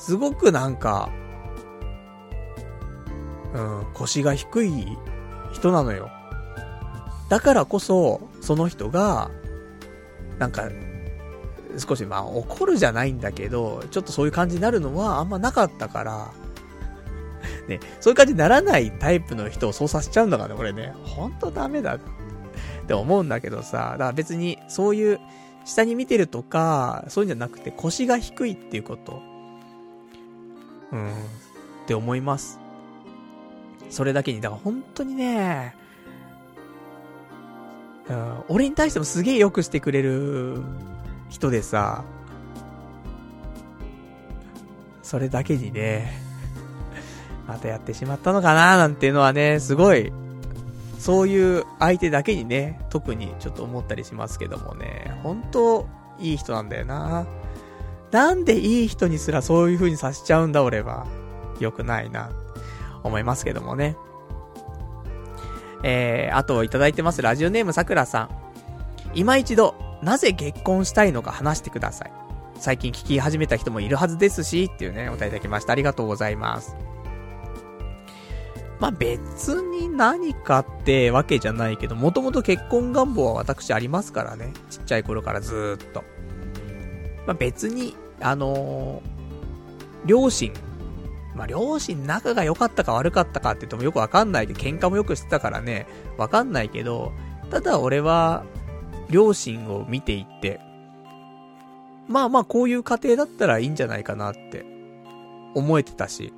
[0.00, 1.10] すごくなんか、
[3.52, 4.98] うん、腰が低い
[5.52, 6.10] 人なのよ。
[7.28, 9.30] だからこそ、その人が、
[10.38, 10.70] なんか、
[11.76, 16.32] 少しまあ怒るじゃないんだけど、ちょっとそういう感じになるのはあんまなかったから、
[17.68, 20.94] ね、そういう感じにならないタイプの人をそうさせちゃうんだからね、俺ね。
[21.04, 22.00] ほんとダメだっ
[22.86, 25.20] て思うんだけどさ、だから別にそういう
[25.66, 29.29] 下に見てるとか、そういうんじゃなくて腰が低いっていうこと。
[30.92, 31.12] うん、っ
[31.86, 32.58] て思います。
[33.90, 35.74] それだけに、だから本当にね、
[38.08, 40.62] うん、俺に対してもすげえ良くしてくれる
[41.28, 42.04] 人でさ、
[45.02, 46.12] それだけにね、
[47.46, 50.12] またやってしまったのかななんていうのはね、すごい、
[50.98, 55.88] そういう相手だけにね、特にちょっと思ったりしますけどもね、本当
[56.20, 57.26] いい人なんだよな。
[58.10, 61.06] なんでいい人にすらそういう風にさせちゃうんだ俺は。
[61.60, 62.30] 良くないな、
[63.02, 63.96] 思いますけどもね。
[65.82, 67.22] えー、あといただいてます。
[67.22, 68.30] ラジオネームさくらさん。
[69.14, 72.12] 今一度、なぜ結婚したいのか話してください。
[72.56, 75.72] 最近聞き始めた人もいるはずですし、っていうね、お答えいただきました。
[75.72, 76.76] ありがとうございます。
[78.78, 84.52] まあ、別に何かってわけじゃないけど、もともと結婚願望は私ありますからね。
[84.70, 86.02] ちっちゃい頃からずーっと。
[87.26, 90.52] まあ、別に、あのー、両親、
[91.34, 95.86] まあ、両親仲が良かったか悪かったかって言ってもよくわかんないで、喧嘩もよくしてたからね、
[96.16, 97.12] わかんないけど、
[97.50, 98.44] ただ俺は、
[99.10, 100.60] 両親を見ていって、
[102.08, 104.64] まあまあこういう家庭だったらいいんじゃないかなって
[105.54, 106.32] 思えてたし、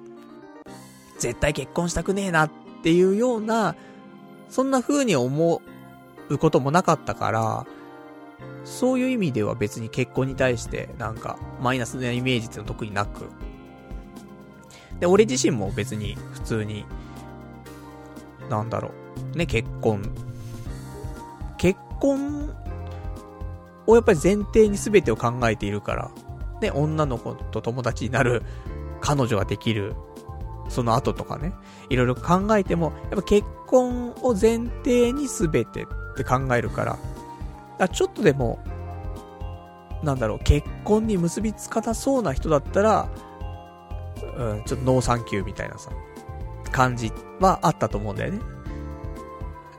[1.18, 2.50] 絶対結婚したくねえなっ
[2.82, 3.76] ていうような、
[4.48, 5.62] そんな風に思
[6.28, 7.66] うこともなかったから、
[8.64, 13.28] そういう意味では別に結婚に対してなんかマイナスなイメージっていうの特になく。
[15.01, 16.84] で、俺自身も別に普通に、
[18.48, 18.93] なんだろ
[19.34, 20.02] う、ね、結婚。
[21.59, 22.55] 結婚
[23.86, 26.10] をやっぱり前提に全てを考えているから、
[26.60, 28.43] ね、女の子と友達になる
[29.01, 29.94] 彼女ができる、
[30.68, 31.52] その後とかね、
[31.89, 35.86] いろいろ考えても、やっぱ結婚を前提に全てっ
[36.16, 36.98] て考えるから、
[37.78, 38.58] だちょっとでも、
[40.02, 43.08] なんだろう、結婚に結びつかなそうな人だったら、
[44.36, 45.90] うん、ちょっとノーサンキューみたいなさ、
[46.70, 48.40] 感じはあったと思うんだよね。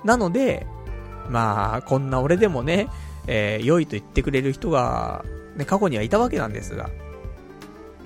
[0.04, 0.68] なので、
[1.30, 2.88] まあ、こんな俺でもね、
[3.28, 5.24] えー、良いと言ってくれる人が、
[5.56, 6.90] ね、過去にはいたわけなんですが。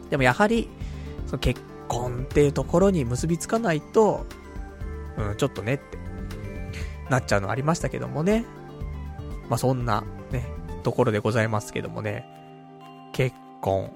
[0.09, 0.69] でもやはり、
[1.25, 4.25] その結婚っていうところに結びつかないと、
[5.17, 5.97] うん、ちょっとねって、
[7.09, 8.45] なっちゃうのありましたけどもね。
[9.49, 10.45] まあ、そんな、ね、
[10.83, 12.25] ところでございますけどもね。
[13.13, 13.91] 結婚。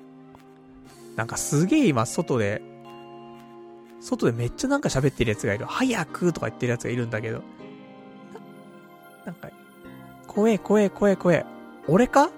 [1.16, 2.62] なんかすげえ今、外で、
[4.00, 5.66] 外でめっちゃなんか喋ってるやつがいる。
[5.66, 7.44] 早くとか言ってるやつがいるんだけど。
[9.26, 9.50] ななんか、
[10.28, 11.46] 怖え怖え怖え怖え。
[11.88, 12.30] 俺か？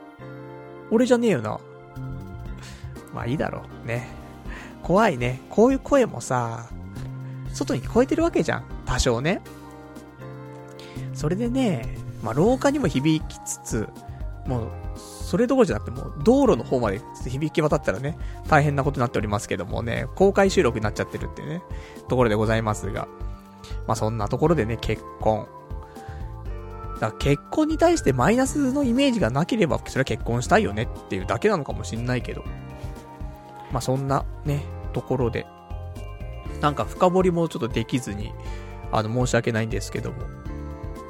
[0.91, 1.59] 俺じゃねえよな。
[3.13, 3.87] まあいいだろう。
[3.87, 4.07] ね。
[4.81, 5.39] 怖いね。
[5.49, 6.67] こういう声もさ、
[7.53, 8.63] 外に聞こえてるわけじゃん。
[8.85, 9.41] 多少ね。
[11.13, 13.89] それでね、まあ廊下にも響きつつ、
[14.47, 18.17] もう、それどころじゃなくてもう道路の方まで響き渡ったらね、
[18.47, 21.61] 大変なことになっておりますけどもね、公開収録になっちゃってるってね、
[22.07, 23.07] ところでございますが。
[23.87, 25.47] まあそんなところでね、結婚。
[26.95, 32.43] だから結婚に対してマイナスのイメージがなければ、それは結婚したいよねっていうだけなのかもしんないけど。
[33.71, 34.63] まあ、そんなね、
[34.93, 35.45] ところで。
[36.61, 38.31] なんか深掘りもちょっとできずに、
[38.91, 40.42] あの、申し訳ないんですけども。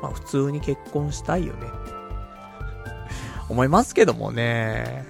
[0.04, 1.68] まあ、普通に結婚したいよね。
[3.48, 5.06] 思いますけどもね。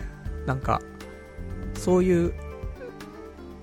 [0.45, 0.81] なんか、
[1.73, 2.33] そういう、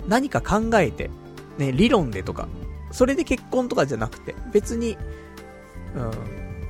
[0.08, 1.08] 何か考えて、
[1.56, 2.48] ね、理論でとか、
[2.90, 4.98] それで結婚とかじゃなくて、別に、
[5.94, 6.10] うん、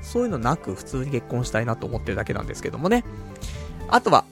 [0.03, 3.03] そういうのなく普通に結婚したいなと思ってるだけなんですけどもね。
[3.89, 4.27] あとは、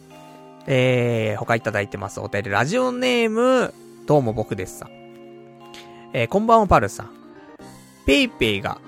[0.67, 2.21] えー、他いただいてます。
[2.21, 3.73] お便り、ラジオネーム、
[4.05, 4.91] どうも僕ですさん。
[6.13, 7.11] えー、こんばんはパルさん。
[8.05, 8.79] ペイペイが、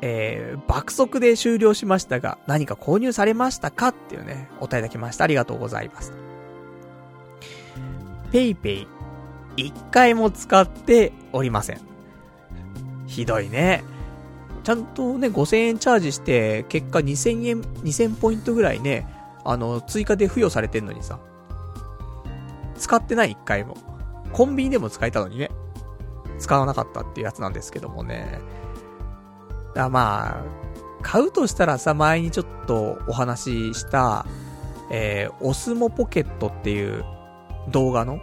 [0.00, 5.24] えー、爆速で終了しましたが、何か購入されましたかっていうね、お便りいただきました。
[5.24, 6.12] ありがとうございます。
[8.32, 8.88] ペイペイ、
[9.56, 11.80] 一回も使っておりません。
[13.06, 13.84] ひどいね。
[14.64, 19.06] ちゃんとね、5000円チャージして、結果2000円、2000ポイントぐらいね、
[19.44, 21.18] あの、追加で付与されてんのにさ。
[22.76, 23.76] 使ってない一回も。
[24.32, 25.50] コンビニでも使えたのにね。
[26.38, 28.40] 使わなかったっていうやつなんですけどもね。
[29.74, 30.44] だまあ、
[31.02, 34.26] 買うとしたらさ、前にちょっとお話しした、
[34.90, 37.04] えー、オスモポケットっていう
[37.70, 38.20] 動画の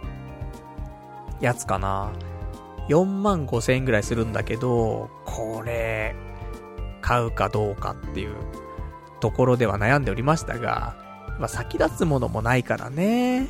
[1.40, 2.12] やつかな。
[2.88, 6.14] 4万5千円ぐらいするんだけど、これ、
[7.00, 8.34] 買うかどうかっていう
[9.20, 10.96] ところでは悩んでおりましたが、
[11.38, 13.48] まあ、先立つものもないからね。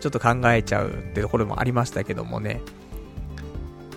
[0.00, 2.60] ちょっと考えちゃうってところもありましたけどもね。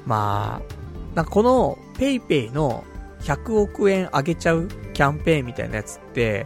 [0.05, 0.78] まあ、
[1.19, 2.85] なんかこの PayPay の
[3.23, 6.45] 100億円あげちゃうキャンペーンみたいなやつって、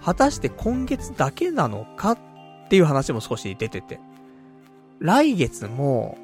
[0.00, 2.18] 果たして今月だけなのかっ
[2.68, 3.98] ていう話も少し出てて。
[5.00, 6.18] 来月も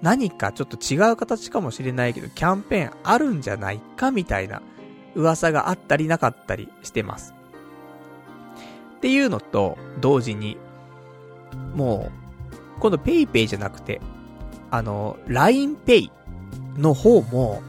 [0.00, 4.60] 何かちょっと違う形かもしれないけど、キャンペーンあるんじゃないかみたいな
[5.14, 7.32] 噂があったりなかったりしてます。
[8.96, 10.56] っていうのと、同時に、
[11.76, 14.00] もう、今度 PayPay じゃなくて、
[14.72, 16.10] あの、LINEPay
[16.78, 17.62] の方も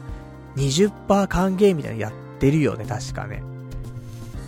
[0.56, 3.42] 20%還元みたいなのやってるよね、確かね。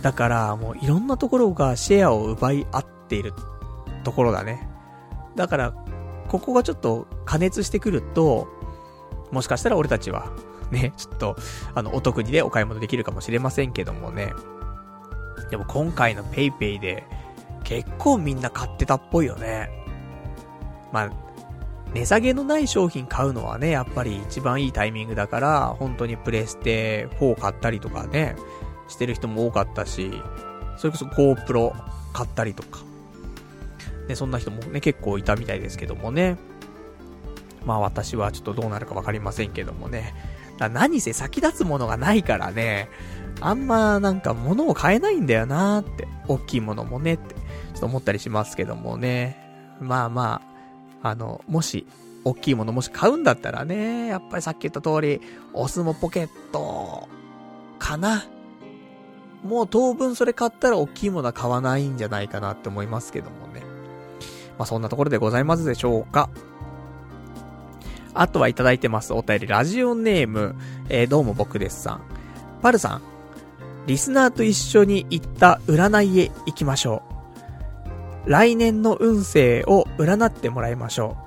[0.01, 3.33] だからもういろんなところがシェアを奪い合っている
[4.03, 4.67] ところだね。
[5.35, 5.73] だから
[6.27, 8.47] ここがちょっと加熱してくると、
[9.31, 10.31] もしかしたら俺たちは、
[10.71, 11.35] ね、ちょっと、
[11.75, 14.33] あの、お得にでお買い物できるかもしれませんけどもね。
[15.51, 17.05] でも今回の PayPay で、
[17.63, 19.69] 結構みんな買ってたっぽいよね。
[20.91, 21.26] まあ、
[21.93, 28.35] 値下げのない商品買うのはね、やっぱり一番いいタイミングだから、本当にプレステ4買ったりとかね、
[28.87, 30.11] してる人も多かったし、
[30.77, 31.73] それこそ GoPro
[32.13, 32.79] 買ったりとか、
[34.07, 36.37] ね、そんな人もね、結構いたみたいですけどもね。
[37.65, 40.13] まあ私はちょっとどうなるかわかりませんけどもね。
[40.57, 42.89] だ何せ先立つものがないからね、
[43.41, 49.37] あんまなんか物を買えないんだよなーって、大きいものもねって、ちょっと思ったりしますけどもね。
[49.79, 50.56] まあまあ、
[51.09, 51.85] あの、もし、
[52.23, 55.21] 大きいものもし買うんだったらね、やっぱりさっき言った通り、
[55.53, 57.07] オスモポケット、
[57.79, 58.25] かな。
[59.43, 63.61] もう当分それ買ったら大きいものは買わないんじゃないかなって思いますけどもね。
[64.57, 66.29] まあそんなところでございますでしょうか。
[68.13, 69.13] あとはいただいてます。
[69.13, 70.55] お便り、ラジオネーム、
[70.89, 72.01] えー、どうも僕ですさん。
[72.61, 73.01] パルさん、
[73.85, 77.16] リスナーと一緒に行った占いへ行きましょう。
[78.27, 81.17] 来年の運勢を占ってもらいましょ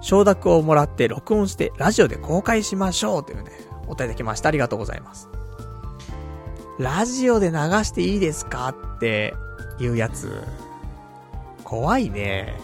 [0.00, 0.04] う。
[0.04, 3.24] 承諾をもらって録音してラジオで公開しましょう。
[3.24, 3.52] というね、
[3.86, 4.48] お便りきました。
[4.48, 5.28] ありがとうございます。
[6.78, 9.34] ラジオで流していいですかって
[9.78, 10.42] いうやつ。
[11.62, 12.58] 怖いね。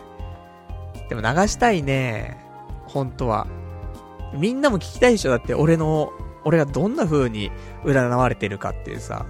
[1.09, 2.45] でも流したいね。
[2.87, 3.47] 本当は。
[4.35, 6.11] みんなも聞きたいでしょだって俺の、
[6.45, 7.53] 俺がどんな風に
[7.85, 9.27] 占われてるかっていうさ。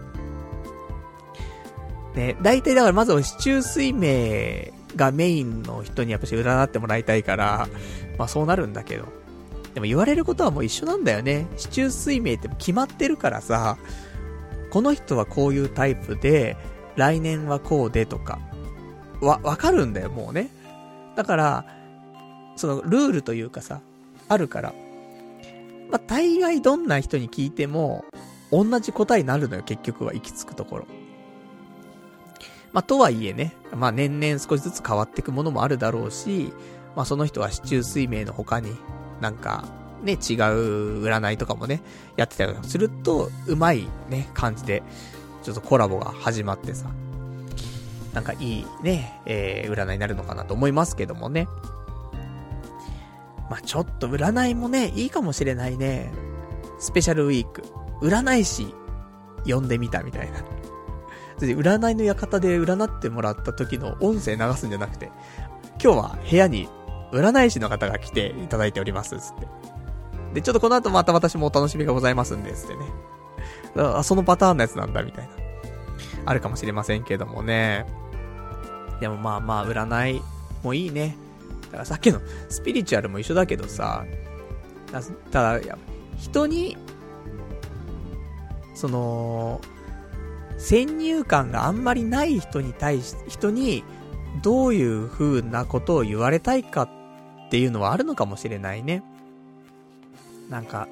[2.16, 7.68] ね、大体だからまずは市中水明がメインの人にやっぱし占ってもらいたいから、
[8.18, 9.04] まあそうなるんだけど。
[9.74, 11.46] でも言われることはもう一緒なんだよね。
[11.58, 13.76] 市中水明って決まってるからさ、
[14.70, 16.56] この人はこういうタイプで、
[16.96, 18.38] 来年はこうでとか、
[19.20, 20.48] わ、わかるんだよ、もうね。
[21.14, 21.64] だから、
[22.56, 23.80] そのルールというかさ、
[24.28, 24.74] あるから。
[25.90, 28.06] まあ、大概どんな人に聞いても、
[28.50, 30.86] 同じ答えになるのよ、結局は行き着くところ。
[32.76, 36.52] まあ、とはいえね、まあ、年々少しずつ変わっていくものもあるだろうし、
[36.94, 38.76] まあ、その人は市中水明の他に、
[39.22, 39.64] なんか、
[40.02, 40.18] ね、違う
[41.02, 41.80] 占いとかもね、
[42.18, 44.82] やってたりすると、うまいね、感じで、
[45.42, 46.90] ちょっとコラボが始まってさ、
[48.12, 51.48] なんかいいね、えー、占いになるのかなと思いますけどもね。
[53.48, 56.12] まあ、ちょっと占いもね、いいかもしれないね。
[56.78, 57.62] スペシャルウィーク。
[58.02, 58.74] 占い師、
[59.46, 60.65] 呼んでみたみたいな。
[61.44, 65.10] 占いの館で占ってもらった時の音声流すんじゃなくて、
[65.82, 66.68] 今日は部屋に
[67.12, 69.46] 占い師の方が来ていただいております、つって。
[70.34, 72.84] で、ちょっとこの後また私もお楽しみがございますんで、つってね。
[73.76, 75.30] あ、そのパターンのやつなんだ、みたいな。
[76.24, 77.86] あるかもしれませんけどもね。
[79.00, 80.22] でもまあまあ、占い
[80.62, 81.16] もいいね。
[81.66, 84.04] だからさっきのスピリチュアルも一緒だけどさ、
[85.30, 85.60] ただ、
[86.18, 86.76] 人に、
[88.74, 89.60] その、
[90.58, 93.84] 先入観があんまりない人に対し、人に、
[94.42, 99.02] どういう風なことを言われたいかっていうのはあるのかもしれないね。
[100.50, 100.88] なんか、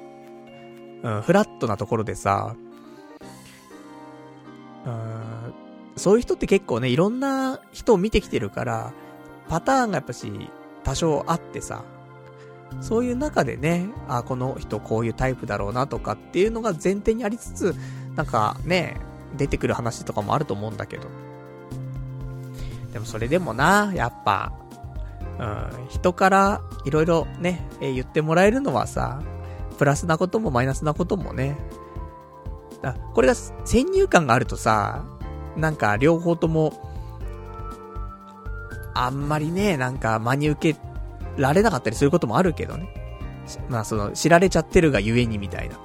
[1.03, 2.55] うん、フラットなところでさ、
[4.85, 5.53] うん、
[5.95, 8.93] そういう人って結構ね、いろんな人を見てきてるから、
[9.47, 10.31] パターンがやっぱし、
[10.83, 11.83] 多少あってさ、
[12.81, 17.75] そういう中でね、あ、この人こういうタイプだろうなとかっていうのが前提にありつつ、
[18.15, 18.97] なんかね、
[19.35, 21.07] 出てくる話とかもあると思うんだけど。
[22.93, 24.53] でもそれでもな、やっぱ、
[25.39, 25.43] う
[25.83, 29.21] ん、人からいろいろね、え、言ってもらえるのはさ、
[29.77, 31.57] プラスなこともマイナスなこともね。
[32.81, 35.03] だこれが先入観があるとさ、
[35.57, 36.73] なんか両方とも、
[38.93, 40.79] あんまりね、なんか真に受け
[41.37, 42.89] られなかったりすることもあるけどね。
[43.69, 45.77] まあその、知られちゃってるがゆえにみたいな。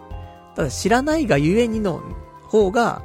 [0.55, 2.01] ただ知らないがゆえにの
[2.45, 3.03] 方が、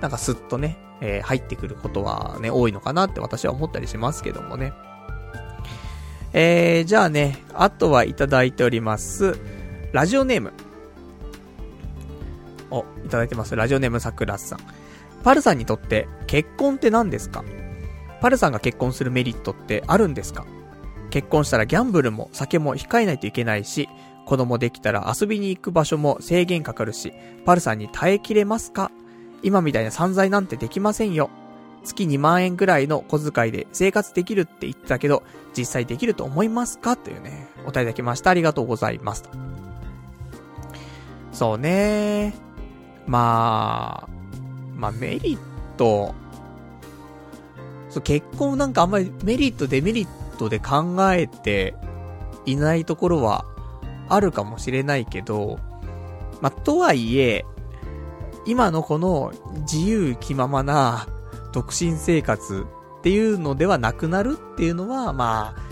[0.00, 4.72] なんかスッとね、えー、入ってくることはね、多いのかなって私は思ったりしますけどもね。
[6.32, 9.38] えー、じゃあね、あとはいただいております。
[9.92, 10.52] ラジオネーム。
[12.70, 13.56] お、いただいてます。
[13.56, 14.58] ラジオネームさくらさん。
[15.24, 17.44] パルさんにとって結婚って何ですか？
[18.20, 20.44] パルさんが結婚するメリットってあるんですか？
[21.10, 23.88] 結婚したらギャンブルも酒も控えないといけないし、
[24.26, 27.14] 子供できたら遊びに行く場所も制限かかるし、
[27.46, 28.90] パルさんに耐えきれますか？
[29.42, 31.30] 今みたいな散財なんてできませんよ。
[31.84, 35.22] 月2万円ぐらいの小遣いで生活できるって言ってたけど、
[35.56, 36.96] 実際できると思いますか？
[36.96, 38.30] というね、お答えいただきました。
[38.30, 39.28] ありがとうございます。
[41.32, 42.34] そうね。
[43.06, 44.08] まあ、
[44.76, 45.38] まあメリッ
[45.76, 46.14] ト、
[47.88, 51.74] そう結婚なんかあんまりメリットデメリットで考えて
[52.44, 53.46] いないところは
[54.08, 55.58] あるかもしれないけど、
[56.40, 57.46] まあとはいえ、
[58.48, 59.34] 今のこの
[59.70, 61.06] 自由気ままな
[61.52, 62.64] 独身生活
[63.00, 65.62] っていうのではなくなるっていうのは、まあ、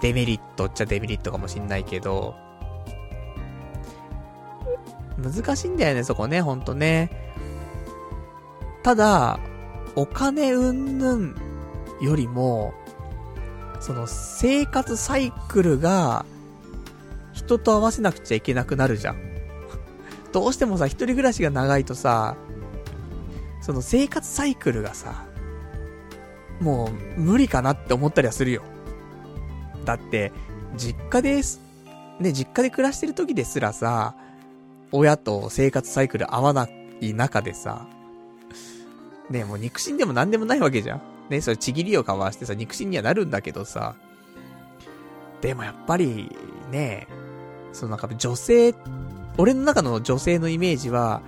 [0.00, 2.34] デメリットっちゃデメリットかもしんないけど、
[5.16, 7.32] 難しいんだよね、そこね、ほんとね。
[8.82, 9.38] ただ、
[9.94, 11.36] お金うんぬん
[12.00, 12.74] よりも、
[13.78, 16.26] その生活サイクルが
[17.32, 19.31] 人と合わせなくちゃいけなくなるじゃん。
[20.32, 22.36] どうしてもさ、一人暮らしが長いとさ、
[23.60, 25.24] その生活サイクルがさ、
[26.60, 28.62] もう無理かなって思ったりはするよ。
[29.84, 30.32] だって、
[30.76, 31.60] 実家です。
[32.18, 34.14] ね、実家で暮らしてる時ですらさ、
[34.90, 36.68] 親と生活サイクル合わな
[37.00, 37.86] い中でさ、
[39.30, 41.02] ね、もう肉親でも何でもないわけじゃん。
[41.28, 43.94] ね、それちぎりを交わしてさ、肉親にはなるんだけどさ、
[45.40, 46.34] でもやっぱり、
[46.70, 47.06] ね、
[47.72, 48.74] そのなんか女性、
[49.38, 51.22] 俺の中の女性のイメージは、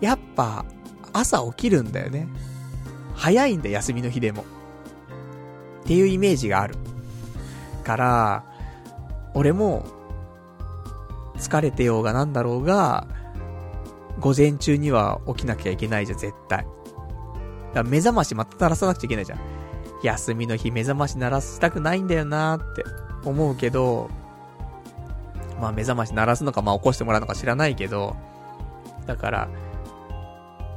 [0.00, 0.64] やっぱ、
[1.12, 2.28] 朝起きるんだよね。
[3.14, 4.44] 早いんだ、休みの日でも。
[5.82, 6.76] っていうイメージがある。
[7.84, 8.44] から、
[9.34, 9.84] 俺も、
[11.36, 13.06] 疲れてようがなんだろうが、
[14.20, 16.58] 午前中には起きなきゃいけないじゃん、絶対。
[16.58, 16.68] だか
[17.74, 19.38] ら目覚ましまた鳴らさなくちゃいけないじゃん。
[20.02, 22.84] 休みの日目覚まし鳴らしたくないんだよなーって
[23.24, 24.10] 思うけど、
[25.62, 28.16] まあ目覚まし鳴らすのかまあ起こしてもらうのか知らないけど、
[29.06, 29.48] だから、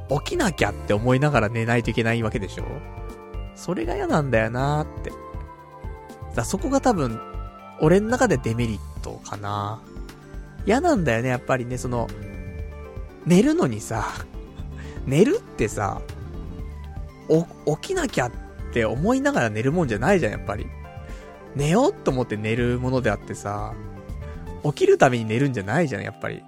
[0.08, 2.64] 起きなきゃって思いながら寝ないといけないわけでしょ？
[3.56, 5.10] それが嫌なんだよなーって。
[6.36, 7.20] だそこが多分、
[7.80, 9.80] 俺の中でデメリットかな。
[10.66, 12.06] 嫌なんだよね、やっぱりね、その、
[13.26, 14.04] 寝るのにさ、
[15.04, 16.00] 寝るってさ、
[17.28, 18.30] お、起きなきゃっ
[18.72, 20.68] て思いながら寝るもんじゃないじゃん、やっぱり。
[21.56, 23.74] 寝ようと思って寝るものであってさ、
[24.72, 26.42] 起きるために寝るんじゃないじゃん、やっぱり。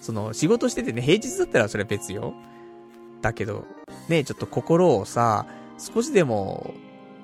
[0.00, 2.34] その、仕事しててね、平日だったらそれは別よ。
[3.22, 3.64] だけど、
[4.08, 5.46] ね、ちょっと心をさ、
[5.78, 6.74] 少しでも、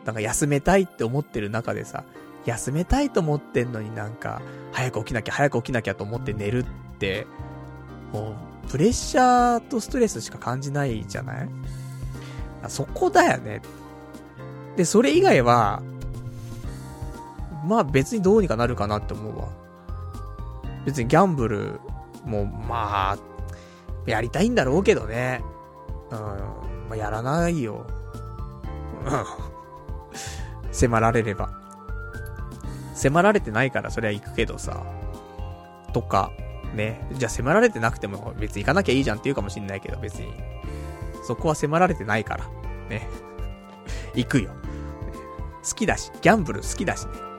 [0.04, 2.04] なんか休めたいって思ってる中でさ、
[2.44, 4.42] 休めたいと思ってんのになんか、
[4.72, 6.66] 早く起きなきゃ、早く起きなきゃと思って寝るっ
[6.98, 7.26] て、
[8.12, 8.34] も
[8.66, 11.48] う、プレッシャーとストレスしか感じないじゃない？
[12.68, 13.60] そこだよね。
[14.76, 15.82] で、それ以外は、
[17.64, 19.48] まあ別にどうにかなるかなって思うわ。
[20.84, 21.80] 別にギャンブル
[22.24, 23.18] も、まあ、
[24.06, 25.42] やりたいんだろうけどね。
[26.10, 26.18] うん。
[26.18, 26.26] ま
[26.92, 27.86] あ、やらないよ。
[29.04, 30.72] うん。
[30.72, 31.50] 迫られれば。
[32.94, 34.82] 迫られてないからそりゃ行くけどさ。
[35.92, 36.30] とか、
[36.74, 37.06] ね。
[37.12, 40.32] じゃあ迫られてなくても別に行かなきゃいいじゃんって言うかもしんないけど別に。
[41.24, 42.46] そこは迫られてないから。
[42.88, 43.08] ね。
[44.14, 44.50] 行くよ。
[45.68, 47.31] 好きだし、ギャンブル好きだしね。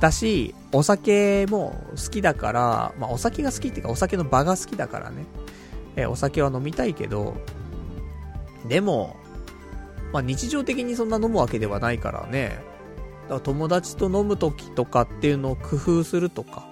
[0.00, 5.24] だし、お酒も好きだから、まあお酒が好きっていうかお酒の場が好きだからね。
[5.96, 7.34] えお酒は飲みたいけど、
[8.68, 9.16] でも、
[10.12, 12.58] まあ日常的にそんな飲むわけではないからね。
[13.22, 16.66] だから友達と飲む時とかっていうのを工夫するとか、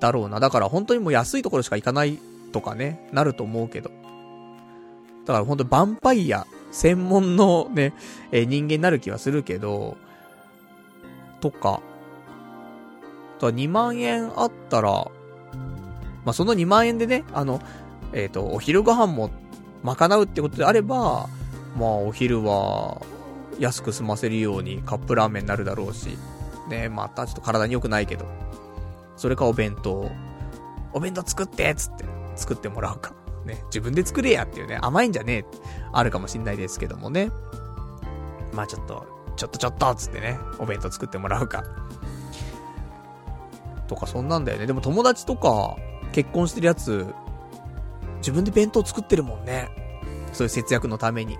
[0.00, 0.40] だろうな。
[0.40, 2.18] だから本当にもう安いところしか行かない
[2.52, 3.90] とかね、なると思うけど。
[5.24, 7.94] だから本当にヴァンパイア専門のね、
[8.32, 9.96] え人間になる気はするけど、
[11.40, 11.80] とか、
[13.42, 15.10] と2万円あったら、
[16.24, 17.60] まあ、その2万円でね、あの、
[18.12, 19.30] えっ、ー、と、お昼ご飯も
[19.82, 21.28] 賄うってことであれば、
[21.76, 23.02] まあ、お昼は、
[23.58, 26.16] 安く済ませるようにカップラーメンになるだろうし、
[26.68, 28.26] ね、またちょっと体に良くないけど、
[29.16, 30.08] それかお弁当、
[30.92, 32.04] お弁当作ってっつって、
[32.36, 33.12] 作ってもらうか。
[33.44, 35.44] ね、自分で作れやっていうね、甘いんじゃねえ、
[35.92, 37.32] あるかもしんないですけどもね。
[38.52, 39.04] まあちょっと、
[39.36, 41.64] ちょっとちょっとつってね、お弁当作ってもらうか。
[43.88, 44.66] とかそんなんだよね。
[44.66, 45.76] でも友達とか、
[46.12, 47.06] 結婚してるやつ、
[48.18, 49.68] 自分で弁当作ってるもんね。
[50.32, 51.38] そういう節約のために。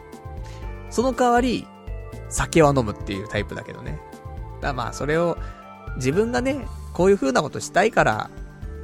[0.90, 1.66] その代わり、
[2.28, 4.00] 酒は飲むっていうタイプだけどね。
[4.60, 5.38] だまあそれを、
[5.96, 8.30] 自分がね、こういう風なことしたいから、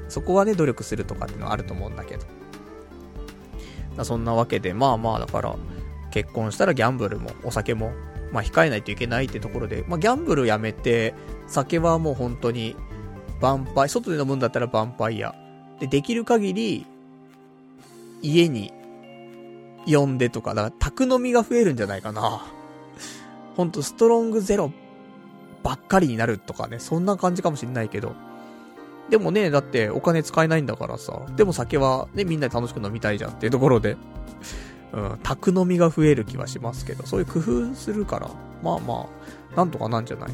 [0.09, 4.05] そこはね、努力するとかっていうのはあると思うんだけど。
[4.05, 5.57] そんなわけで、まあまあだから、
[6.11, 7.93] 結婚したらギャンブルもお酒も、
[8.33, 11.15] まあ控えないといけないってところで、まあギャンブルやめて、
[11.47, 12.77] 酒はもう本当に、
[13.41, 15.35] ヴァンパイ、外で飲むんだったらヴァンパイア。
[15.81, 16.87] で、できる限り、
[18.23, 18.73] 家に、
[19.87, 22.45] 呼んでとか、だから、宅飲みが増えるんじゃないかな。
[23.57, 24.73] ほんと、ストロングゼロ
[25.63, 28.15] ばっかりになるとかね、そんな感じかもしんないけど。
[29.11, 31.23] でもね、だってお金使えないんだからさ。
[31.37, 33.97] でも酒はね、みんなで楽しく飲みたいじゃんっていうところで、
[34.93, 38.31] うん、宅飲みが増える気はしますけど、そういう工夫するから、
[38.63, 39.07] まあま
[39.55, 40.31] あ、なんとかなんじゃない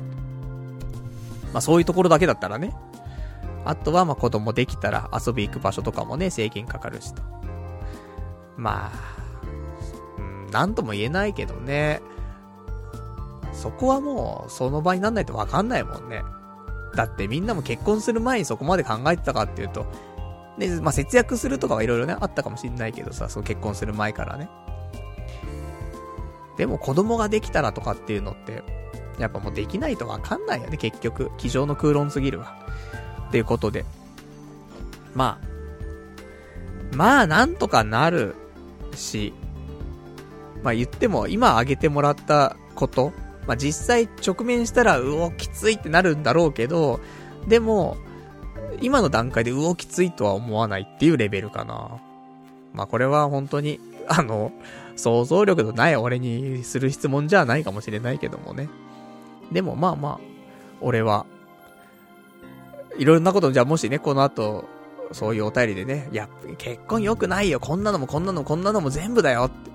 [1.52, 2.74] まあそういうところだけだったらね。
[3.64, 7.22] あとはま子供できたら遊び行く場所とかもね、制限かかるしと。
[8.56, 8.92] まあ、
[10.18, 12.02] うん、なんとも言えないけどね。
[13.52, 16.22] そこはもう、その場になんないとわかんないもんね。
[16.94, 19.86] だってみんなも結婚する前にそこまで考えてたかっていうと、
[20.58, 24.48] で、まあ、節約するとかはいろいろね、あったかもしんないけどさ、その結婚する前からね。
[26.56, 28.62] でも子供ができたらとかっていうのって、
[29.18, 31.30] やっぱもうできないとわかんないよね、結局。
[31.38, 32.56] 机上の空論すぎるわ。
[33.34, 33.84] っていうことで。
[35.12, 35.40] ま
[36.92, 38.36] あ、まあなんとかなる
[38.94, 39.32] し、
[40.62, 43.12] まあ言っても今挙げてもらったこと、
[43.48, 47.00] まあ実際直面したらうおきついってなるんだろうけど、
[47.48, 47.96] でも、
[48.80, 52.00] 今の段階でうおきついとは思わないっていうレベルかな。
[52.72, 54.52] まあこれは本当に、あの、
[54.94, 58.68] 想像力のない俺にする質問じゃないかもしれないけどもね。
[59.50, 60.20] でもまあまあ、
[60.80, 61.26] 俺は、
[62.98, 64.64] いろんなこと、じゃあもしね、この後、
[65.12, 69.70] そういうお便りでね、いや、結婚良くないよ、こんなのもこんなのもこんなのも全部だよって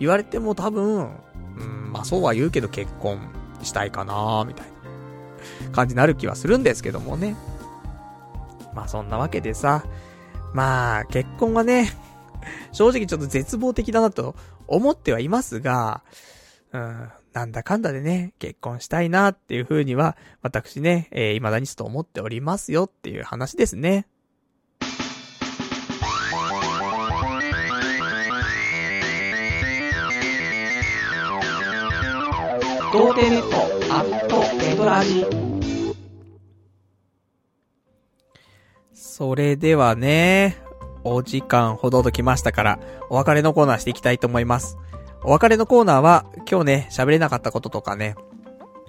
[0.00, 1.10] 言われても多分、
[1.56, 3.30] うん、まあそうは言うけど結婚
[3.62, 4.66] したいかなみたい
[5.64, 7.36] な感じになる気はするんですけどもね。
[8.74, 9.84] まあそんなわけでさ、
[10.54, 11.92] まあ結婚はね、
[12.72, 14.34] 正直ちょっと絶望的だなと
[14.66, 16.02] 思ってはいますが、
[16.72, 24.06] うん、なんだかんだでね、結婚したいなっていう風には、私ね、えー、未だにちょっと思っておりますよっていう話ですね。
[32.92, 33.56] 童貞ネット
[33.94, 35.24] アットネトラジ
[38.92, 40.58] それではね、
[41.02, 42.78] お時間ほどときましたから、
[43.08, 44.76] お別れのコーナーしていきたいと思います。
[45.24, 48.16] お別れのコーナーは、今日ね、喋れなかったこととかね、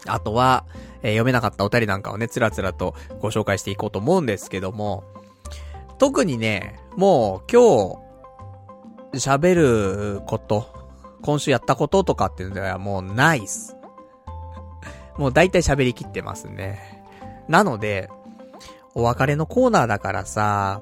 [0.08, 0.66] あとは、
[1.04, 5.04] えー、読めなかったお便りなんかをね、つらつらとご紹介していこうと思うんですけども、
[6.00, 8.00] 特にね、もう今
[9.14, 9.54] 日、喋
[10.16, 10.66] ること、
[11.22, 13.78] 今週やったこととかっていうのはもうないっす。
[15.18, 17.06] もう大体喋りきってますね。
[17.48, 18.10] なので、
[18.96, 20.82] お別れのコーナーだからさ、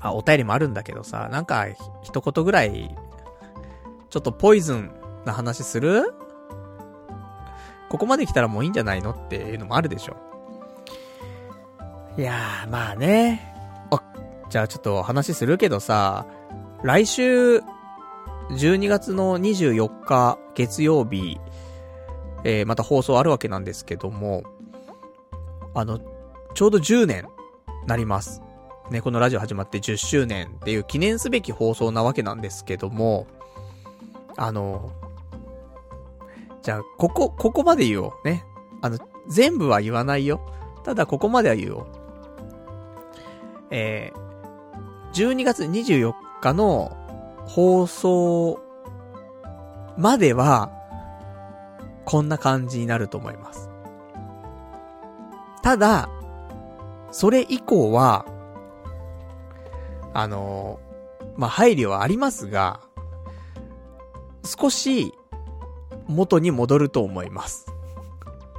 [0.00, 1.66] まあ、お便りもあるんだけどさ、なんか、
[2.02, 2.94] 一言ぐらい、
[4.14, 4.92] ちょっとポイズン
[5.24, 6.14] な話する？
[7.88, 10.14] ここまで来たらもういいんじゃないのっていうのもあるでしょ。
[12.16, 13.42] いやー、まあね。
[13.90, 14.00] あ、
[14.50, 16.26] じゃあちょっと話するけどさ、
[16.84, 17.58] 来週、
[18.50, 21.40] 12月の24日月曜日、
[22.44, 24.44] えー、また放送あるわけなんですけども、
[25.74, 25.98] あの、
[26.54, 27.26] ちょうど10年、
[27.88, 28.42] なります。
[28.92, 33.26] ね、このラジオ始まって10周年っていう記念すべき放送なわけなんですけども、
[34.36, 34.90] あの、
[36.62, 38.12] じゃあ、ここ、ここまで言おう。
[38.24, 38.44] ね。
[38.80, 38.98] あの、
[39.28, 40.40] 全部は言わないよ。
[40.82, 41.86] ただ、ここまでは言おう。
[43.70, 46.96] えー、12月24日の
[47.46, 48.60] 放送
[49.96, 50.70] までは、
[52.04, 53.70] こんな感じになると思います。
[55.62, 56.08] ただ、
[57.10, 58.26] それ以降は、
[60.12, 60.78] あの
[61.36, 62.80] まあ、配慮はありますが、
[64.44, 65.14] 少し、
[66.06, 67.66] 元に戻ると思います。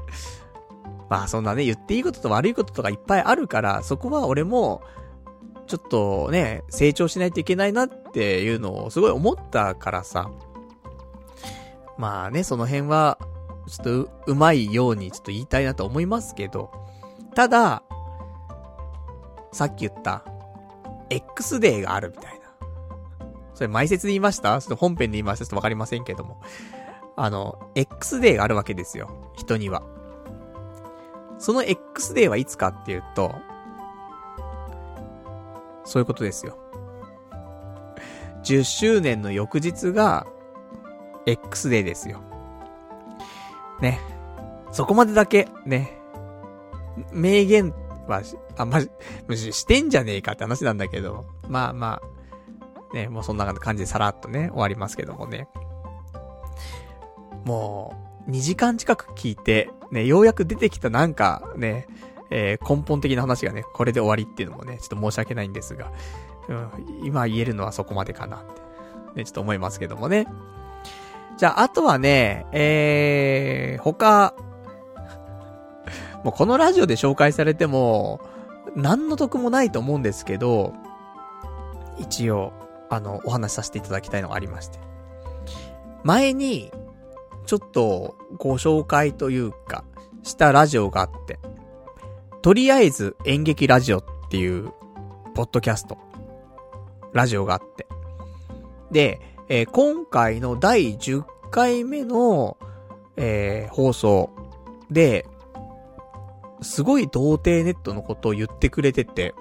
[1.10, 4.82] まあそんなね、言っていいことと悪いこととかいっぱいあるから、そこは俺も、
[5.68, 10.30] ちょっとね、成長しないといけないなっていうのをすごい思ったからさ。
[11.98, 13.18] まあね、その辺は、
[13.68, 16.72] ちょっとうまいようにちょっと言いたいなと思いますけど、
[17.34, 17.84] ただ、
[19.52, 20.24] さっき言った、
[21.10, 22.45] X デーがあるみたいな。
[23.56, 24.62] それ前説で言いました？
[24.62, 25.46] ちょっと本編で言いました？
[25.46, 26.40] ちょっとわかりませんけども。
[27.16, 29.32] あの、X デーがあるわけですよ。
[29.36, 29.82] 人には。
[31.40, 33.34] その X デーはいつかっていうと、
[35.86, 36.58] そういうことですよ。
[38.44, 40.28] 10周年の翌日が、
[41.26, 42.20] X デーですよ。
[43.82, 44.00] ね。
[44.72, 45.98] そこまでだけ、ね。
[47.12, 47.74] 名言
[48.08, 48.22] は、
[48.58, 48.80] あんま、
[49.28, 52.15] むししてんじゃねえかって話なんだけど、まあまあ、
[52.94, 55.48] ね、もうそんな感じでさらっとね、終わりますけどもね。
[57.46, 57.96] も
[58.28, 61.88] う、2時間近く聞いて、ね、ようやく出てきたなんか、ね、
[62.30, 65.92] えー、根本的な話がね、これで終わりっていうのもね、ちょっと申し訳ないんですが、
[66.48, 66.70] うん、
[67.04, 68.40] 今言えるのはそこまでかなっ
[69.14, 70.28] て、ね、ちょっと思いますけどもね。
[71.38, 74.34] じゃあ、あとはね、えー、他、
[76.24, 78.22] もうこのラジオで紹介されても、
[78.76, 80.74] 何の得もないと思うんですけど、
[81.98, 82.54] 一応、
[82.90, 84.80] あの、お話しさせていただきたいのがありまして。
[86.04, 86.72] 前に、
[87.46, 89.84] ちょっとご紹介というか、
[90.24, 91.40] したラジオがあって、
[92.42, 94.72] とりあえず演劇ラジオっていう、
[95.34, 95.98] ポッドキャスト、
[97.14, 97.88] ラジオがあって。
[98.92, 102.58] で、えー、今回の第10回目の、
[103.18, 104.30] えー、放送
[104.90, 105.26] で、
[106.62, 109.34] すごい童貞ネットのことを言ってくれてて、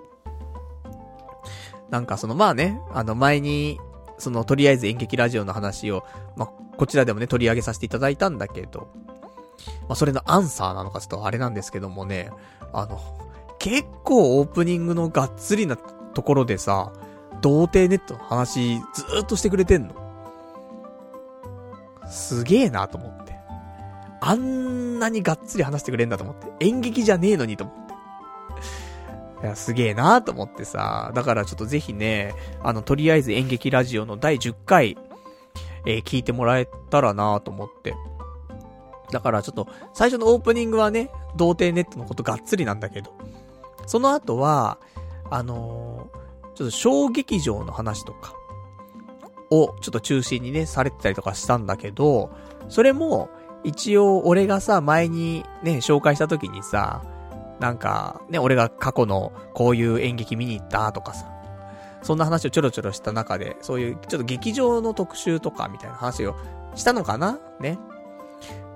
[1.90, 3.78] なんかそのまあね、あの前に、
[4.18, 6.04] そのとりあえず演劇ラジオの話を、
[6.36, 8.88] まあこちらでもね取り上げさせていただいたんだけど、
[9.82, 12.30] まあそれのアンサーなのかちょっとあれなんですけどもね、
[12.72, 13.00] あの、
[13.58, 16.92] 結構オープニングのがっつりなところでさ、
[17.40, 19.94] 童貞ネットの話ずーっとしてくれてんの。
[22.08, 23.34] すげえなと思って。
[24.20, 26.66] あんなにがっつり話してくれんだと思って。
[26.66, 27.83] 演劇じゃねえのにと思って。
[29.44, 31.12] いや、すげえなと思ってさ。
[31.14, 34.96] だからちょっとぜひね、あの、とりあえず演劇ラジオの第10回、
[35.84, 37.94] えー、聞いてもらえたらなと思って。
[39.12, 43.12] だからちょっと、最初のオープニングはね、童貞ネットのことがっつりなんだけど。
[43.86, 44.78] その後は、
[45.30, 48.32] あのー、ちょっと小劇場の話とか、
[49.50, 52.30] をちょっと中心にね、されてたりとかしたんだけど、
[52.70, 53.28] それも、
[53.62, 57.02] 一応俺がさ、前にね、紹介した時にさ、
[57.64, 61.24] なんか、ね、俺が過去のこういう演劇見に行ったとかさ、
[62.02, 66.36] そんな話をちょろちょろした中で、そういうちょっと劇場の特集とかみたいな話を
[66.74, 67.38] したのかな？
[67.60, 67.78] ね。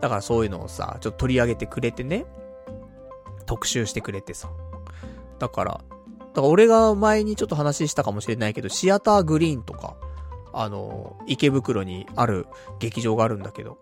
[0.01, 2.25] だからそういうのをさ、ちょっと取り上げてくれてね、
[3.45, 4.49] 特集してくれてさ。
[5.39, 9.97] だから、だから俺が前にちょっと話したかもしれないけど、シアターグリーンとか、
[10.55, 12.47] あの、池袋にある
[12.79, 13.77] 劇場があるんだけど、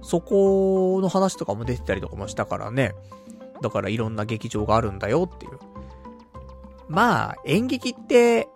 [0.00, 2.94] そこの話とかも出てたりとかもしたからね。
[3.62, 5.58] だからいろんな劇場があるんだよっていう。
[6.88, 8.48] まあ、演劇って、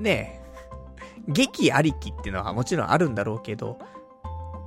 [0.00, 0.40] ね、
[1.28, 3.78] 劇ありきっていうのはもちろんあるんだろうけど、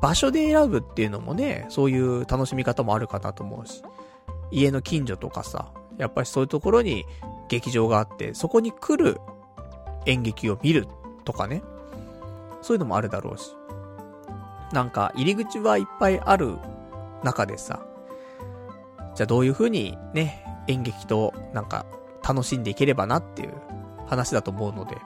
[0.02, 3.82] 場所で選ぶっていうのもね、そういう楽しみ方もあるかなと思うし、
[4.52, 7.06] 家の近所とかさ、やっぱりそういうところに
[7.50, 9.20] 劇場があって、そこに来る
[10.06, 10.88] 演劇を見る
[11.26, 11.64] とかね、
[12.62, 13.56] そういうのもあるだろうし。
[14.72, 16.58] なんか、入り口はいっぱいある
[17.24, 17.86] 中でさ、
[19.16, 21.86] じゃあどういう風にね、演劇となんか
[22.28, 23.54] 楽しんでいければなっていう
[24.08, 24.98] 話だと思うので、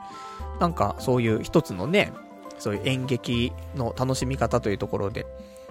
[0.60, 2.14] なんかそういう一つのね、
[2.60, 5.26] そういう演劇の楽しみ方というところで、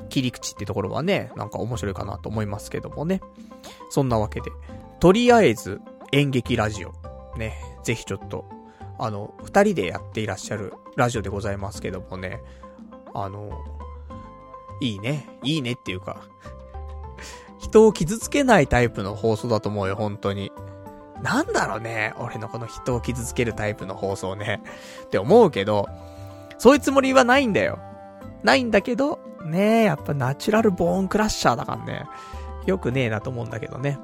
[0.09, 3.21] 切り口ってところはね、なんか面白いかなと思いますけどもね。
[3.91, 4.51] そんなわけで、
[5.01, 5.81] とりあえず
[6.13, 6.93] 演劇ラジオ、
[7.37, 8.45] ね、ぜひちょっと、
[8.99, 12.41] あの、二人でやっていらっしゃるラジオでございますけどもね、
[13.15, 13.51] あの、
[14.81, 15.29] いいね。
[15.43, 16.23] いいねっていうか
[17.63, 20.51] 人を傷つけないタイプの放送だと思うよ、本当に。
[21.23, 24.61] なんだろうね、俺のこの人を傷つけるタイプの放送ね。
[25.07, 25.89] って思うけど、
[26.59, 27.79] そういうつもりはないんだよ。
[28.43, 32.05] ないんだけど、ねえ、やっぱナチュラルボーンクラッシャーだからね。
[32.67, 33.99] よくねえなと思うんだけどね。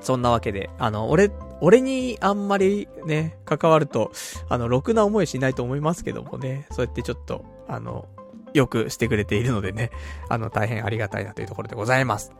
[0.00, 1.30] そんなわけで、あの、俺、
[1.60, 4.10] 俺にあんまりね、関わると、
[4.48, 8.08] あの、ろくな思いしないと思いますけどもね、そうやってちょっと、あの、
[8.52, 9.90] よくしてくれているのでね、
[10.28, 12.32] あの、大変ありがたいなというところでございます。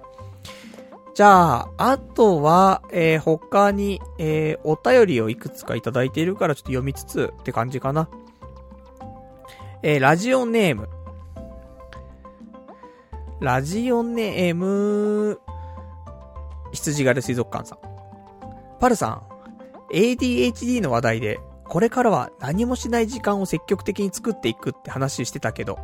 [1.18, 8.08] じゃあ、あとは、えー、他に、えー、お便りをいくつかいただいているからちょっと読みつつって感じかな。
[9.82, 10.88] えー、ラジオネーム。
[13.40, 15.40] ラジオネーム、
[16.70, 17.78] 羊狩水族館さん。
[18.78, 19.22] パルさん、
[19.92, 25.80] ADHD の話題で、これからは何もしない時間を積極的に作っていくって話してたけど、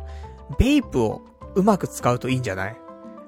[0.57, 1.23] ベイプを
[1.55, 2.84] うまく使うといいんじゃない？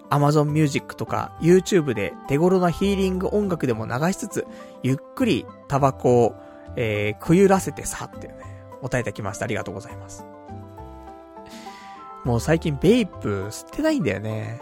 [0.09, 4.47] ?Amazon Music とか YouTube で手頃なヒーリング音楽でも流しつつ、
[4.83, 6.35] ゆっくりタバコを、
[6.75, 8.35] えー、くゆらせてさってね、
[8.81, 9.45] 答えいたきました。
[9.45, 10.25] ありがとうございます。
[12.23, 14.59] もう最近ベイプ吸ってないんだよね。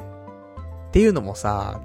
[0.89, 1.81] っていうのもさ、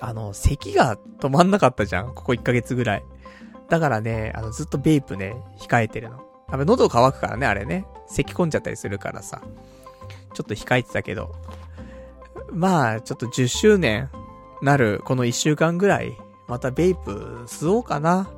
[0.00, 2.14] あの、咳が止まんなかったじゃん。
[2.14, 3.04] ここ1ヶ月ぐらい。
[3.68, 6.16] だからね、あの、ずっとベイプね、控えてるの。
[6.16, 6.22] や
[6.56, 7.86] っぱ喉乾くからね、あれね。
[8.06, 9.40] 咳込んじゃったりするからさ。
[10.34, 11.34] ちょっと控えてたけど。
[12.54, 14.10] まあ、ちょっと10周年
[14.62, 16.16] なるこの1週間ぐらい、
[16.46, 18.30] またベイプ吸おうかな。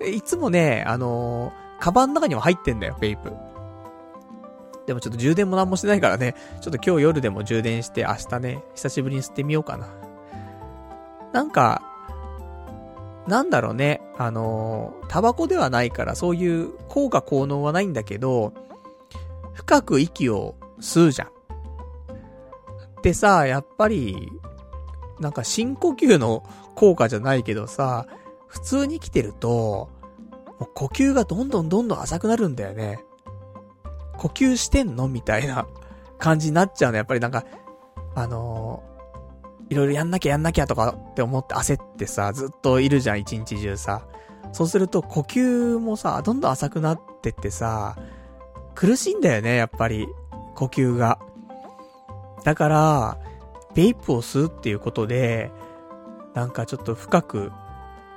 [0.00, 0.14] うん。
[0.14, 3.32] いつもね、あのー、カバンの中にも入ってんだよ、ベイプ。
[4.86, 9.88] でもちょっと充電も何もしてないからね、ちょっと今日夜でも充電して明日ね、久しぶりに吸ってみようかな。
[11.32, 11.82] なんか、
[13.26, 18.52] なんだろうね、あのー、タバコではないからそういう効果効能はないんだけど、
[19.54, 21.35] 深く息を吸うじゃん。
[23.06, 24.32] でさ、やっぱり、
[25.20, 26.42] なんか深呼吸の
[26.74, 28.08] 効果じゃないけどさ、
[28.48, 29.90] 普通に生きてると、
[30.58, 32.98] もう呼吸がどんどんどんどん浅くなるんだよね。
[34.16, 35.68] 呼吸してんのみたいな
[36.18, 36.96] 感じになっちゃうの。
[36.96, 37.44] やっぱりなんか、
[38.16, 38.96] あのー
[39.70, 44.04] いろいろやんなきゃやんなきゃとかって思って焦ってさ、ずっといるじゃん、一日中さ。
[44.52, 47.96] そうすると呼吸もさ、どんどん浅くなってってさ、
[48.74, 50.08] 苦しいんだよね、やっぱり、
[50.56, 51.20] 呼吸が。
[52.46, 53.18] だから、
[53.74, 55.50] ベイプを吸うっていうことで、
[56.32, 57.50] なんかちょっと深く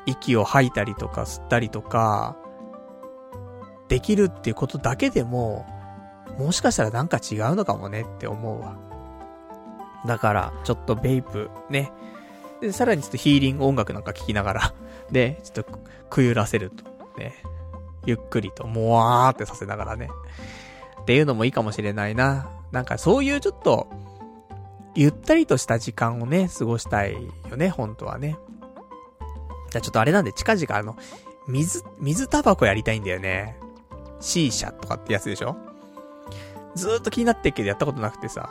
[0.05, 2.37] 息を吐いたりとか吸ったりとか、
[3.87, 5.65] できるっていうことだけでも、
[6.37, 8.77] もしかしたらなんか違うのかもねって思うわ。
[10.05, 11.91] だから、ちょっとベイプね、
[12.61, 14.73] で、さらにちょっとヒーリング音楽なんか聴きながら、
[15.09, 15.79] で、ちょっと
[16.11, 16.83] くゆらせると。
[17.17, 17.33] ね。
[18.05, 20.07] ゆっくりと、もわーってさせながらね。
[21.01, 22.51] っていうのもいいかもしれないな。
[22.71, 23.87] なんかそういうちょっと、
[24.99, 27.13] ゆったりとした時間をね、過ごしたい
[27.49, 28.37] よね、本当はね。
[29.71, 30.97] じゃあちょっとあれなんで、近々あの、
[31.47, 33.57] 水、水タバコやりたいんだよね。
[34.19, 35.55] C 社とかってやつでしょ？
[36.75, 38.49] ずーっと気になってるけどやったことなくてさ。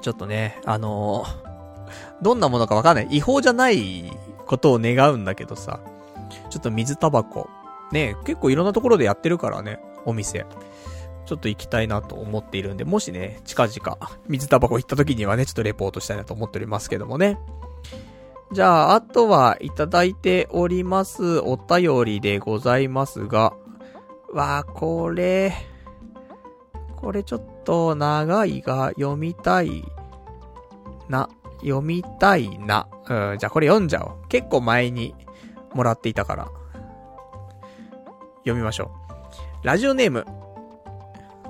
[0.00, 3.08] ちょっとね、あのー、どんなものかわかんない。
[3.10, 4.10] 違法じゃない
[4.46, 5.80] ことを願うんだけどさ。
[6.48, 7.50] ちょっと水タバコ。
[7.92, 10.46] ね、結構いろんなところでやってるからね、お店。
[11.28, 13.98] ちょっと行きたいなと思っているんで、もしね、近々、
[14.28, 17.38] 水タバコ行った時にはね、ちょっとレポートしたいなと思っておりますけどもね。
[18.50, 23.52] じゃあ、あとはいただいておりますお便りでございますが、
[24.32, 25.52] わあ、これ、
[26.96, 29.84] これちょっと長いが読みたい
[31.10, 31.28] な、
[31.60, 32.88] 読みたいな。
[33.06, 34.28] うん、じゃあこれ読んじゃおう。
[34.28, 35.14] 結構前に
[35.74, 36.48] もらっていたから。
[38.38, 38.90] 読みましょ
[39.62, 39.66] う。
[39.66, 40.24] ラジオネーム。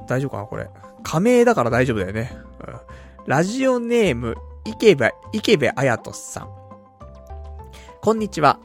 [0.09, 0.69] 大丈夫かなこれ。
[1.05, 2.33] 仮名だから大丈夫だよね。
[2.67, 2.77] うん、
[3.27, 6.49] ラジオネーム、池部、池部綾人さん。
[8.01, 8.59] こんにちは。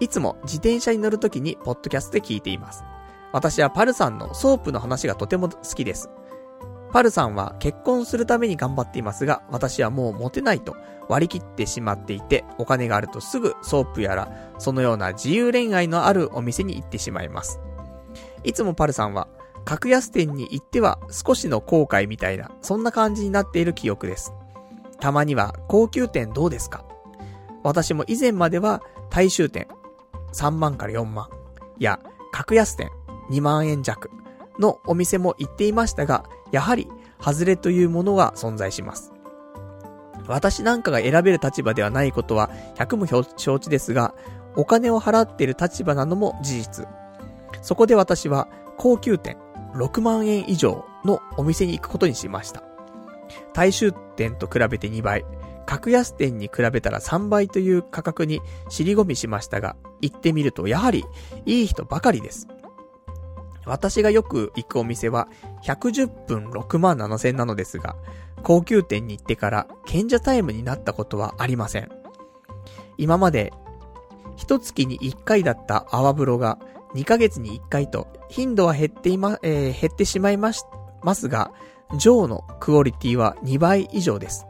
[0.00, 2.84] いつも自転車に乗るときにポッドキャストで聞いています。
[3.32, 6.08] 私はパルさんのソープの話がとても好きです。
[6.92, 10.76] パルさんは結婚するために頑張っていますが、私はもうモテないと
[11.08, 17.60] 割り切ってしまっていて、お金があるとすぐソープやら、そのような自由恋愛のあるお店に行ってしまいます。
[18.44, 19.28] いつもパルさんは、
[19.66, 24.32] 格安店に行っては少しの後悔みたいな、そんな感じになっている記憶です。
[25.00, 26.84] たまには高級店どうですか？
[27.64, 28.80] 私も以前までは
[29.10, 29.66] 大衆店
[30.32, 31.28] 3万から4万
[31.78, 31.98] や
[32.32, 32.90] 格安店
[33.30, 34.08] 2万円弱
[34.60, 36.88] のお店も行っていましたが、やはり、
[37.20, 39.12] 外れというものが存在します。
[40.28, 43.06] 私なんかが選べる立場ではないことは100も
[43.36, 44.14] 承知ですが、
[44.54, 46.86] お金を払っている立場なのも事実。
[47.62, 48.48] そこで私は
[48.78, 49.36] 高級店
[49.74, 52.62] 6万円以上のお店に行くことにしました。
[53.52, 55.24] 大衆店と比べて2倍、
[55.66, 61.04] 格安店に比べたら3倍という価格に尻込みしましたが、行ってみるとやはり
[61.44, 62.46] いい人ばかりです。
[63.64, 65.28] 私がよく行くお店は
[65.64, 67.96] 110分6万7千なのですが、
[68.44, 71.90] 高級店に行ってから賢者タイムになったことはありません。
[72.96, 73.52] 今まで、
[74.36, 76.58] 一月に1回だった泡風呂が
[76.94, 80.64] 2ヶ月に1回と頻度は減っていま、えー、減ってしまいまし、
[81.02, 81.52] ますが、
[81.98, 84.46] ジョーのクオリティは2倍以上です。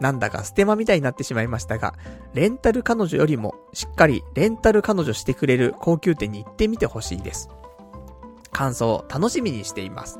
[0.00, 1.94] なんだかステマみたいになってしまいましたが、
[2.34, 7.50] レンタル彼女よりもしっかりレンタル彼女してくれる高級店に行ってみてほしいです。
[8.50, 10.18] 感想を楽しみにしています。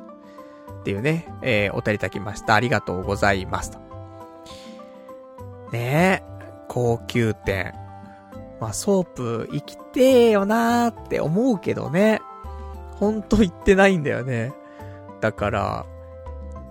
[0.81, 2.55] っていうね、えー、お便りいたきました。
[2.55, 3.73] ありがとうございます。
[5.73, 6.23] ねえ、
[6.69, 7.82] 高級店。
[8.63, 12.21] まあ、ソープ行きてーよなーって思うけどね。
[12.95, 14.55] ほんと行ってないんだよね。
[15.21, 15.87] だから、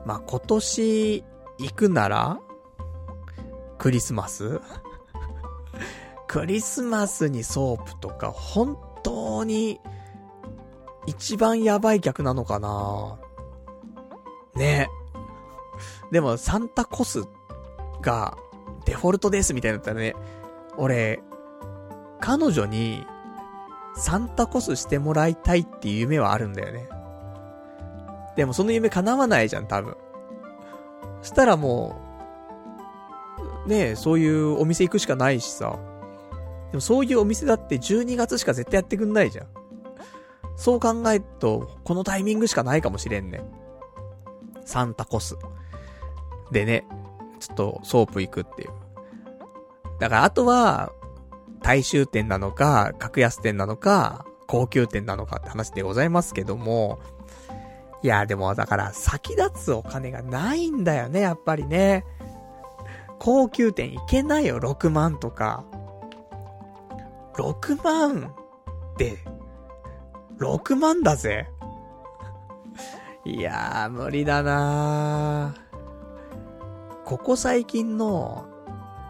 [0.05, 1.25] まあ、今年
[1.59, 2.39] 行くなら、
[3.77, 4.61] クリスマス？
[6.29, 9.81] クリスマスにソープとか本当に
[11.07, 13.19] 一番やばい客なのかな
[14.55, 14.87] ね
[16.09, 17.25] でも、サンタコス
[18.01, 18.37] が
[18.85, 20.15] デフォルトですみたいになったらね、
[20.77, 21.21] 俺、
[22.21, 23.05] 彼女に
[23.95, 26.87] サンタコスしてもらいたいっていう夢はあるんだよね。
[28.35, 29.97] でもその夢叶わないじゃん、多分。
[31.21, 31.99] したらも
[33.65, 35.77] う、ねえ、そういうお店行くしかないしさ。
[36.71, 39.47] でもそういうお店だって12月しか絶対やってくんないじゃん。
[40.55, 43.43] そう考えると、このタイミングしかないかもしれんね。
[44.63, 45.35] サンタコス。
[46.51, 46.85] でね、
[47.39, 48.69] ちょっとソープ行くっていう。
[49.99, 50.91] だからあとは、
[51.61, 56.99] 大衆店なのか、格安店なのか、高級店なのかって話でございますけども、
[58.03, 62.05] いや、でもだから先立つお金がないんだよね、やっぱりね。
[63.19, 65.63] 高級店行けないよ、6万とか。
[67.35, 68.33] 6万
[68.93, 69.19] って、
[70.39, 71.47] 6万だぜ。
[73.23, 77.05] いやー、無理だなー。
[77.05, 78.47] ここ最近の、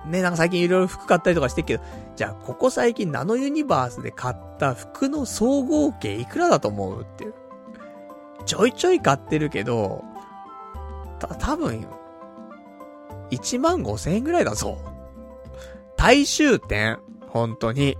[0.05, 1.83] ね、なんか最近いろいろ服買ったりとかしてるけど、
[2.21, 7.33] じゃあ、ここ最近ナノユニバースで買った服の総合計いくらだと思うっていう。
[8.45, 10.03] ちょいちょい買ってるけど、
[11.17, 11.87] た、多分、
[13.31, 14.77] 1万5千円ぐらいだぞ。
[15.97, 17.97] 大衆店本当に。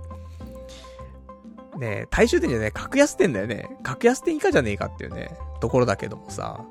[1.80, 3.76] ね大衆店じゃねえ、格安店だよね。
[3.82, 6.64] 格安店以下じゃねえかっていうね、ところだけどもさ。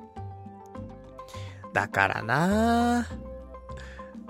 [1.74, 3.06] だからな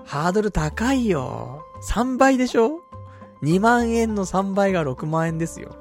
[0.05, 1.63] ハードル高いよ。
[1.87, 2.79] 3倍でしょ？
[3.43, 5.75] ?2 万円の3倍が6万円ですよ。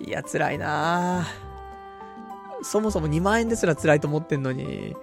[0.00, 1.26] いや、辛いな
[2.62, 4.96] そもそも2万円ですら辛いと思ってんのに。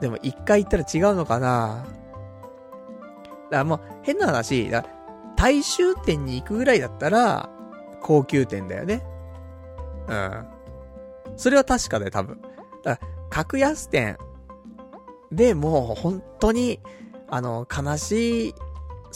[0.00, 1.96] でも1回行ったら違うのかなだか
[3.50, 4.70] らもう、変な話、
[5.36, 7.50] 大衆店に行くぐらいだったら、
[8.00, 9.04] 高級店だよね。
[10.08, 10.46] うん。
[11.36, 12.40] それは確かだよ、多分。
[12.82, 14.18] だから、格安店
[15.32, 16.80] でもう本当に、
[17.28, 18.54] あの、悲しい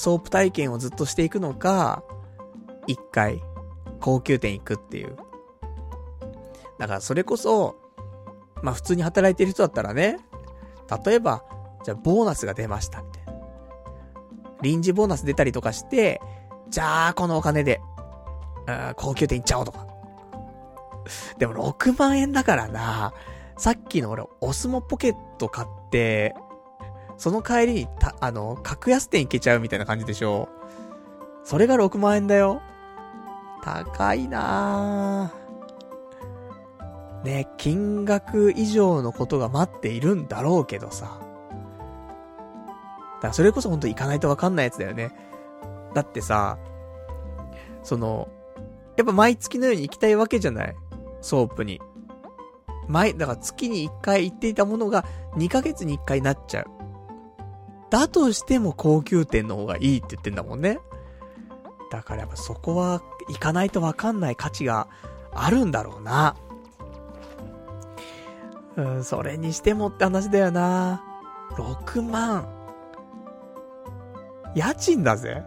[0.03, 2.03] ソープ体験をずっとしていくのか、
[2.89, 3.41] 一回、
[4.01, 5.17] 高級店行くっていう。
[6.81, 7.77] だからそれこそ、
[8.65, 10.17] まあ普通に働いてる人だったらね、
[11.07, 11.45] 例えば、
[11.85, 13.33] じゃあボーナスが出ました、みたいな。
[14.61, 16.21] 臨時ボーナス出たりとかして、
[16.69, 17.81] じゃあこのお金で、
[18.97, 19.87] 高級店行っちゃおうとか。
[21.39, 23.15] でも6万円だからな。
[23.57, 26.35] さっきの俺、オスモポケット買って、
[27.23, 30.49] その帰りに、た、あの、格安店行けちゃうみたいな感じでしょ？
[31.45, 32.61] それが6万円だよ。
[33.63, 37.25] 高いなぁ。
[37.25, 41.21] ね、金額以上のことが待っているんだろうけどさ。
[43.19, 45.15] だからそれこそほんと行かないとわかんないやつだよね。
[45.95, 46.59] だってさ、
[47.85, 48.27] その、
[48.97, 50.75] やっぱ毎月のように行きたいわけじゃない？
[51.21, 51.81] ソープに。
[52.89, 55.05] 前、だから月に1回行っていたものが
[55.37, 56.67] 2ヶ月に1回になっちゃう。
[57.93, 60.79] だとしても高級店の方がいいって言ってんだもんね。
[61.91, 64.89] だからやっぱそこは行かないとわかんない価値が
[65.35, 66.35] あるんだろうな。
[68.77, 71.05] うん、それにしてもって話だよな。
[71.51, 72.49] 6万。
[74.55, 75.43] 家賃だぜ。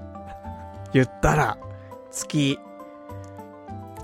[0.94, 1.58] 言ったら、
[2.12, 2.60] 月。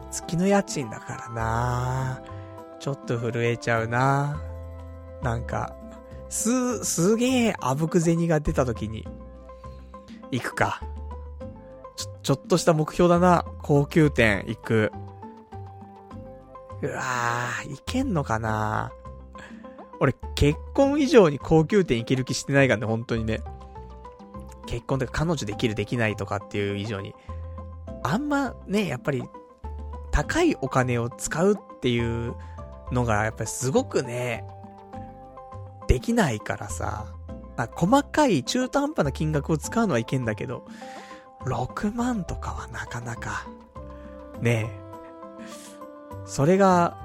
[0.10, 2.24] 月の家賃だからな。
[2.80, 4.42] ちょっと震えちゃうな。
[5.22, 5.76] なんか、
[6.32, 9.06] す、すげえあぶく銭が出た時に、
[10.32, 10.82] 行くか。
[11.98, 13.46] ちょ、ちょっとした目標だな。
[13.62, 14.92] 高級店行く。
[16.82, 18.94] うわー、行けんのかな
[20.00, 23.42] 俺、結婚以上に高級店行ける気してないからね、本当にね。
[24.68, 27.14] 結婚とか彼女できるできないとかっていう以上に。
[28.04, 29.22] あんまね、やっぱり、
[30.12, 32.36] 高いお金を使うっていう
[32.94, 34.46] のが、やっぱりすごくね、
[35.88, 37.06] できないからさ、
[37.58, 40.66] あ細かい中途半端な金額を使うのはいけんだけど、
[41.46, 43.48] 6万とかはなかなか、
[44.42, 44.82] ねえ。
[46.26, 46.98] それが、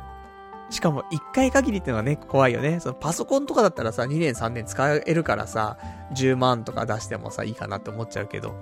[0.70, 2.80] しかも1回限りってのはね、怖いよね。
[2.80, 5.78] そのパソコンとかだったらさ、2年3年使えるからさ、
[6.14, 8.54] 10万とか出してもさ、いいかなって思っちゃうけど、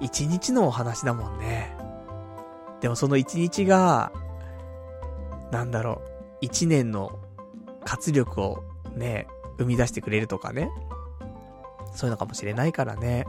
[0.00, 1.76] 1日のお話だもんね。
[2.80, 4.12] でもその1日が、
[5.50, 6.08] なんだろう、
[6.40, 7.18] 一年の
[7.84, 8.64] 活力を
[8.94, 9.26] ね、
[9.58, 10.70] 生み出してくれるとかね。
[11.94, 13.26] そういうのかもしれないからね。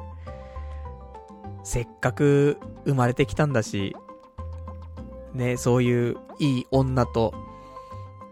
[1.64, 3.96] せっかく生まれてきたんだし、
[5.34, 7.34] ね、そういういい女と、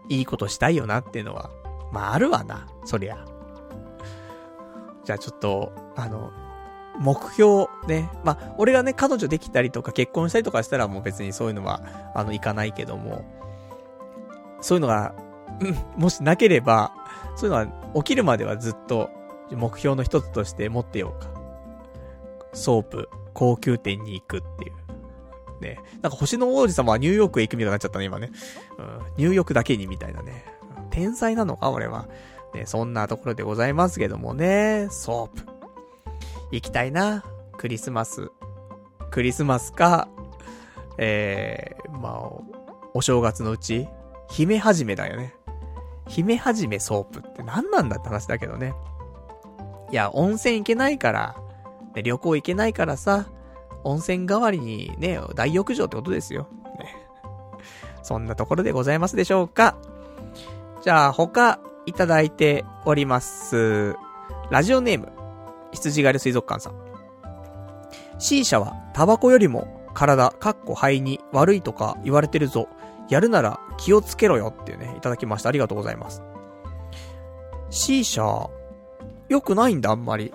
[0.10, 1.50] いいことしたいよなっていうのは、
[1.92, 3.26] まああるわな、そりゃ。
[5.04, 6.32] じゃあちょっと、あの、
[7.00, 8.10] 目標ね。
[8.24, 11.82] まあ、俺がね、彼女できたりとか結婚したりとかしたらもう別にそういうのは、
[12.16, 13.26] あの、いかないけども、
[14.62, 15.14] そういうのが、
[15.60, 16.94] うん、もしなければ、
[17.36, 19.10] そういうのは起きるまではずっと
[19.52, 21.32] 目標の一つとして持ってようか。
[22.54, 25.62] ソープ、高級店に行くっていう。
[25.62, 25.80] ね。
[26.02, 28.32] なんか星の王子様はニューヨークへ行くみたいになっちゃったね、今ね。
[28.78, 29.00] うん。
[29.18, 30.46] ニューヨークだけにみたいなね。
[30.92, 32.08] 天才なのか、俺は。
[32.54, 34.88] ね、そんなところでございますけどもね。
[34.92, 35.46] ソープ。
[36.52, 37.24] 行きたいな。
[37.58, 38.30] クリスマス。
[39.10, 40.08] クリスマスか、
[40.98, 42.30] えー、まあ、
[42.94, 43.88] お正月のうち
[44.30, 45.36] 姫始めだよね。
[46.08, 48.74] 姫始めソープって何なんだって話だけどね。
[49.92, 51.36] いや、温泉行けないから、
[51.96, 53.28] ね、旅行行けないからさ、
[53.84, 56.48] 温泉代わりにね、大浴場ってことですよ。
[56.80, 56.96] ね。
[58.02, 59.78] そんなところでございますでしょうか。
[60.82, 63.96] じゃあ、他、いただいております。
[64.50, 65.12] ラジオネーム、
[65.72, 66.74] 羊狩り水族館さん。
[68.20, 72.68] C 社は、タバコよりも、体、かっこ肺に悪いとか言われてるぞ。
[73.10, 75.50] やるなら気をつけろよっていうね、いただきました。
[75.50, 76.22] ありがとうございます。
[77.70, 78.50] C 社、
[79.30, 80.34] 良くないんだ、あんまり。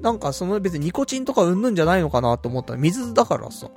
[0.00, 3.70] なんかその別にニコチンとかうんぬんじゃないのかなと思ったら、水だからさ。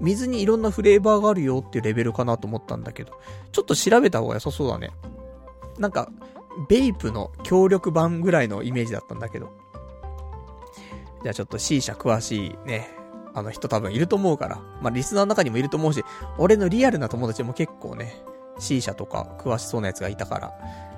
[0.00, 3.12] 水にいろんなフレーバーがあるよっていうレベルかなと思ったんだけど、
[3.52, 4.92] ちょっと調べた方が良さそうだね。
[5.78, 6.10] なんか、
[6.68, 9.52] ベイプの協力版ぐらいのイメージだったんだけど。
[11.22, 12.88] じゃあちょっと C 社詳しいね、
[13.34, 14.60] あの人多分いると思うから。
[14.80, 16.04] まあ、リスナーの中にもいると思うし、
[16.38, 18.22] 俺のリアルな友達も結構ね、
[18.58, 20.48] C 社とか詳しそうなやつがいたから、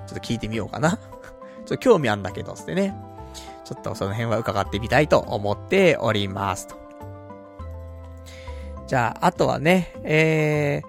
[0.07, 0.97] ちょっと聞いてみようかな。
[0.97, 2.95] ちょっと興味あるんだけど、つってね。
[3.63, 6.67] ちょっとその辺は伺ってみたいと思っております。
[8.87, 10.81] じゃあ、あとはね、え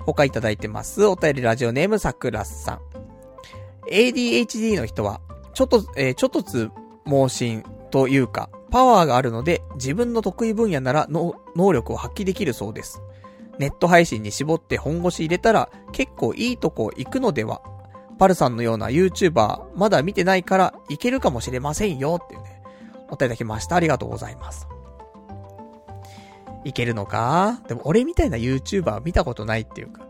[0.00, 1.04] ー、他いただいてます。
[1.04, 2.80] お便りラジオネームさくらさん。
[3.90, 5.20] ADHD の人は、
[5.52, 6.70] ちょっと、えー、ちょっとつ
[7.04, 13.02] 盲信というか、パワーがあるので、自分の得意分野なら能力を発揮できるそうです。
[13.58, 17.60] ネット配信に絞って本腰入れたら、結構いいとこ行くのでは
[18.18, 22.62] パルさんのような YouTuber、まだ見てないからいけるかもしれませんよっていうね、
[23.10, 23.76] お便りいただきました。
[23.76, 24.66] ありがとうございます。
[26.64, 27.60] いけるのか？
[27.68, 30.06] でも俺みたいな YouTuber 見たことないっていうか、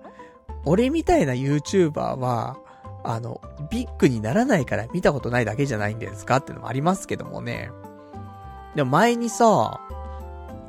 [0.64, 2.58] 俺みたいな YouTuber は、
[3.02, 3.40] あの、
[3.70, 6.36] ビッグにならないから見たことないだけじゃないんですか？
[6.36, 7.72] っていうのもありますけどもね。
[8.74, 9.80] でも前にさ、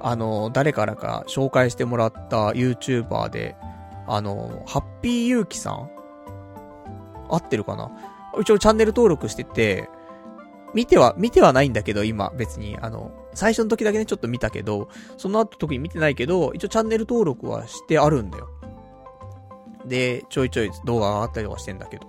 [0.01, 3.55] あの、誰からか紹介してもらった YouTuber で、
[4.07, 5.89] あの、ハッピーユーキさん？
[7.29, 7.91] 合ってるかな？
[8.39, 9.89] 一応チャンネル登録してて、
[10.73, 18.49] 見ては、見てはないんだけど、今、別に、あの、最初の時だけね、ちょっと見たけど、その後特に見てないけど、一応チャンネル登録はしてあるんだよ。
[19.85, 22.07] で、ちょいちょい動画が上がったりとかしてんだけど。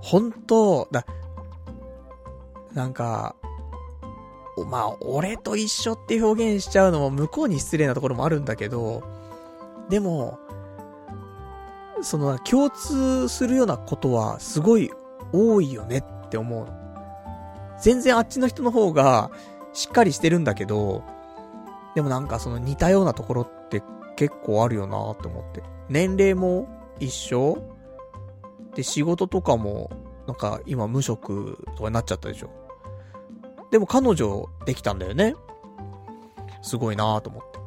[0.00, 1.04] 本当だ、
[2.72, 3.36] なんか、
[4.66, 9.02] まあ、俺と一緒って表現しちゃうのも向こうに失礼なところもあるんだけど、
[9.88, 10.38] でも、
[12.02, 14.90] その、共通するようなことはすごい
[15.32, 16.66] 多いよねって思う
[17.80, 19.30] 全然あっちの人の方が
[19.72, 21.02] しっかりしてるんだけど、
[21.94, 23.82] でもなんかその似たようなところって
[24.16, 25.62] 結構あるよなって思って。
[25.88, 26.68] 年齢も
[27.00, 27.58] 一緒？
[28.74, 29.90] で、仕事とかも、
[30.26, 32.50] なんか今無職とかになっちゃったでしょ？
[33.72, 35.34] でも彼女できたんだよね。
[36.60, 37.58] すごいなと思って。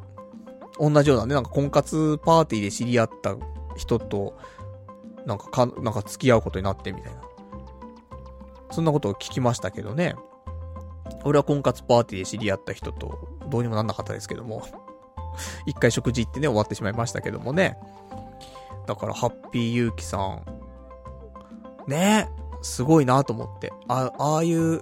[0.80, 3.36] 同じようなね、なんか婚活パーティーで知り合った
[3.76, 4.38] 人と、
[5.26, 7.22] なんかか、なんか付き合うことになってみたいな。
[8.70, 10.16] そんなことを聞きましたけどね。
[11.24, 14.62] 俺は婚活パーティーで知り合った人と、どうにもなんなかったですけども。
[15.66, 17.80] 一回食事行ってね、終わってしまいましたけどもね。
[18.86, 20.46] だから、ハッピーユーキさん。
[21.88, 22.30] ね
[22.62, 23.74] すごいなと思って。
[23.88, 24.82] あ、ああいう、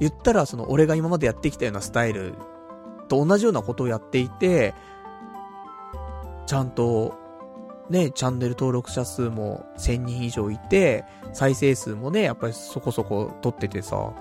[0.00, 2.34] 言ったらその俺が今までやってきたようなスタイル
[3.08, 4.74] と同じようなことをやっていて、
[6.46, 7.14] ちゃんと
[7.90, 14.12] ね、チャンネル登録者数も1000人以上いて、再生数もね、やっぱりそこそこ取っててさ、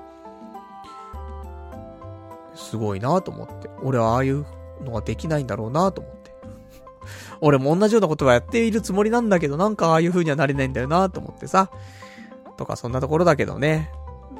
[2.55, 3.69] すごいなと思って。
[3.81, 4.45] 俺はああいう
[4.83, 6.35] のができないんだろうなと思って。
[7.39, 11.69] 俺も同じようなことはやっているつもりなんだけど、なんかああいう風にはなれないんだよなと思ってさ。
[12.57, 13.91] とかそんなところだけどね。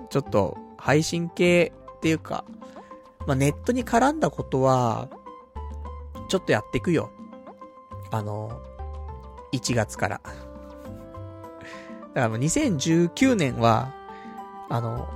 [0.10, 2.43] ちょっと、配信系っていうか、
[3.26, 5.07] まあ、ネットに絡んだことは、
[6.27, 7.10] ちょっとやっていくよ。
[8.11, 8.61] あの、
[9.53, 10.19] 1月から。
[10.19, 10.39] だか
[12.15, 13.93] らもう2019年は、
[14.68, 15.07] あの、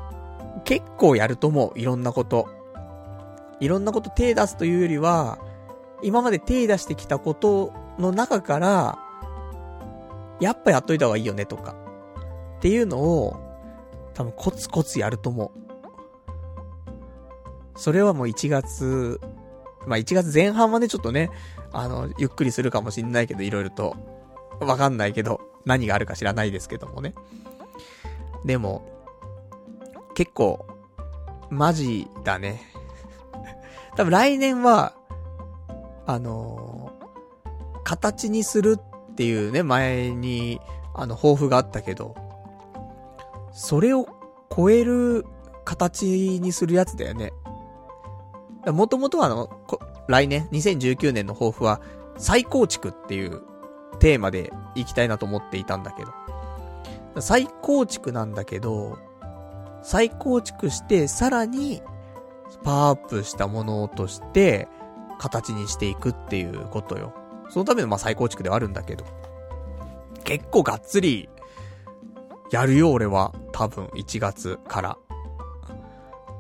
[0.63, 1.77] 結構やると思う。
[1.77, 2.47] いろんなこと。
[3.59, 5.37] いろんなこと手出すというよりは、
[6.01, 8.99] 今まで手出してきたことの中から、
[10.39, 11.75] やっぱやっといた方がいいよねとか。
[12.59, 13.46] っていうのを、
[14.17, 15.51] 多分コツコツやると思う。
[17.79, 19.21] それはもう1月、
[19.85, 21.29] まあ1月前半はね、ちょっとね、
[21.71, 23.95] あの、ゆっくりするかもしんないけど、いろいろと。
[24.59, 27.13] わかんないけど、何があるか知らないですけどもね。
[28.43, 28.89] でも、
[30.15, 30.65] 結構、
[31.51, 32.63] マジだね。
[33.95, 34.93] 多分来年は、
[36.07, 40.59] あのー、形にするっていうね、前に、
[40.95, 42.26] あの、抱負があったけど、
[43.57, 44.07] それを
[44.55, 45.25] 超える
[45.65, 46.05] 形
[46.39, 47.33] にするやつだよね。
[48.67, 49.49] もともとはあの、
[50.07, 51.81] 来年、2019年の抱負は、
[52.17, 53.41] 再構築っていう
[53.99, 56.13] テーマでいきたいなと思っていたんだけど。
[57.19, 58.99] 再構築なんだけど、
[59.81, 61.81] 再構築して、さらに、
[62.63, 64.67] パワーアップしたものとして、
[65.17, 67.11] 形にしていくっていうことよ。
[67.49, 69.03] そのためのまあ再構築ではあるんだけど。
[70.23, 71.27] 結構がっつり、
[72.51, 73.33] やるよ、俺は。
[73.51, 74.97] 多分、1月から。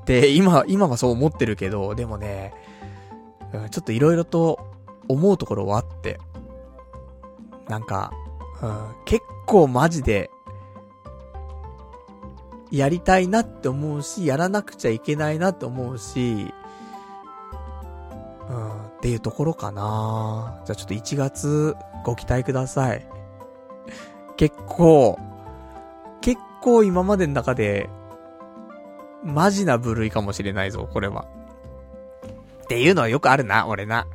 [0.05, 2.53] で、今、今はそう思ってるけど、でもね、
[3.71, 4.59] ちょっと色々と
[5.07, 6.19] 思うところはあって。
[7.67, 8.11] なんか、
[8.61, 10.31] うん、結構マジで、
[12.71, 16.53] やりたいなって思うし、やらなくちゃいけないなって思うし、
[18.49, 21.75] うん、っていうところかなじゃあちょっと1月
[22.05, 23.07] ご期待ください。
[24.37, 25.17] 結構、
[26.67, 27.89] 構今までの中で、
[29.23, 31.25] マジな部類かもしれないぞ、これは。
[32.63, 34.05] っていうのはよくあるな、俺な。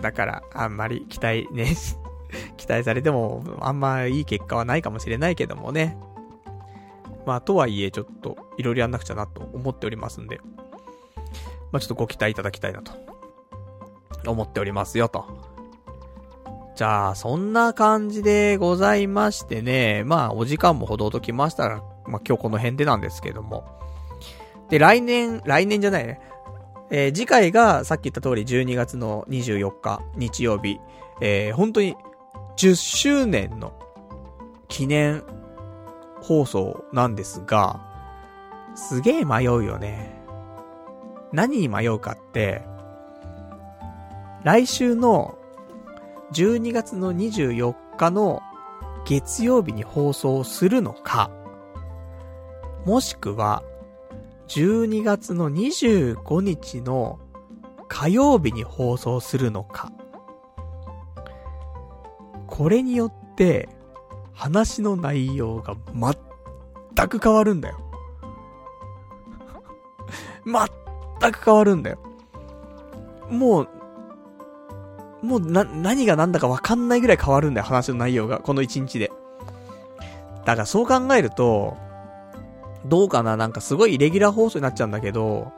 [0.00, 1.76] だから、あんまり期待ね、
[2.56, 5.98] 期待されても、あんまいい結果はないかもしれないけどもね。
[7.26, 10.40] まあ、とはいえ、ちょっと、いろいろやんなくちゃなと思っておりますんで、
[11.72, 12.92] まあ、ちょっとご期待いただきたいなと、
[14.26, 15.26] 思っておりますよ、と。
[16.74, 23.64] じゃあ、そんな感じでございましてね、まあ、お時間もほどほどきましたら、まあ、今日この辺でなんですけども。
[24.68, 26.20] で、来年、来年じゃないね。
[26.90, 30.78] えー、次回が、さっき言った通り、12月の24日、日曜日、
[31.20, 31.96] えー、本当に、
[32.56, 33.72] 10周年の、
[34.68, 35.22] 記念、
[36.20, 37.80] 放送なんですが、
[38.74, 40.18] すげえ迷うよね。
[41.32, 42.62] 何に迷うかって、
[44.44, 45.36] 来週の
[46.32, 48.40] 12月の24日の
[49.06, 51.30] 月曜日に放送するのか、
[52.88, 53.62] もしくは、
[54.46, 57.18] 12月の25日の
[57.86, 59.92] 火曜日に放送するのか。
[62.46, 63.68] これによって、
[64.32, 67.78] 話の内容が全く変わるんだよ。
[71.20, 71.98] 全く変わるんだよ。
[73.28, 73.68] もう、
[75.22, 78.38] もうな、何が何だかわかんないぐらい変わるんだよ、話の内容が。
[78.38, 79.12] この1日で。
[80.46, 81.76] だからそう考えると、
[82.86, 83.36] どうかな？
[83.36, 85.52] なんかすごいレギュラー放送になっちゃうんだけど、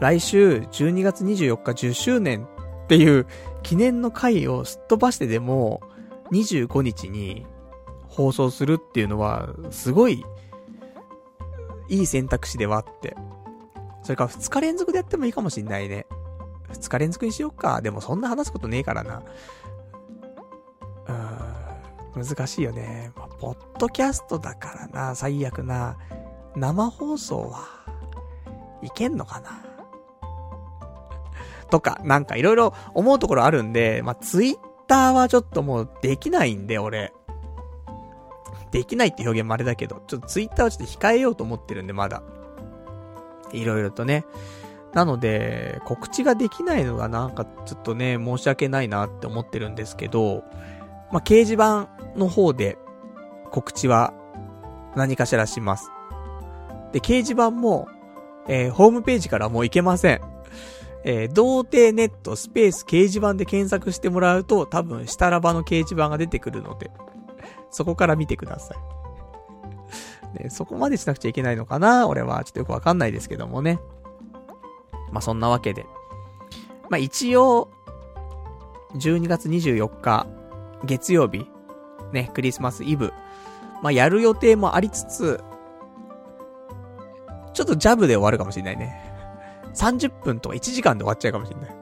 [0.00, 2.46] 来週12月24日10周年
[2.84, 3.26] っていう
[3.62, 5.80] 記念の回をすっ飛ばしてでも、
[6.32, 7.46] 25日に
[8.08, 10.24] 放送するっていうのは、すごい、
[11.88, 13.16] いい選択肢ではあって。
[14.02, 16.06] それから2日連続でやってもいいかもしんないね。
[16.72, 17.80] 2日連続にしよっか。
[17.80, 19.22] でもそんな話すことねえからな。
[21.06, 21.65] うーん、
[22.16, 23.12] 難しいよね。
[23.14, 25.96] まあ、ポッドキャストだからな、最悪な。
[26.56, 27.66] 生放送は、
[28.82, 29.64] いけんのかな
[31.70, 37.12] とか、なんかいろいろ思うところあるんで、まあ、ツイッターはちょっともうできないんで、俺。
[38.70, 42.22] できないって表現もあれだけど、ちょっとツイッターはちょっと控えようと思ってるんで、まだ。
[43.52, 44.24] いろいろとね。
[44.94, 50.42] なので、告知ができないのがなんかちょっとね、申し訳ないなって思ってるんですけど、
[51.12, 52.78] まあ、掲示板の方で
[53.50, 54.12] 告知は
[54.96, 55.90] 何かしらします。
[56.92, 57.88] で、掲示板も、
[58.48, 60.20] えー、ホームページからもう行けません。
[61.04, 66.90] えー、童貞ネットスペース掲示板で検索してもらうと多分下ラバの掲示板が出てくるので、
[67.70, 68.74] そこから見てくださ
[70.34, 70.38] い。
[70.42, 72.08] ね、そこまでしなくちゃいけないのかな？
[72.08, 73.78] 俺はちょっとよくわかんないですけどもね。
[75.12, 75.86] まあ、そんなわけで。
[76.90, 77.68] まあ、一応、
[78.94, 80.26] 12月24日、
[80.84, 81.48] 月曜日、
[82.12, 83.12] ね、クリスマスイブ、
[83.82, 85.42] まあ、やる予定もありつつ、
[87.52, 89.02] ちょっとジャブで終わるかもしれないね。
[89.74, 91.76] 30分とか1時間で終わっちゃうかもしれない。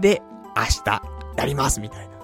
[0.00, 0.22] で、
[0.56, 1.02] 明日、
[1.36, 2.14] やりますみたいな。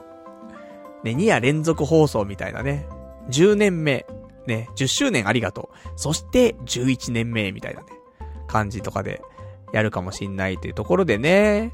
[1.04, 2.86] ね、2夜連続放送みたいなね。
[3.28, 4.06] 10年目、
[4.46, 5.88] ね、10周年ありがとう。
[5.96, 7.86] そして、11年目みたいなね、
[8.46, 9.22] 感じとかで
[9.72, 11.72] やるかもしんないというところでね。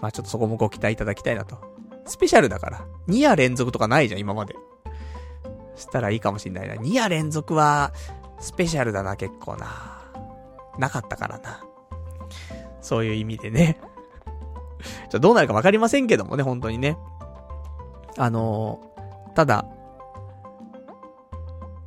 [0.00, 1.73] まあちょっとそこもご期待いただきたいなと。
[2.06, 2.86] スペシャルだから。
[3.08, 4.54] 2夜連続とかないじゃん、今まで。
[5.76, 6.74] したらいいかもしんないな。
[6.74, 7.92] 2夜連続は、
[8.38, 10.02] スペシャルだな、結構な。
[10.78, 11.64] なかったからな。
[12.80, 13.80] そういう意味でね。
[15.10, 16.98] ちょ、どうなるかわかりませんけどもね、本当にね。
[18.16, 19.66] あのー、ただ、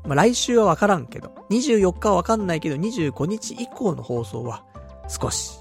[0.04, 4.64] まあ、来週はわからんけど、24日はわかんないけど、25日以降の放送は、
[5.08, 5.60] 少し、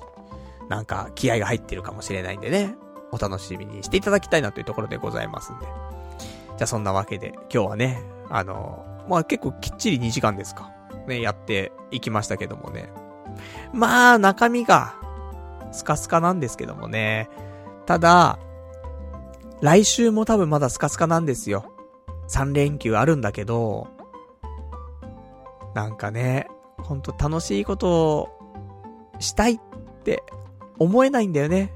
[0.68, 2.74] なんか気合が入ってるかもしれないんでね、
[3.12, 5.66] お楽しみにしていただきたいなというところでございますんで。
[5.66, 10.72] じゃあそんなわけで、今日はね、あの、まあ、結構きっちり2時間ですか。
[11.06, 12.90] ね、やっていきましたけどもね。
[13.72, 14.94] まあ、中身が、
[15.72, 17.28] スカスカなんですけどもね。
[17.84, 18.38] ただ、
[19.60, 21.72] 来週も多分まだスカスカなんですよ。
[22.28, 23.88] 3連休あるんだけど、
[25.74, 28.28] なんかね、ほんと楽しいことを
[29.18, 29.58] したいっ
[30.04, 30.22] て
[30.78, 31.72] 思えないんだよね。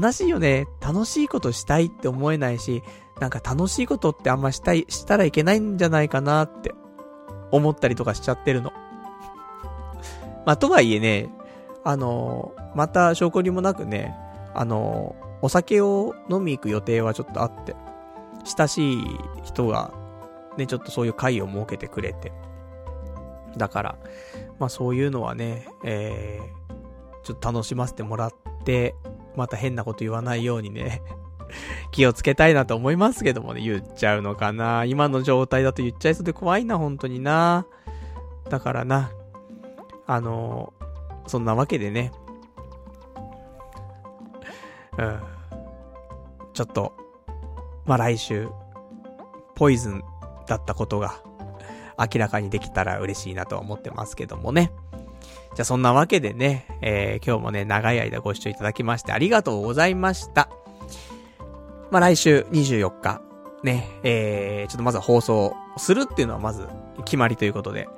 [0.00, 0.66] 悲しいよね。
[0.80, 2.82] 楽しいことしたいって思えないし、
[3.20, 6.74] なんか楽しいことってあんましたい、したらいけないんじゃないかなって
[7.52, 8.72] 思ったりとかしちゃってるの。
[10.44, 11.32] まあ、とはいえね、
[11.84, 14.16] あのー、また証拠にもなくね、
[14.52, 17.76] あのー、お酒を飲み行く予定はちょっとあって、
[18.44, 19.92] 親しい人が、
[20.56, 22.32] ね、ちょっとそういう会を設けてくれて。
[23.56, 23.98] だから、
[24.58, 28.32] まあそういうのはね、えー、ちょっと楽しませてもらっ
[28.64, 28.96] て、
[29.36, 31.02] また変なこと言わないようにね
[31.90, 34.84] 気をつけたいなと思いますけどもね、言っちゃうのかな。
[34.84, 37.66] 今の状態だと言っちゃいそうで怖いな、本当にな。
[38.48, 39.10] だからな、
[40.06, 40.72] あの、
[41.26, 42.12] そんなわけでね、
[44.98, 45.20] うん。
[46.52, 46.92] ちょっと、
[47.84, 48.48] まあ、来週、
[49.54, 50.02] ポイズン
[50.46, 51.20] だったことが
[51.98, 54.72] 明らかにできたら嬉しいなとは思ってますけどもね。
[55.54, 60.48] じゃあそんなわけでね、えー、今日もね、長い間ご視聴いただきましてありがとうございました。
[61.90, 63.22] まあ、来週24日、
[63.62, 66.66] ね、えー、ちょっとまずは放送するっていうのはまず
[67.04, 67.88] 決まりということで。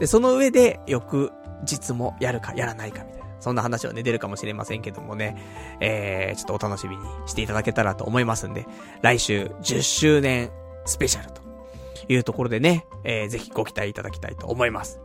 [0.00, 1.30] で、その上で、翌
[1.62, 3.26] 日もやるかやらないかみたいな。
[3.38, 5.36] そんな話はね、出るかもしれませんけどもね、
[5.80, 8.66] えー、ちょっとお楽しみにしていただけたらと思いますんで、
[9.02, 10.50] 来週10周年
[10.84, 11.40] スペシャルと
[12.08, 15.00] いうところでね、えー、ぜひご期待いただきたいと思います。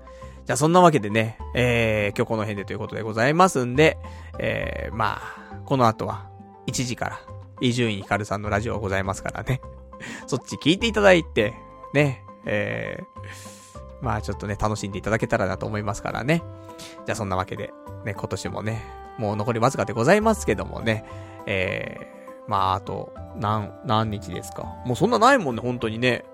[0.46, 3.98] じゃあそんなわけでね、えー、今日この辺でということでございますんで、
[4.40, 6.30] えー、まあ、この後は、
[6.68, 7.20] 1時から、
[7.62, 9.62] 伊集院光さんのラジオございますからね。
[10.26, 11.54] そっち聞いていただいて、
[11.94, 16.44] ね、えー、まあちょっとね、楽しんでいただけたらなと思いますからね。
[17.06, 17.72] じゃあそんなわけで、
[18.04, 18.84] ね、今年もね、
[19.18, 21.06] もう残りわずかでございますけどもね、
[21.46, 24.64] えー、まああと、何、何日ですか。
[24.86, 26.26] もうそんなないもんね、本当にね。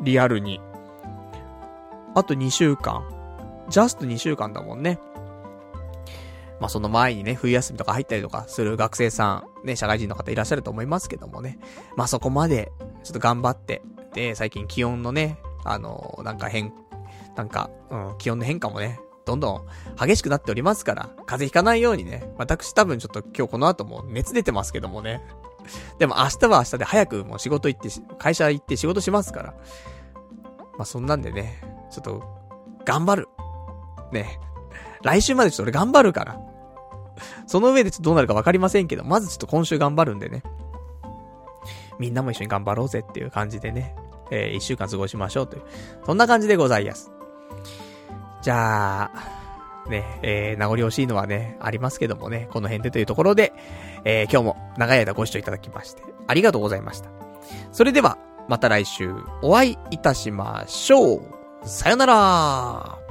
[0.00, 0.60] リアルに。
[2.14, 3.17] あと2週間。
[3.68, 4.98] ジャスト2週間だもんね。
[6.60, 11.58] まあ、その前にね、冬休みとか入ったりとかする学生さん、ね、社会人の方いらっしゃると思いますけどもね。
[11.96, 12.72] まあ、そこまで、
[13.04, 13.82] ちょっと頑張って、
[14.14, 16.72] で、最近気温のね、あの、なんか変、
[17.36, 19.66] なんか、うん、気温の変化もね、どんどん
[20.00, 25.22] 激しくなっておりますから、風邪ひかないようにね、私多分ちょっと今日この後も熱出てますけどもね。
[25.98, 27.88] でも明日は明日で早くもう仕事行って、
[28.18, 29.54] 会社行って仕事しますから。
[30.78, 32.22] まあ、そんなんでね、ちょっと、
[32.84, 33.28] 頑張る。
[34.12, 34.40] ね。
[35.02, 36.40] 来週までちょっと俺頑張るから。
[37.46, 40.42] その上でちょっとどうなるかわかりませんけど、まずちょっと今週頑張るんでね。
[41.98, 43.94] みんなも一緒に頑張ろうぜっていう感じでね、
[44.30, 45.62] えー、一週間過ごしましょうという、
[46.06, 47.10] そんな感じでございます。
[48.42, 53.52] じゃあ、ね、えー、名残惜しいのはね、ありますけどもね、この辺でというところで、
[54.04, 57.10] えー、今日も長い間ご視聴いただきまして、ありがとうございました。
[57.72, 58.18] それでは、
[58.48, 61.22] また来週お会いいたしましょう。
[61.64, 63.07] さよなら